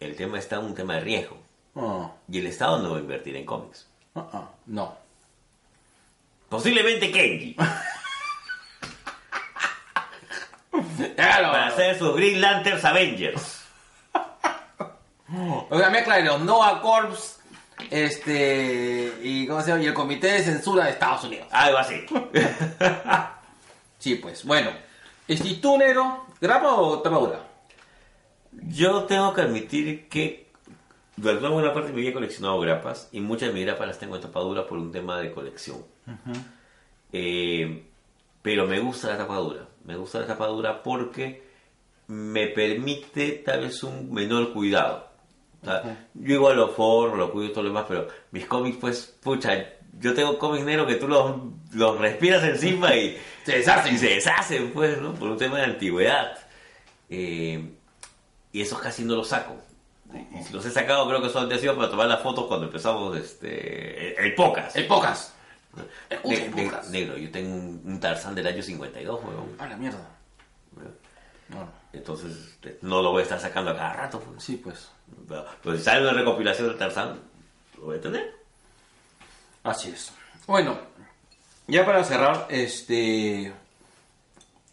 [0.00, 1.46] el tema está un tema de riesgo
[1.78, 3.86] Ah, y el Estado no va a invertir en cómics.
[4.14, 4.96] ah, ah, no.
[6.48, 7.56] Posiblemente Kenji,
[11.16, 13.60] para hacer sus Green Lanterns Avengers.
[15.68, 17.35] O sea, mezcla de los Nova Corps,
[17.90, 19.82] este, y, ¿cómo se llama?
[19.82, 21.48] y el Comité de Censura de Estados Unidos.
[21.50, 22.04] Algo así.
[23.98, 24.70] Sí, pues, bueno.
[25.26, 27.40] Este, ¿y tú, negro, grapa o tapadura?
[28.52, 30.46] Yo tengo que admitir que
[31.16, 33.88] durante una buena parte de mi vida he coleccionado grapas y muchas de mis grapas
[33.88, 35.78] las tengo en tapadura por un tema de colección.
[37.12, 37.84] Eh,
[38.42, 39.66] pero me gusta la tapadura.
[39.84, 41.42] Me gusta la tapadura porque
[42.08, 45.05] me permite tal vez un menor cuidado.
[45.66, 49.16] Sea, Yo igual lo forro, lo cuido y todo lo demás, pero mis cómics, pues,
[49.22, 49.52] pucha,
[49.98, 51.36] yo tengo cómics negros que tú los,
[51.72, 53.94] los respiras encima y Se deshacen.
[53.94, 55.14] y se deshacen, pues, ¿no?
[55.14, 56.38] Por un tema de antigüedad.
[57.08, 57.72] Eh,
[58.52, 59.56] y esos casi no los saco.
[60.38, 62.66] Y si los he sacado, creo que solamente ha sido para tomar las fotos cuando
[62.66, 64.76] empezamos este, el, el podcast.
[64.76, 65.34] El Pocas.
[65.76, 66.88] Ne- el ne- Pocas.
[66.90, 69.56] negro, yo tengo un, un Tarzán del año 52, weón.
[69.58, 70.08] A la mierda.
[71.92, 74.20] Entonces, este, no lo voy a estar sacando a cada rato.
[74.20, 74.42] Pues.
[74.42, 74.90] sí, pues.
[75.28, 77.20] Pero, pero si sale una recopilación de Tarzán,
[77.78, 78.34] lo voy a tener.
[79.64, 80.12] Así es.
[80.46, 80.78] Bueno,
[81.66, 83.52] ya para cerrar, este.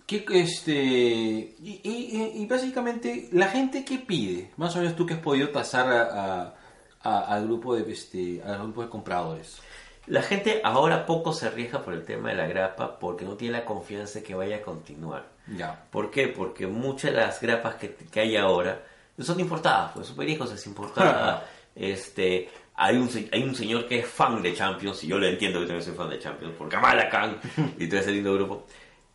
[0.06, 0.74] ¿Qué, este.
[0.74, 5.50] Y, y- y básicamente, la gente que pide, más o menos tú que has podido
[5.50, 6.02] tasar a,
[6.44, 6.54] a-
[7.02, 9.58] a- al grupo de este, al grupo de compradores.
[10.06, 13.58] La gente ahora poco se arriesga por el tema de la grapa porque no tiene
[13.60, 15.26] la confianza de que vaya a continuar.
[15.48, 15.86] Ya.
[15.92, 16.28] ¿Por qué?
[16.28, 18.84] Porque muchas de las grapas que, que hay ahora
[19.20, 21.48] son importadas, pues Super Hijos es importada.
[21.76, 25.60] este, hay un, hay un señor que es fan de Champions, y yo lo entiendo
[25.60, 27.40] que también soy fan de Champions, por Kamala Khan
[27.78, 28.66] y todo ese lindo grupo,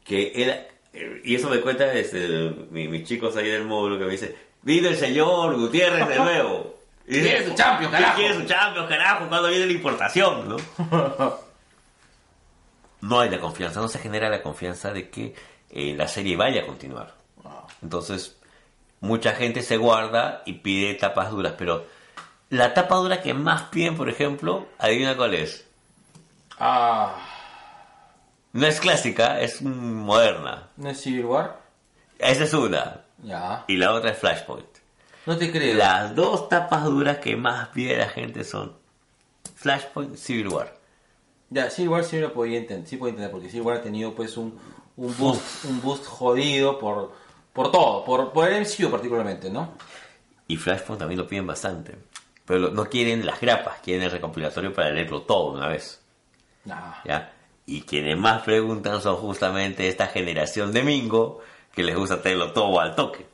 [0.05, 2.27] que él, y eso me cuenta este,
[2.71, 6.79] mi- mis chicos ahí del módulo que me dice, vino el señor Gutiérrez de nuevo.
[7.07, 10.49] Y dice, Quiere su Champions, "¿Qué carajo?" Quiere su Champions, carajo, cuando viene la importación,
[10.49, 10.57] ¿no?
[13.01, 15.35] no hay la confianza, no se genera la confianza de que
[15.71, 17.15] eh, la serie vaya a continuar.
[17.83, 18.37] Entonces,
[19.01, 21.87] mucha gente se guarda y pide tapas duras, pero
[22.51, 25.67] la tapa dura que más piden, por ejemplo, adivina cuál es.
[26.59, 27.17] Ah.
[28.53, 30.69] No es clásica, es moderna.
[30.77, 31.61] ¿No es Civil War?
[32.19, 33.05] Esa es una.
[33.23, 33.65] Ya.
[33.69, 34.67] Y la otra es Flashpoint.
[35.27, 35.77] No te creo.
[35.77, 38.73] Las dos tapas duras que más pide la gente son
[39.55, 40.75] Flashpoint y Civil War.
[41.51, 44.15] Ya, Civil War sí lo podía entender, sí podía entender, porque Civil War ha tenido
[44.15, 44.59] pues un,
[44.97, 47.13] un boost, un boost jodido por,
[47.63, 49.73] por todo, por, por el MCU particularmente, ¿no?
[50.47, 51.97] Y Flashpoint también lo piden bastante.
[52.47, 56.01] Pero lo- no quieren las grapas, quieren el recopilatorio para leerlo todo de una vez.
[56.65, 56.95] Nah.
[57.05, 57.33] ¿ya?
[57.67, 61.41] Y quienes más preguntan son justamente esta generación de Mingo
[61.75, 63.27] que les gusta tenerlo todo al toque.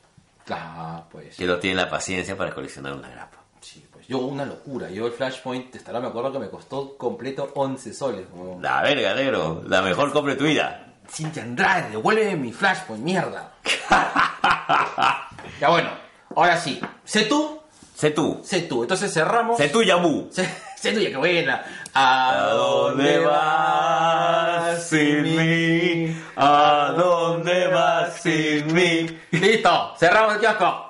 [0.49, 1.37] Ah, pues.
[1.37, 3.37] Que no tienen la paciencia para coleccionar una grapa.
[3.61, 4.07] Sí, pues.
[4.07, 4.89] Yo, una locura.
[4.89, 8.27] Yo el Flashpoint, estará, me acuerdo que me costó completo 11 soles.
[8.29, 8.59] Como...
[8.61, 9.63] La verga, negro.
[9.67, 10.84] La mejor compra de tu vida.
[11.09, 13.51] Cintia Andrade, devuélveme mi Flashpoint, mierda.
[15.59, 15.89] ya bueno,
[16.35, 16.79] ahora sí.
[17.03, 17.61] Sé tú,
[17.95, 18.41] Sé tú.
[18.43, 18.83] sé tú.
[18.83, 19.57] Entonces cerramos.
[19.57, 20.29] Sé tú, Yabu.
[20.31, 21.63] Sé, sé tú, ya que buena.
[21.93, 26.21] ¿A dónde vas sin mí?
[26.35, 29.19] ¿A dónde vas sin mí?
[29.31, 30.84] Listo, cerramos el kiosco.